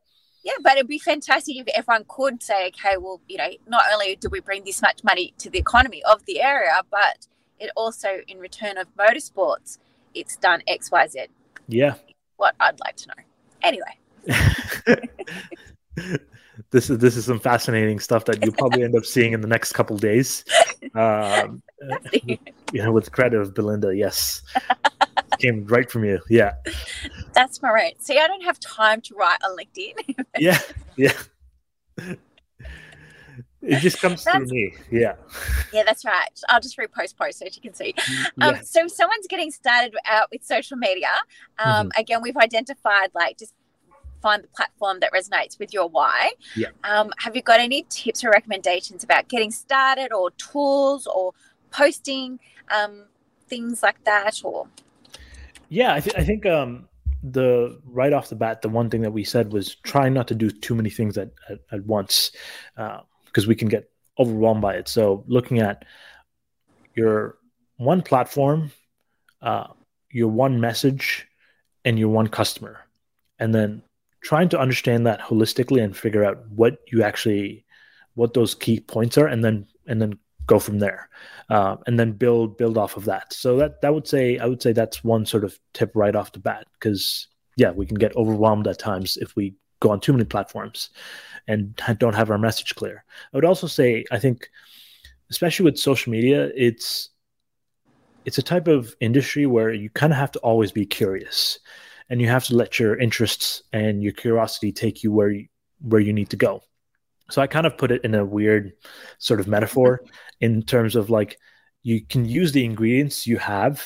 Yeah, 0.43 0.55
but 0.63 0.73
it'd 0.73 0.89
be 0.89 0.99
fantastic 0.99 1.57
if 1.57 1.69
everyone 1.75 2.05
could 2.09 2.43
say, 2.43 2.69
okay, 2.69 2.97
well, 2.97 3.21
you 3.29 3.37
know, 3.37 3.51
not 3.67 3.83
only 3.93 4.17
do 4.17 4.29
we 4.31 4.41
bring 4.41 4.65
this 4.65 4.81
much 4.81 5.05
money 5.05 5.35
to 5.39 5.51
the 5.51 5.59
economy 5.59 6.03
of 6.11 6.25
the 6.25 6.41
area, 6.41 6.81
but 6.91 7.27
it 7.59 7.71
also, 7.77 8.21
in 8.27 8.39
return 8.39 8.79
of 8.79 8.87
motorsports, 8.97 9.79
it's 10.15 10.37
done 10.37 10.63
X, 10.67 10.91
Y, 10.91 11.07
Z. 11.09 11.27
Yeah. 11.69 11.95
What 12.37 12.55
I'd 12.59 12.81
like 12.81 12.97
to 12.97 13.09
know. 13.09 13.15
Anyway. 13.63 13.99
this 16.71 16.91
is 16.91 16.99
this 16.99 17.17
is 17.17 17.25
some 17.25 17.41
fascinating 17.41 17.99
stuff 17.99 18.25
that 18.27 18.43
you'll 18.43 18.55
probably 18.55 18.83
end 18.85 18.95
up 18.95 19.05
seeing 19.05 19.33
in 19.33 19.41
the 19.41 19.49
next 19.49 19.73
couple 19.73 19.97
days. 19.97 20.45
Um, 20.95 21.63
you 22.23 22.39
know, 22.75 22.93
with 22.93 23.13
credit 23.13 23.41
of 23.41 23.55
Belinda, 23.55 23.95
yes 23.95 24.43
came 25.41 25.67
right 25.67 25.91
from 25.91 26.05
you. 26.05 26.21
Yeah. 26.29 26.53
That's 27.33 27.63
my 27.63 27.71
right. 27.71 28.03
See, 28.03 28.19
I 28.19 28.27
don't 28.27 28.45
have 28.45 28.59
time 28.61 29.01
to 29.03 29.15
write 29.15 29.39
on 29.45 29.57
LinkedIn. 29.57 30.25
yeah. 30.39 30.59
Yeah. 30.97 31.13
It 33.63 33.81
just 33.81 34.01
comes 34.01 34.25
that's, 34.25 34.37
through 34.39 34.47
me. 34.47 34.75
Yeah. 34.91 35.17
Yeah, 35.73 35.83
that's 35.85 36.05
right. 36.05 36.29
I'll 36.49 36.61
just 36.61 36.79
repost 36.79 37.17
post 37.17 37.39
so 37.39 37.45
you 37.45 37.61
can 37.61 37.75
see. 37.75 37.93
Mm, 37.93 38.25
um, 38.41 38.55
yeah. 38.55 38.61
So 38.63 38.85
if 38.87 38.93
someone's 38.93 39.27
getting 39.29 39.51
started 39.51 39.95
out 40.07 40.29
with 40.33 40.43
social 40.43 40.77
media, 40.77 41.11
um, 41.59 41.89
mm-hmm. 41.89 42.01
again, 42.01 42.23
we've 42.23 42.37
identified 42.39 43.11
like 43.15 43.39
just 43.39 43.53
find 44.23 44.43
the 44.43 44.49
platform 44.49 45.01
that 45.01 45.13
resonates 45.13 45.59
with 45.59 45.75
your 45.75 45.89
why. 45.89 46.33
Yeah. 46.57 46.69
Um, 46.85 47.13
have 47.19 47.37
you 47.37 47.43
got 47.43 47.61
any 47.61 47.85
tips 47.91 48.25
or 48.25 48.31
recommendations 48.31 49.05
about 49.05 49.29
getting 49.29 49.51
started 49.51 50.13
or 50.13 50.31
tools 50.33 51.07
or 51.07 51.33
posting 51.71 52.41
um, 52.75 53.05
things 53.49 53.83
like 53.83 54.03
that 54.05 54.41
or 54.43 54.69
yeah, 55.71 55.95
I, 55.95 56.01
th- 56.01 56.17
I 56.17 56.25
think 56.25 56.47
um, 56.47 56.89
the 57.23 57.79
right 57.85 58.13
off 58.13 58.29
the 58.29 58.37
bat, 58.37 58.63
the 58.63 58.69
one 58.69 58.91
thing 58.91 59.03
that 59.03 59.13
we 59.13 59.25
said 59.25 59.53
was 59.53 59.75
trying 59.77 60.15
not 60.15 60.29
to 60.29 60.35
do 60.35 60.51
too 60.51 60.75
many 60.75 60.91
things 60.91 61.19
at, 61.19 61.31
at, 61.49 61.59
at 61.73 61.85
once 61.85 62.33
because 62.75 63.45
uh, 63.45 63.49
we 63.49 63.55
can 63.55 63.69
get 63.69 63.91
overwhelmed 64.19 64.63
by 64.63 64.75
it. 64.75 64.89
So 64.89 65.25
looking 65.27 65.59
at 65.59 65.85
your 66.95 67.37
one 67.77 68.03
platform, 68.03 68.73
uh, 69.43 69.69
your 70.11 70.29
one 70.29 70.61
message, 70.61 71.27
and 71.85 71.99
your 71.99 72.09
one 72.09 72.29
customer, 72.29 72.81
and 73.39 73.55
then 73.55 73.83
trying 74.23 74.49
to 74.51 74.59
understand 74.59 75.07
that 75.07 75.21
holistically 75.21 75.83
and 75.83 75.97
figure 75.97 76.25
out 76.25 76.47
what 76.51 76.79
you 76.93 77.03
actually 77.03 77.65
what 78.15 78.35
those 78.35 78.55
key 78.55 78.81
points 78.81 79.17
are, 79.17 79.27
and 79.27 79.45
then 79.45 79.67
and 79.87 80.01
then 80.01 80.19
go 80.47 80.59
from 80.59 80.79
there 80.79 81.09
uh, 81.49 81.77
and 81.87 81.99
then 81.99 82.13
build 82.13 82.57
build 82.57 82.77
off 82.77 82.97
of 82.97 83.05
that 83.05 83.33
so 83.33 83.57
that 83.57 83.81
that 83.81 83.95
would 83.95 84.07
say 84.07 84.39
i 84.39 84.47
would 84.47 84.63
say 84.63 84.73
that's 84.73 85.05
one 85.05 85.25
sort 85.25 85.45
of 85.45 85.59
tip 85.75 85.93
right 85.95 86.17
off 86.17 86.33
the 86.33 86.39
bat 86.39 86.67
because 86.75 87.29
yeah 87.57 87.71
we 87.71 87.87
can 87.87 87.97
get 87.97 88.15
overwhelmed 88.17 88.67
at 88.67 88.79
times 88.79 89.17
if 89.19 89.37
we 89.37 89.55
go 89.81 89.91
on 89.91 90.01
too 90.01 90.13
many 90.13 90.25
platforms 90.25 90.91
and 91.49 91.75
don't 91.99 92.15
have 92.15 92.31
our 92.31 92.39
message 92.39 92.75
clear. 92.75 93.05
I 93.33 93.37
would 93.37 93.45
also 93.45 93.67
say 93.67 94.05
I 94.13 94.19
think 94.19 94.49
especially 95.31 95.65
with 95.65 95.79
social 95.79 96.13
media, 96.13 96.51
it's 96.55 97.11
it's 98.25 98.39
a 98.39 98.43
type 98.43 98.69
of 98.69 98.95
industry 99.01 99.47
where 99.47 99.73
you 99.73 99.91
kind 99.91 100.13
of 100.13 100.19
have 100.19 100.31
to 100.33 100.39
always 100.41 100.71
be 100.71 100.85
curious 100.85 101.59
and 102.11 102.21
you 102.21 102.29
have 102.29 102.45
to 102.45 102.57
let 102.57 102.79
your 102.79 102.99
interests 102.99 103.63
and 103.73 104.03
your 104.03 104.13
curiosity 104.13 104.73
take 104.73 105.03
you 105.03 105.11
where 105.11 105.31
you, 105.31 105.47
where 105.81 106.01
you 106.01 106.13
need 106.13 106.29
to 106.31 106.37
go. 106.37 106.63
So 107.31 107.43
I 107.43 107.47
kind 107.47 107.67
of 107.67 107.77
put 107.77 107.91
it 107.91 108.05
in 108.05 108.15
a 108.15 108.25
weird 108.25 108.73
sort 109.19 109.41
of 109.41 109.49
metaphor 109.49 110.03
in 110.41 110.63
terms 110.63 110.97
of 110.97 111.11
like 111.11 111.39
you 111.83 112.05
can 112.05 112.25
use 112.25 112.53
the 112.53 112.65
ingredients 112.65 113.27
you 113.27 113.39
have 113.39 113.85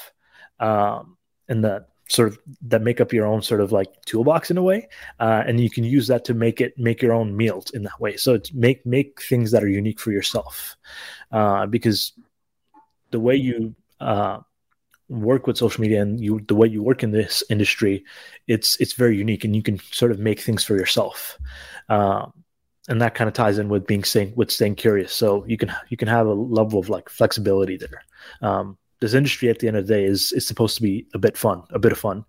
um, 0.61 1.16
and 1.48 1.64
that 1.64 1.88
sort 2.09 2.28
of 2.28 2.38
that 2.62 2.83
make 2.83 3.00
up 3.00 3.12
your 3.12 3.26
own 3.26 3.40
sort 3.40 3.61
of 3.61 3.72
like 3.72 3.88
toolbox 4.04 4.50
in 4.50 4.59
a 4.59 4.62
way 4.62 4.88
uh, 5.20 5.42
and 5.46 5.59
you 5.59 5.70
can 5.70 5.85
use 5.85 6.07
that 6.07 6.24
to 6.24 6.35
make 6.35 6.61
it 6.61 6.76
make 6.78 7.00
your 7.00 7.12
own 7.12 7.37
meals 7.37 7.70
in 7.70 7.83
that 7.83 7.98
way. 8.00 8.16
So 8.16 8.35
it's 8.35 8.52
make 8.52 8.85
make 8.85 9.22
things 9.22 9.50
that 9.52 9.62
are 9.62 9.68
unique 9.68 10.00
for 10.00 10.12
yourself 10.12 10.76
uh, 11.33 11.66
because 11.66 12.12
the 13.11 13.20
way 13.20 13.37
you 13.37 13.74
uh, 14.00 14.40
work 15.09 15.46
with 15.46 15.57
social 15.57 15.80
media 15.80 16.02
and 16.02 16.20
you 16.20 16.40
the 16.48 16.54
way 16.54 16.66
you 16.66 16.83
work 16.83 17.02
in 17.02 17.11
this 17.11 17.42
industry 17.50 18.04
it's 18.46 18.80
it's 18.80 18.94
very 18.94 19.16
unique 19.16 19.44
and 19.44 19.54
you 19.54 19.62
can 19.62 19.78
sort 19.92 20.11
of 20.11 20.18
make 20.18 20.40
things 20.40 20.64
for 20.64 20.76
yourself 20.76 21.38
um, 21.88 22.33
and 22.88 23.00
that 23.00 23.14
kind 23.14 23.28
of 23.28 23.34
ties 23.34 23.58
in 23.58 23.68
with 23.68 23.86
being 23.86 24.04
staying 24.04 24.32
with 24.36 24.50
staying 24.50 24.74
curious. 24.76 25.12
So 25.12 25.44
you 25.46 25.56
can 25.56 25.72
you 25.88 25.96
can 25.96 26.08
have 26.08 26.26
a 26.26 26.32
level 26.32 26.78
of 26.78 26.88
like 26.88 27.08
flexibility 27.08 27.76
there. 27.76 28.02
Um, 28.42 28.78
this 29.00 29.14
industry 29.14 29.50
at 29.50 29.58
the 29.58 29.68
end 29.68 29.76
of 29.76 29.86
the 29.86 29.94
day 29.94 30.04
is 30.04 30.32
is 30.32 30.46
supposed 30.46 30.76
to 30.76 30.82
be 30.82 31.06
a 31.14 31.18
bit 31.18 31.36
fun 31.36 31.62
a 31.70 31.78
bit 31.78 31.92
of 31.92 31.98
fun 31.98 32.24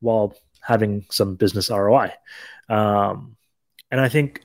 while 0.00 0.34
having 0.60 1.04
some 1.10 1.34
business 1.34 1.70
roi 1.70 2.12
um, 2.68 3.36
and 3.90 4.00
i 4.00 4.08
think 4.08 4.42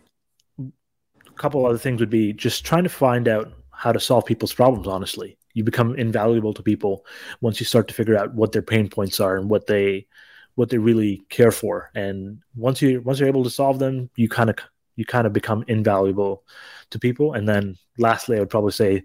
a 0.60 1.32
couple 1.34 1.66
other 1.66 1.78
things 1.78 2.00
would 2.00 2.10
be 2.10 2.34
just 2.34 2.66
trying 2.66 2.84
to 2.84 2.90
find 2.90 3.28
out 3.28 3.52
how 3.72 3.92
to 3.92 4.00
solve 4.00 4.26
people's 4.26 4.54
problems 4.54 4.88
honestly. 4.88 5.38
You 5.54 5.64
become 5.64 5.96
invaluable 5.96 6.54
to 6.54 6.64
people 6.64 7.06
once 7.42 7.60
you 7.60 7.66
start 7.66 7.88
to 7.88 7.94
figure 7.94 8.18
out 8.18 8.34
what 8.34 8.52
their 8.52 8.62
pain 8.62 8.90
points 8.90 9.20
are 9.20 9.38
and 9.38 9.50
what 9.50 9.68
they 9.68 10.08
what 10.56 10.70
they 10.70 10.78
really 10.78 11.22
care 11.30 11.52
for. 11.52 11.92
And 11.96 12.42
once 12.56 12.82
you 12.82 13.02
once 13.02 13.20
you're 13.20 13.30
able 13.30 13.44
to 13.44 13.50
solve 13.50 13.80
them 13.80 14.10
you 14.16 14.30
kind 14.30 14.50
of 14.50 14.58
you 14.96 15.06
kind 15.06 15.28
of 15.28 15.34
become 15.34 15.64
invaluable 15.68 16.44
to 16.90 17.00
people 17.00 17.34
and 17.34 17.48
then 17.48 17.78
lastly 17.98 18.38
i 18.38 18.40
would 18.40 18.50
probably 18.50 18.72
say 18.72 19.04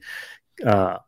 uh, 0.67 0.99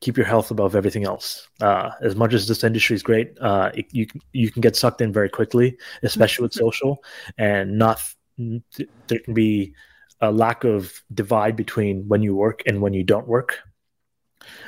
keep 0.00 0.16
your 0.16 0.26
health 0.26 0.50
above 0.50 0.76
everything 0.76 1.04
else 1.04 1.48
uh, 1.62 1.90
as 2.02 2.14
much 2.14 2.34
as 2.34 2.46
this 2.46 2.64
industry 2.64 2.94
is 2.94 3.02
great 3.02 3.36
uh, 3.40 3.70
it, 3.74 3.86
you, 3.92 4.06
you 4.32 4.50
can 4.50 4.60
get 4.60 4.76
sucked 4.76 5.00
in 5.00 5.12
very 5.12 5.28
quickly 5.28 5.76
especially 6.02 6.42
with 6.42 6.52
social 6.52 7.02
and 7.38 7.78
not 7.78 7.98
there 8.36 9.18
can 9.24 9.34
be 9.34 9.72
a 10.20 10.30
lack 10.30 10.64
of 10.64 11.02
divide 11.14 11.56
between 11.56 12.06
when 12.08 12.22
you 12.22 12.34
work 12.34 12.62
and 12.66 12.80
when 12.80 12.92
you 12.92 13.04
don't 13.04 13.26
work 13.26 13.60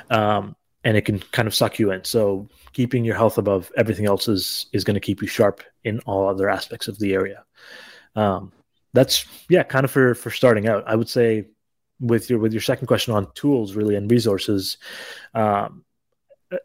um, 0.09 0.55
and 0.83 0.95
it 0.95 1.05
can 1.05 1.19
kind 1.19 1.47
of 1.47 1.55
suck 1.55 1.79
you 1.79 1.91
in. 1.91 2.03
So 2.03 2.47
keeping 2.73 3.03
your 3.03 3.15
health 3.15 3.37
above 3.37 3.71
everything 3.77 4.05
else 4.05 4.27
is 4.27 4.67
is 4.71 4.83
going 4.83 4.95
to 4.95 4.99
keep 4.99 5.21
you 5.21 5.27
sharp 5.27 5.61
in 5.83 5.99
all 6.01 6.27
other 6.27 6.49
aspects 6.49 6.87
of 6.87 6.99
the 6.99 7.13
area. 7.13 7.43
Um, 8.15 8.51
that's 8.93 9.25
yeah, 9.49 9.63
kind 9.63 9.85
of 9.85 9.91
for 9.91 10.15
for 10.15 10.31
starting 10.31 10.67
out. 10.67 10.83
I 10.87 10.95
would 10.95 11.09
say 11.09 11.47
with 11.99 12.29
your 12.29 12.39
with 12.39 12.53
your 12.53 12.61
second 12.61 12.87
question 12.87 13.13
on 13.13 13.31
tools 13.33 13.75
really 13.75 13.95
and 13.95 14.09
resources, 14.09 14.77
um, 15.33 15.83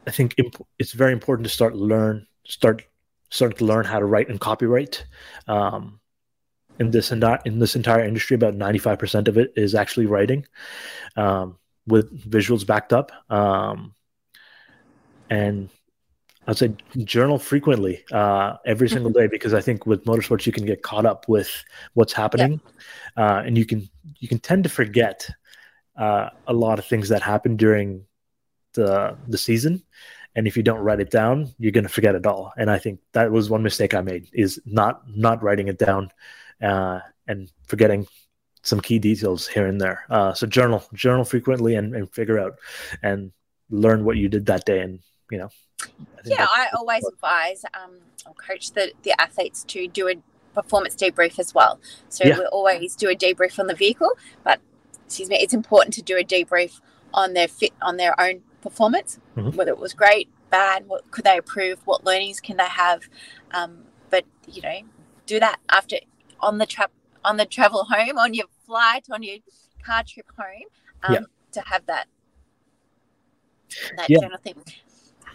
I 0.07 0.11
think 0.11 0.35
imp- 0.39 0.67
it's 0.79 0.93
very 0.93 1.13
important 1.13 1.47
to 1.47 1.53
start 1.53 1.75
learn 1.75 2.27
start 2.45 2.85
starting 3.31 3.59
to 3.59 3.65
learn 3.65 3.85
how 3.85 3.99
to 3.99 4.07
write 4.07 4.29
and 4.29 4.41
copywrite. 4.41 5.03
Um, 5.47 6.01
in 6.79 6.91
this 6.91 7.13
in, 7.13 7.23
in 7.45 7.59
this 7.59 7.77
entire 7.77 8.05
industry, 8.05 8.35
about 8.35 8.55
ninety 8.55 8.79
five 8.79 8.99
percent 8.99 9.29
of 9.29 9.39
it 9.39 9.53
is 9.57 9.75
actually 9.75 10.07
writing. 10.07 10.47
Um, 11.17 11.59
with 11.87 12.31
visuals 12.31 12.67
backed 12.67 12.93
up. 12.93 13.13
Um, 13.31 13.95
and 15.31 15.69
I'd 16.47 16.59
say 16.59 16.75
journal 17.05 17.39
frequently, 17.39 18.05
uh, 18.13 18.57
every 18.67 18.89
single 18.89 19.11
day, 19.11 19.27
because 19.27 19.55
I 19.55 19.61
think 19.61 19.87
with 19.87 20.05
motorsports 20.05 20.47
you 20.47 20.53
can 20.53 20.67
get 20.67 20.83
caught 20.83 21.07
up 21.07 21.27
with 21.29 21.65
what's 21.95 22.13
happening, 22.13 22.61
yeah. 23.17 23.39
uh, 23.39 23.43
and 23.43 23.57
you 23.57 23.65
can 23.65 23.89
you 24.19 24.29
can 24.29 24.39
tend 24.39 24.65
to 24.65 24.71
forget 24.71 25.29
uh, 25.97 26.29
a 26.47 26.53
lot 26.53 26.79
of 26.79 26.85
things 26.85 27.09
that 27.09 27.23
happen 27.23 27.57
during 27.57 28.05
the 28.75 29.17
the 29.29 29.39
season, 29.39 29.83
and 30.35 30.47
if 30.47 30.57
you 30.57 30.63
don't 30.63 30.81
write 30.81 31.01
it 31.01 31.11
down, 31.11 31.55
you're 31.59 31.73
going 31.73 31.85
to 31.85 31.91
forget 31.91 32.15
it 32.15 32.27
all. 32.27 32.53
And 32.57 32.71
I 32.71 32.79
think 32.79 33.01
that 33.13 33.31
was 33.31 33.49
one 33.49 33.63
mistake 33.63 33.95
I 33.95 34.01
made 34.01 34.29
is 34.33 34.61
not 34.67 35.03
not 35.09 35.43
writing 35.43 35.69
it 35.69 35.79
down 35.79 36.11
uh, 36.63 37.01
and 37.27 37.51
forgetting 37.67 38.07
some 38.63 38.81
key 38.81 38.99
details 38.99 39.47
here 39.47 39.67
and 39.67 39.81
there. 39.81 40.05
Uh, 40.09 40.33
so 40.33 40.47
journal, 40.47 40.83
journal 40.95 41.25
frequently, 41.25 41.77
and, 41.77 41.95
and 41.95 42.13
figure 42.13 42.39
out 42.39 42.59
and 43.03 43.31
learn 43.71 44.05
what 44.05 44.17
you 44.17 44.29
did 44.29 44.47
that 44.47 44.65
day. 44.65 44.81
And 44.81 45.01
you 45.31 45.39
know, 45.39 45.51
I 45.87 46.21
yeah, 46.25 46.47
I 46.49 46.69
always 46.77 47.07
advise 47.07 47.65
um, 47.75 47.93
or 48.27 48.35
coach 48.35 48.73
the 48.73 48.93
the 49.03 49.19
athletes 49.21 49.65
to 49.65 49.87
do 49.89 50.09
a 50.09 50.15
performance 50.55 50.95
debrief 50.95 51.39
as 51.39 51.55
well. 51.55 51.81
So 52.09 52.27
yeah. 52.27 52.39
we 52.39 52.47
always 52.47 52.95
do 52.97 53.11
a 53.11 53.15
debrief 53.15 53.59
on 53.59 53.67
the 53.67 53.75
vehicle, 53.75 54.11
but 54.43 54.61
excuse 55.05 55.29
me, 55.29 55.37
it's 55.37 55.55
important 55.55 55.95
to 55.95 56.03
do 56.03 56.17
a 56.17 56.25
debrief 56.25 56.81
on 57.13 57.35
their 57.35 57.49
fit 57.49 57.73
on 57.83 57.97
their 57.97 58.19
own 58.21 58.43
performance, 58.63 59.19
mm-hmm. 59.37 59.57
whether 59.57 59.73
it 59.73 59.79
was 59.79 59.93
great, 59.95 60.29
bad, 60.51 60.87
what 60.89 61.11
could 61.11 61.25
they 61.25 61.37
improve, 61.37 61.79
what 61.85 62.05
learnings 62.05 62.41
can 62.41 62.57
they 62.57 62.65
have. 62.65 63.03
Um, 63.53 63.85
but 64.11 64.25
you 64.49 64.63
know, 64.63 64.81
do 65.27 65.41
that 65.41 65.61
after 65.71 65.97
on 66.41 66.59
the 66.59 66.67
trap 66.67 66.91
on 67.25 67.37
the 67.37 67.47
travel 67.47 67.85
home 67.85 68.19
on 68.19 68.35
your 68.35 68.47
flight, 68.67 69.07
on 69.11 69.23
your 69.23 69.39
car 69.85 70.03
trip 70.07 70.27
home, 70.39 70.69
um, 71.03 71.15
yeah. 71.15 71.21
to 71.53 71.61
have 71.69 71.87
that 71.87 72.07
that 73.97 74.11
yeah. 74.11 74.21
general 74.21 74.39
thing. 74.39 74.63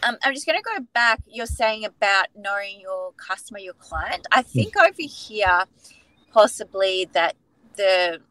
Um, 0.03 0.17
I'm 0.23 0.33
just 0.33 0.45
going 0.45 0.57
to 0.57 0.63
go 0.63 0.85
back. 0.93 1.21
You're 1.27 1.45
saying 1.45 1.85
about 1.85 2.27
knowing 2.35 2.79
your 2.79 3.13
customer, 3.13 3.59
your 3.59 3.73
client. 3.73 4.27
I 4.31 4.41
hmm. 4.41 4.47
think 4.47 4.75
mm. 4.75 4.88
over 4.88 5.01
here, 5.01 5.63
possibly 6.31 7.09
that 7.13 7.35
the 7.75 8.21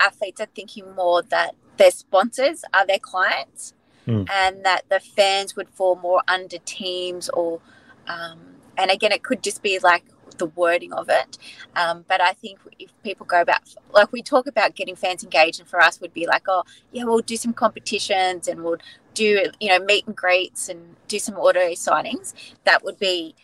athletes 0.00 0.40
are 0.40 0.48
thinking 0.54 0.94
more 0.94 1.22
that 1.22 1.54
their 1.76 1.90
sponsors 1.90 2.64
are 2.72 2.86
their 2.86 2.98
clients, 2.98 3.74
mm. 4.06 4.28
and 4.30 4.64
that 4.64 4.82
the 4.88 5.00
fans 5.00 5.56
would 5.56 5.68
fall 5.70 5.96
more 5.96 6.22
under 6.28 6.58
teams 6.58 7.28
or. 7.30 7.60
Um, 8.06 8.38
and 8.78 8.90
again, 8.90 9.10
it 9.10 9.22
could 9.22 9.42
just 9.42 9.62
be 9.62 9.78
like 9.78 10.04
the 10.38 10.46
wording 10.46 10.92
of 10.92 11.08
it. 11.08 11.38
Um, 11.74 12.04
but 12.08 12.20
I 12.20 12.32
think 12.32 12.58
if 12.78 12.90
people 13.02 13.26
go 13.26 13.40
about, 13.40 13.60
like 13.92 14.12
we 14.12 14.22
talk 14.22 14.46
about 14.46 14.74
getting 14.74 14.96
fans 14.96 15.22
engaged, 15.24 15.60
and 15.60 15.68
for 15.68 15.80
us 15.80 16.00
would 16.00 16.12
be 16.12 16.26
like, 16.26 16.44
oh, 16.48 16.64
yeah, 16.92 17.04
we'll 17.04 17.20
do 17.20 17.36
some 17.36 17.52
competitions 17.52 18.48
and 18.48 18.62
we'll 18.62 18.78
do, 19.14 19.46
you 19.60 19.68
know, 19.68 19.78
meet 19.78 20.06
and 20.06 20.16
greets 20.16 20.68
and 20.68 20.96
do 21.08 21.18
some 21.18 21.36
auto 21.36 21.70
signings. 21.70 22.34
That 22.64 22.84
would 22.84 22.98
be 22.98 23.34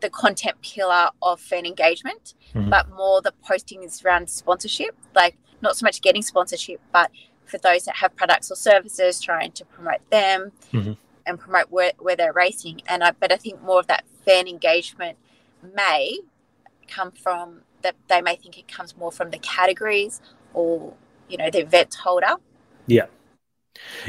the 0.00 0.10
content 0.10 0.56
pillar 0.62 1.08
of 1.22 1.40
fan 1.40 1.64
engagement, 1.64 2.34
mm-hmm. 2.54 2.68
but 2.68 2.90
more 2.90 3.22
the 3.22 3.32
posting 3.46 3.82
is 3.82 4.04
around 4.04 4.28
sponsorship, 4.28 4.94
like 5.14 5.36
not 5.62 5.76
so 5.76 5.84
much 5.84 6.02
getting 6.02 6.22
sponsorship, 6.22 6.80
but 6.92 7.10
for 7.46 7.58
those 7.58 7.84
that 7.84 7.96
have 7.96 8.14
products 8.16 8.50
or 8.50 8.56
services, 8.56 9.20
trying 9.20 9.52
to 9.52 9.64
promote 9.64 10.08
them. 10.10 10.52
Mm-hmm 10.72 10.92
and 11.26 11.38
promote 11.38 11.70
where, 11.70 11.92
where 11.98 12.16
they're 12.16 12.32
racing. 12.32 12.82
And 12.86 13.02
I, 13.02 13.12
but 13.12 13.32
I 13.32 13.36
think 13.36 13.62
more 13.62 13.80
of 13.80 13.86
that 13.86 14.04
fan 14.24 14.46
engagement 14.46 15.18
may 15.74 16.18
come 16.88 17.12
from 17.12 17.62
that 17.82 17.96
they 18.08 18.20
may 18.20 18.36
think 18.36 18.58
it 18.58 18.68
comes 18.68 18.96
more 18.96 19.12
from 19.12 19.30
the 19.30 19.38
categories 19.38 20.20
or 20.52 20.94
you 21.28 21.36
know 21.36 21.50
the 21.50 21.60
event 21.60 21.94
holder. 21.94 22.36
Yeah, 22.86 23.06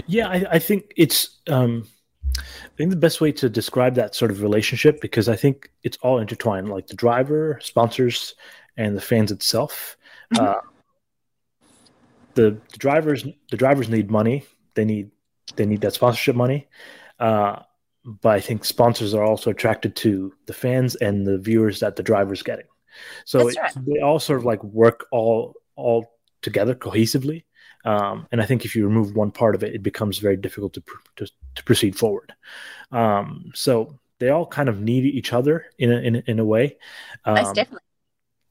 yeah, 0.07 0.27
I, 0.27 0.45
I 0.51 0.59
think 0.59 0.93
it's. 0.95 1.37
Um, 1.47 1.87
I 2.37 2.77
think 2.77 2.89
the 2.89 2.97
best 2.97 3.21
way 3.21 3.31
to 3.31 3.47
describe 3.47 3.95
that 3.95 4.13
sort 4.13 4.29
of 4.29 4.41
relationship 4.41 4.99
because 4.99 5.29
I 5.29 5.37
think 5.37 5.71
it's 5.83 5.97
all 6.01 6.19
intertwined, 6.19 6.67
like 6.67 6.87
the 6.87 6.93
driver, 6.93 7.57
sponsors, 7.61 8.35
and 8.75 8.97
the 8.97 9.01
fans 9.01 9.31
itself. 9.31 9.95
Mm-hmm. 10.33 10.45
Uh, 10.45 10.61
the, 12.33 12.59
the 12.73 12.77
drivers, 12.77 13.25
the 13.49 13.55
drivers 13.55 13.87
need 13.87 14.11
money. 14.11 14.43
They 14.73 14.83
need 14.83 15.11
they 15.55 15.65
need 15.65 15.81
that 15.81 15.93
sponsorship 15.93 16.35
money, 16.35 16.67
uh, 17.19 17.61
but 18.05 18.29
I 18.29 18.39
think 18.39 18.65
sponsors 18.65 19.13
are 19.13 19.23
also 19.23 19.49
attracted 19.49 19.95
to 19.97 20.33
the 20.45 20.53
fans 20.53 20.95
and 20.95 21.25
the 21.25 21.37
viewers 21.37 21.79
that 21.79 21.95
the 21.95 22.03
driver's 22.03 22.43
getting. 22.43 22.67
So 23.25 23.47
it, 23.47 23.57
right. 23.57 23.73
they 23.85 23.99
all 23.99 24.19
sort 24.19 24.39
of 24.39 24.45
like 24.45 24.63
work 24.63 25.07
all 25.11 25.55
all 25.75 26.13
together 26.41 26.75
cohesively. 26.75 27.43
Um, 27.83 28.27
and 28.31 28.41
I 28.41 28.45
think 28.45 28.65
if 28.65 28.75
you 28.75 28.85
remove 28.85 29.15
one 29.15 29.31
part 29.31 29.55
of 29.55 29.63
it, 29.63 29.75
it 29.75 29.83
becomes 29.83 30.17
very 30.17 30.37
difficult 30.37 30.73
to 30.73 30.81
pr- 30.81 30.97
to, 31.17 31.27
to, 31.55 31.63
proceed 31.63 31.95
forward. 31.95 32.33
Um, 32.91 33.51
so 33.53 33.99
they 34.19 34.29
all 34.29 34.47
kind 34.47 34.69
of 34.69 34.81
need 34.81 35.05
each 35.05 35.33
other 35.33 35.65
in 35.77 35.91
a, 35.91 35.97
in, 35.97 36.15
a, 36.15 36.23
in 36.25 36.39
a 36.39 36.45
way. 36.45 36.77
Um, 37.25 37.35
definitely. 37.35 37.79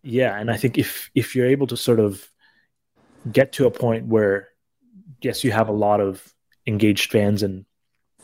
Yeah, 0.02 0.38
and 0.38 0.50
I 0.50 0.56
think 0.56 0.78
if 0.78 1.10
if 1.14 1.34
you're 1.34 1.46
able 1.46 1.66
to 1.68 1.76
sort 1.76 1.98
of 1.98 2.28
get 3.30 3.52
to 3.52 3.66
a 3.66 3.70
point 3.70 4.06
where 4.06 4.48
yes, 5.22 5.42
you 5.42 5.50
have 5.50 5.68
a 5.68 5.72
lot 5.72 6.00
of 6.00 6.32
engaged 6.66 7.10
fans 7.10 7.42
and 7.42 7.64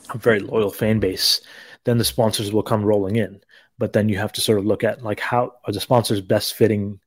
a 0.09 0.19
very 0.19 0.41
loyal 0.41 0.71
fan 0.71 1.01
base, 1.01 1.41
then 1.85 1.99
the 1.99 2.05
sponsors 2.05 2.53
will 2.53 2.63
come 2.63 2.85
rolling 2.85 3.17
in. 3.17 3.41
but 3.81 3.95
then 3.95 4.11
you 4.11 4.19
have 4.19 4.33
to 4.33 4.43
sort 4.43 4.59
of 4.59 4.67
look 4.67 4.85
at 4.85 5.03
like 5.03 5.19
how 5.19 5.53
are 5.65 5.73
the 5.73 5.81
sponsors 5.81 6.21
best 6.21 6.55
fitting 6.55 7.01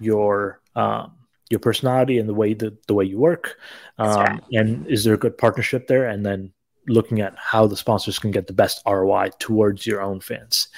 your 0.00 0.60
um, 0.76 1.12
your 1.50 1.60
personality 1.60 2.18
and 2.18 2.28
the 2.28 2.34
way 2.34 2.54
that 2.54 2.86
the 2.86 2.94
way 2.94 3.04
you 3.04 3.18
work, 3.18 3.58
um, 3.98 4.16
right. 4.16 4.42
and 4.52 4.86
is 4.86 5.04
there 5.04 5.14
a 5.14 5.18
good 5.18 5.36
partnership 5.38 5.86
there? 5.86 6.06
And 6.06 6.24
then 6.24 6.52
looking 6.86 7.20
at 7.20 7.34
how 7.38 7.66
the 7.66 7.76
sponsors 7.76 8.18
can 8.18 8.30
get 8.30 8.46
the 8.46 8.52
best 8.52 8.82
ROI 8.86 9.30
towards 9.38 9.86
your 9.86 10.02
own 10.02 10.20
fans. 10.20 10.68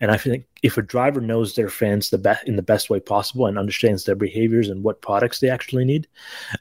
And 0.00 0.10
I 0.10 0.16
think 0.16 0.44
if 0.62 0.76
a 0.76 0.82
driver 0.82 1.20
knows 1.20 1.54
their 1.54 1.68
fans 1.68 2.10
the 2.10 2.18
best 2.18 2.48
in 2.48 2.56
the 2.56 2.62
best 2.62 2.90
way 2.90 2.98
possible 2.98 3.46
and 3.46 3.56
understands 3.56 4.04
their 4.04 4.16
behaviors 4.16 4.68
and 4.68 4.82
what 4.82 5.02
products 5.02 5.38
they 5.38 5.50
actually 5.50 5.84
need, 5.84 6.08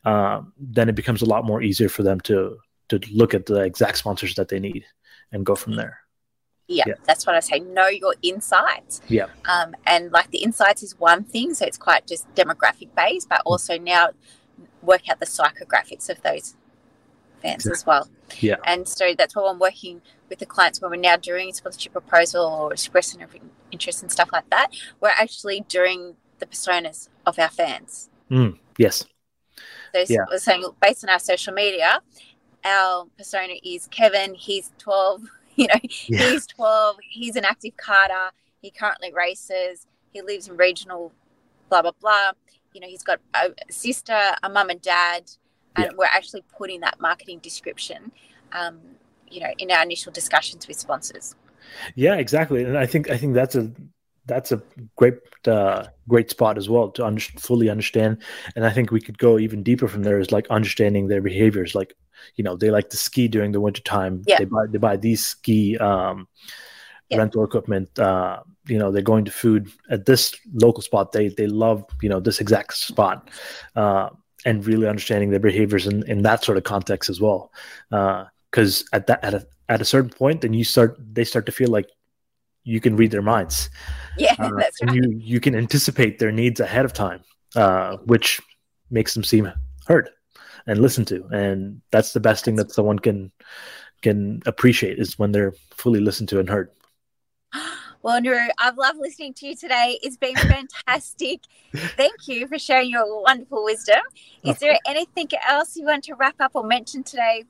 um, 0.06 0.54
then 0.60 0.88
it 0.88 0.96
becomes 0.96 1.24
a 1.24 1.26
lot 1.26 1.46
more 1.46 1.64
easier 1.64 1.89
for 1.89 2.04
them 2.04 2.20
to 2.22 2.58
to 2.92 3.14
look 3.14 3.34
at 3.34 3.46
the 3.46 3.62
exact 3.62 3.98
sponsors 3.98 4.36
that 4.36 4.50
they 4.50 4.60
need 4.60 4.86
and 5.32 5.46
go 5.46 5.56
from 5.56 5.76
there. 5.76 6.00
Yeah, 6.68 6.86
yeah, 6.88 6.94
that's 7.06 7.26
what 7.26 7.36
I 7.36 7.42
say. 7.42 7.60
Know 7.60 7.88
your 7.88 8.16
insights. 8.22 9.02
Yeah. 9.10 9.28
Um, 9.46 9.76
and 9.86 10.12
like 10.12 10.32
the 10.32 10.38
insights 10.39 10.84
is 10.84 10.98
one 10.98 11.24
thing, 11.24 11.54
so 11.54 11.66
it's 11.66 11.78
quite 11.78 12.08
just 12.08 12.34
demographic 12.34 12.89
based, 12.96 13.28
but 13.28 13.42
also 13.46 13.78
now 13.78 14.10
work 14.82 15.10
out 15.10 15.20
the 15.20 15.26
psychographics 15.26 16.10
of 16.10 16.22
those 16.22 16.56
fans 17.42 17.68
as 17.68 17.86
well. 17.86 18.10
Yeah. 18.39 18.56
And 18.66 18.88
so 18.88 19.14
that's 19.18 19.36
what 19.36 19.50
I'm 19.50 19.60
working 19.60 20.02
with 20.30 20.39
the 20.39 20.46
clients 20.46 20.82
when 20.82 20.92
we're 20.92 20.98
now 20.98 21.18
doing 21.18 21.52
sponsorship 21.54 21.92
proposal 21.92 22.46
or 22.46 22.72
expressing 22.72 23.22
interest 23.72 24.02
and 24.02 24.12
stuff 24.12 24.30
like 24.32 24.50
that. 24.50 24.70
We're 25.02 25.10
actually 25.10 25.66
doing 25.68 26.16
the 26.39 26.46
personas 26.46 27.10
of 27.26 27.38
our 27.38 27.50
fans. 27.50 28.10
Mm, 28.30 28.58
yes. 28.78 29.06
So 29.94 30.06
yeah. 30.08 30.20
we're 30.30 30.38
saying 30.38 30.66
based 30.82 31.04
on 31.04 31.10
our 31.10 31.20
social 31.20 31.54
media, 31.54 32.02
our 32.64 33.05
persona 33.18 33.53
is 33.64 33.88
Kevin. 33.88 34.36
He's 34.36 34.72
12. 34.78 35.22
You 35.57 35.68
know, 35.68 35.80
yeah. 36.07 36.32
he's 36.32 36.47
12. 36.47 36.95
He's 37.09 37.36
an 37.36 37.43
active 37.43 37.74
karter. 37.76 38.30
He 38.62 38.72
currently 38.72 39.12
races. 39.14 39.86
He 40.14 40.22
lives 40.22 40.47
in 40.47 40.55
regional, 40.55 41.12
blah, 41.70 41.82
blah, 41.82 41.91
blah. 41.99 42.32
You 42.74 42.80
know, 42.80 42.88
he's 42.88 43.03
got 43.03 43.20
a 43.36 43.49
sister, 43.70 44.18
a 44.41 44.49
mum 44.49 44.70
and 44.70 44.82
dad, 44.82 45.30
and 45.76 45.86
yeah. 45.86 45.91
we're 45.97 46.05
actually 46.05 46.43
putting 46.57 46.80
that 46.82 46.99
marketing 46.99 47.39
description 47.39 48.12
um, 48.53 48.80
you 49.30 49.39
know 49.39 49.49
in 49.57 49.72
our 49.72 49.84
initial 49.84 50.12
discussions 50.12 50.68
with 50.68 50.78
sponsors 50.78 51.36
yeah 51.95 52.16
exactly 52.16 52.64
and 52.64 52.78
i 52.78 52.86
think 52.86 53.09
i 53.09 53.18
think 53.18 53.34
that's 53.34 53.55
a 53.55 53.72
that's 54.26 54.51
a 54.51 54.62
great 54.97 55.16
uh, 55.47 55.88
great 56.07 56.30
spot 56.30 56.57
as 56.57 56.70
well 56.70 56.89
to 56.89 57.03
under- 57.03 57.22
fully 57.22 57.70
understand 57.70 58.18
and 58.55 58.66
i 58.66 58.70
think 58.70 58.91
we 58.91 59.01
could 59.01 59.18
go 59.18 59.39
even 59.39 59.64
deeper 59.64 59.88
from 59.88 60.03
there 60.03 60.20
is 60.20 60.32
like 60.32 60.47
understanding 60.49 61.07
their 61.07 61.22
behaviors 61.22 61.74
like 61.74 61.93
you 62.36 62.43
know 62.43 62.55
they 62.55 62.72
like 62.72 62.89
to 62.89 62.97
ski 62.97 63.28
during 63.28 63.51
the 63.51 63.61
winter 63.61 63.82
time 63.82 64.22
yeah. 64.26 64.38
they 64.38 64.45
buy 64.45 64.65
they 64.67 64.78
buy 64.78 64.97
these 64.97 65.26
ski 65.26 65.78
um, 65.78 66.28
yeah. 67.09 67.17
rental 67.17 67.43
equipment 67.43 67.97
uh, 67.99 68.39
you 68.67 68.78
know 68.78 68.91
they're 68.91 69.01
going 69.01 69.26
to 69.26 69.32
food 69.32 69.69
at 69.89 70.05
this 70.05 70.36
local 70.53 70.82
spot 70.82 71.11
they 71.11 71.30
they 71.30 71.47
love 71.47 71.86
you 72.01 72.09
know 72.09 72.19
this 72.19 72.39
exact 72.39 72.76
spot 72.76 73.30
uh, 73.76 74.09
and 74.45 74.65
really 74.65 74.88
understanding 74.88 75.30
their 75.30 75.39
behaviors 75.39 75.88
in, 75.88 76.07
in 76.09 76.24
that 76.24 76.43
sort 76.43 76.57
of 76.57 76.63
context 76.63 77.09
as 77.09 77.22
well. 77.22 77.51
Because 77.89 78.84
uh, 78.84 78.95
at 78.95 79.07
that 79.07 79.24
at 79.24 79.34
a, 79.34 79.47
at 79.69 79.82
a 79.82 79.86
certain 79.86 80.09
point, 80.09 80.41
then 80.41 80.53
you 80.53 80.63
start 80.63 80.97
they 81.13 81.24
start 81.24 81.45
to 81.45 81.51
feel 81.51 81.69
like 81.69 81.89
you 82.63 82.80
can 82.80 82.95
read 82.95 83.11
their 83.11 83.22
minds. 83.22 83.69
Yeah, 84.17 84.36
uh, 84.39 84.51
that's 84.57 84.84
right. 84.84 84.95
you 84.95 85.11
you 85.17 85.39
can 85.39 85.55
anticipate 85.55 86.19
their 86.19 86.32
needs 86.32 86.59
ahead 86.59 86.86
of 86.86 86.93
time, 86.93 87.22
uh, 87.55 87.97
which 88.05 88.41
makes 88.89 89.13
them 89.13 89.24
seem 89.24 89.51
heard 89.88 90.09
and 90.72 90.82
listened 90.82 91.07
to, 91.07 91.26
and 91.32 91.82
that's 91.91 92.13
the 92.13 92.19
best 92.19 92.45
thing 92.45 92.55
that 92.55 92.72
someone 92.72 92.97
can 92.97 93.32
can 94.01 94.41
appreciate 94.45 94.97
is 94.97 95.19
when 95.19 95.32
they're 95.32 95.53
fully 95.72 95.99
listened 95.99 96.30
to 96.30 96.39
and 96.39 96.49
heard. 96.49 96.72
Well, 98.03 98.19
Niru 98.19 98.47
I've 98.57 98.78
loved 98.78 98.97
listening 98.97 99.36
to 99.36 99.45
you 99.45 99.55
today. 99.55 99.99
It's 100.01 100.17
been 100.17 100.36
fantastic. 100.36 101.41
Thank 101.72 102.28
you 102.28 102.47
for 102.47 102.57
sharing 102.57 102.89
your 102.89 103.22
wonderful 103.22 103.63
wisdom. 103.63 103.99
Is 104.43 104.57
there 104.57 104.76
anything 104.88 105.28
else 105.47 105.78
you 105.78 105.86
want 105.86 106.05
to 106.05 106.15
wrap 106.15 106.34
up 106.39 106.53
or 106.55 106.63
mention 106.63 107.03
today? 107.03 107.43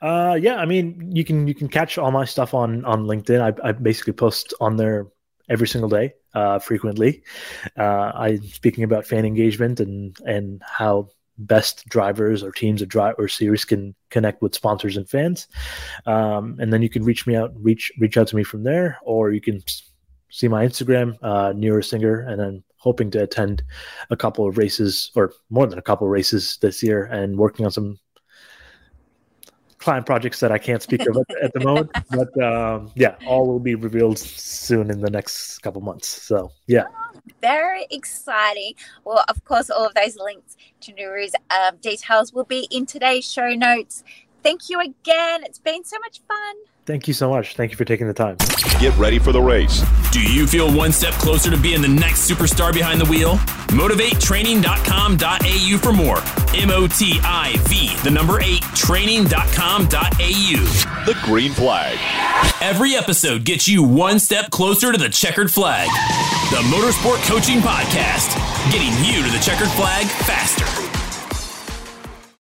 Uh, 0.00 0.38
yeah, 0.40 0.54
I 0.58 0.66
mean, 0.66 1.10
you 1.16 1.24
can 1.24 1.48
you 1.48 1.54
can 1.54 1.66
catch 1.66 1.98
all 1.98 2.12
my 2.12 2.24
stuff 2.24 2.54
on 2.54 2.84
on 2.84 3.06
LinkedIn. 3.06 3.40
I, 3.40 3.68
I 3.68 3.72
basically 3.72 4.12
post 4.12 4.54
on 4.60 4.76
there 4.76 5.08
every 5.48 5.66
single 5.66 5.90
day, 5.90 6.14
uh, 6.34 6.60
frequently. 6.60 7.24
Uh, 7.76 8.12
I'm 8.14 8.42
speaking 8.44 8.84
about 8.84 9.04
fan 9.04 9.24
engagement 9.24 9.80
and 9.80 10.16
and 10.24 10.62
how 10.64 11.08
best 11.38 11.86
drivers 11.88 12.42
or 12.42 12.52
teams 12.52 12.80
or 12.82 12.86
drive 12.86 13.14
or 13.18 13.28
series 13.28 13.64
can 13.64 13.94
connect 14.10 14.42
with 14.42 14.54
sponsors 14.54 14.96
and 14.96 15.08
fans. 15.08 15.48
Um, 16.06 16.56
and 16.60 16.72
then 16.72 16.82
you 16.82 16.88
can 16.88 17.04
reach 17.04 17.26
me 17.26 17.36
out, 17.36 17.52
reach 17.56 17.92
reach 17.98 18.16
out 18.16 18.28
to 18.28 18.36
me 18.36 18.44
from 18.44 18.62
there, 18.62 18.98
or 19.02 19.32
you 19.32 19.40
can 19.40 19.62
see 20.30 20.48
my 20.48 20.66
Instagram, 20.66 21.16
uh, 21.22 21.52
Niru 21.52 21.84
Singer, 21.84 22.20
and 22.20 22.42
I'm 22.42 22.64
hoping 22.76 23.10
to 23.12 23.22
attend 23.22 23.62
a 24.10 24.16
couple 24.16 24.46
of 24.46 24.58
races 24.58 25.10
or 25.14 25.32
more 25.48 25.66
than 25.66 25.78
a 25.78 25.82
couple 25.82 26.06
of 26.06 26.10
races 26.10 26.58
this 26.60 26.82
year, 26.82 27.04
and 27.04 27.38
working 27.38 27.64
on 27.64 27.72
some 27.72 27.98
client 29.84 30.06
projects 30.06 30.40
that 30.40 30.50
I 30.50 30.58
can't 30.58 30.82
speak 30.82 31.06
of 31.06 31.16
at, 31.16 31.42
at 31.42 31.52
the 31.52 31.60
moment. 31.60 31.90
But 32.10 32.42
um, 32.42 32.90
yeah, 32.94 33.16
all 33.26 33.46
will 33.46 33.60
be 33.60 33.74
revealed 33.74 34.18
soon 34.18 34.90
in 34.90 35.00
the 35.00 35.10
next 35.10 35.58
couple 35.58 35.80
months. 35.80 36.08
So 36.08 36.50
yeah 36.66 36.84
very 37.40 37.86
exciting. 37.90 38.74
Well, 39.04 39.24
of 39.28 39.44
course, 39.44 39.70
all 39.70 39.86
of 39.86 39.94
those 39.94 40.16
links 40.16 40.56
to 40.82 40.92
Niru's 40.92 41.32
um, 41.50 41.76
details 41.80 42.32
will 42.32 42.44
be 42.44 42.66
in 42.70 42.86
today's 42.86 43.30
show 43.30 43.50
notes. 43.54 44.04
Thank 44.42 44.68
you 44.68 44.80
again. 44.80 45.44
It's 45.44 45.58
been 45.58 45.84
so 45.84 45.98
much 46.00 46.20
fun. 46.28 46.56
Thank 46.86 47.08
you 47.08 47.14
so 47.14 47.30
much. 47.30 47.56
Thank 47.56 47.70
you 47.70 47.78
for 47.78 47.86
taking 47.86 48.06
the 48.06 48.12
time. 48.12 48.36
Get 48.78 48.94
ready 48.98 49.18
for 49.18 49.32
the 49.32 49.40
race. 49.40 49.82
Do 50.12 50.20
you 50.20 50.46
feel 50.46 50.70
one 50.74 50.92
step 50.92 51.14
closer 51.14 51.50
to 51.50 51.56
being 51.56 51.80
the 51.80 51.88
next 51.88 52.30
superstar 52.30 52.74
behind 52.74 53.00
the 53.00 53.06
wheel? 53.06 53.36
Motiv8Training.com.au 53.74 55.78
for 55.78 55.92
more. 55.92 56.18
M 56.54 56.70
O 56.70 56.86
T 56.86 57.18
I 57.24 57.56
V, 57.68 57.96
the 58.04 58.10
number 58.10 58.40
eight, 58.42 58.60
training.com.au. 58.74 61.04
The 61.06 61.16
green 61.22 61.52
flag. 61.52 61.98
Every 62.60 62.94
episode 62.94 63.44
gets 63.44 63.66
you 63.66 63.82
one 63.82 64.18
step 64.20 64.50
closer 64.50 64.92
to 64.92 64.98
the 64.98 65.08
checkered 65.08 65.50
flag. 65.50 65.88
The 66.50 66.58
Motorsport 66.68 67.26
Coaching 67.26 67.60
Podcast, 67.60 68.36
getting 68.70 68.92
you 69.04 69.22
to 69.24 69.30
the 69.30 69.38
checkered 69.42 69.70
flag 69.70 70.06
faster. 70.06 70.93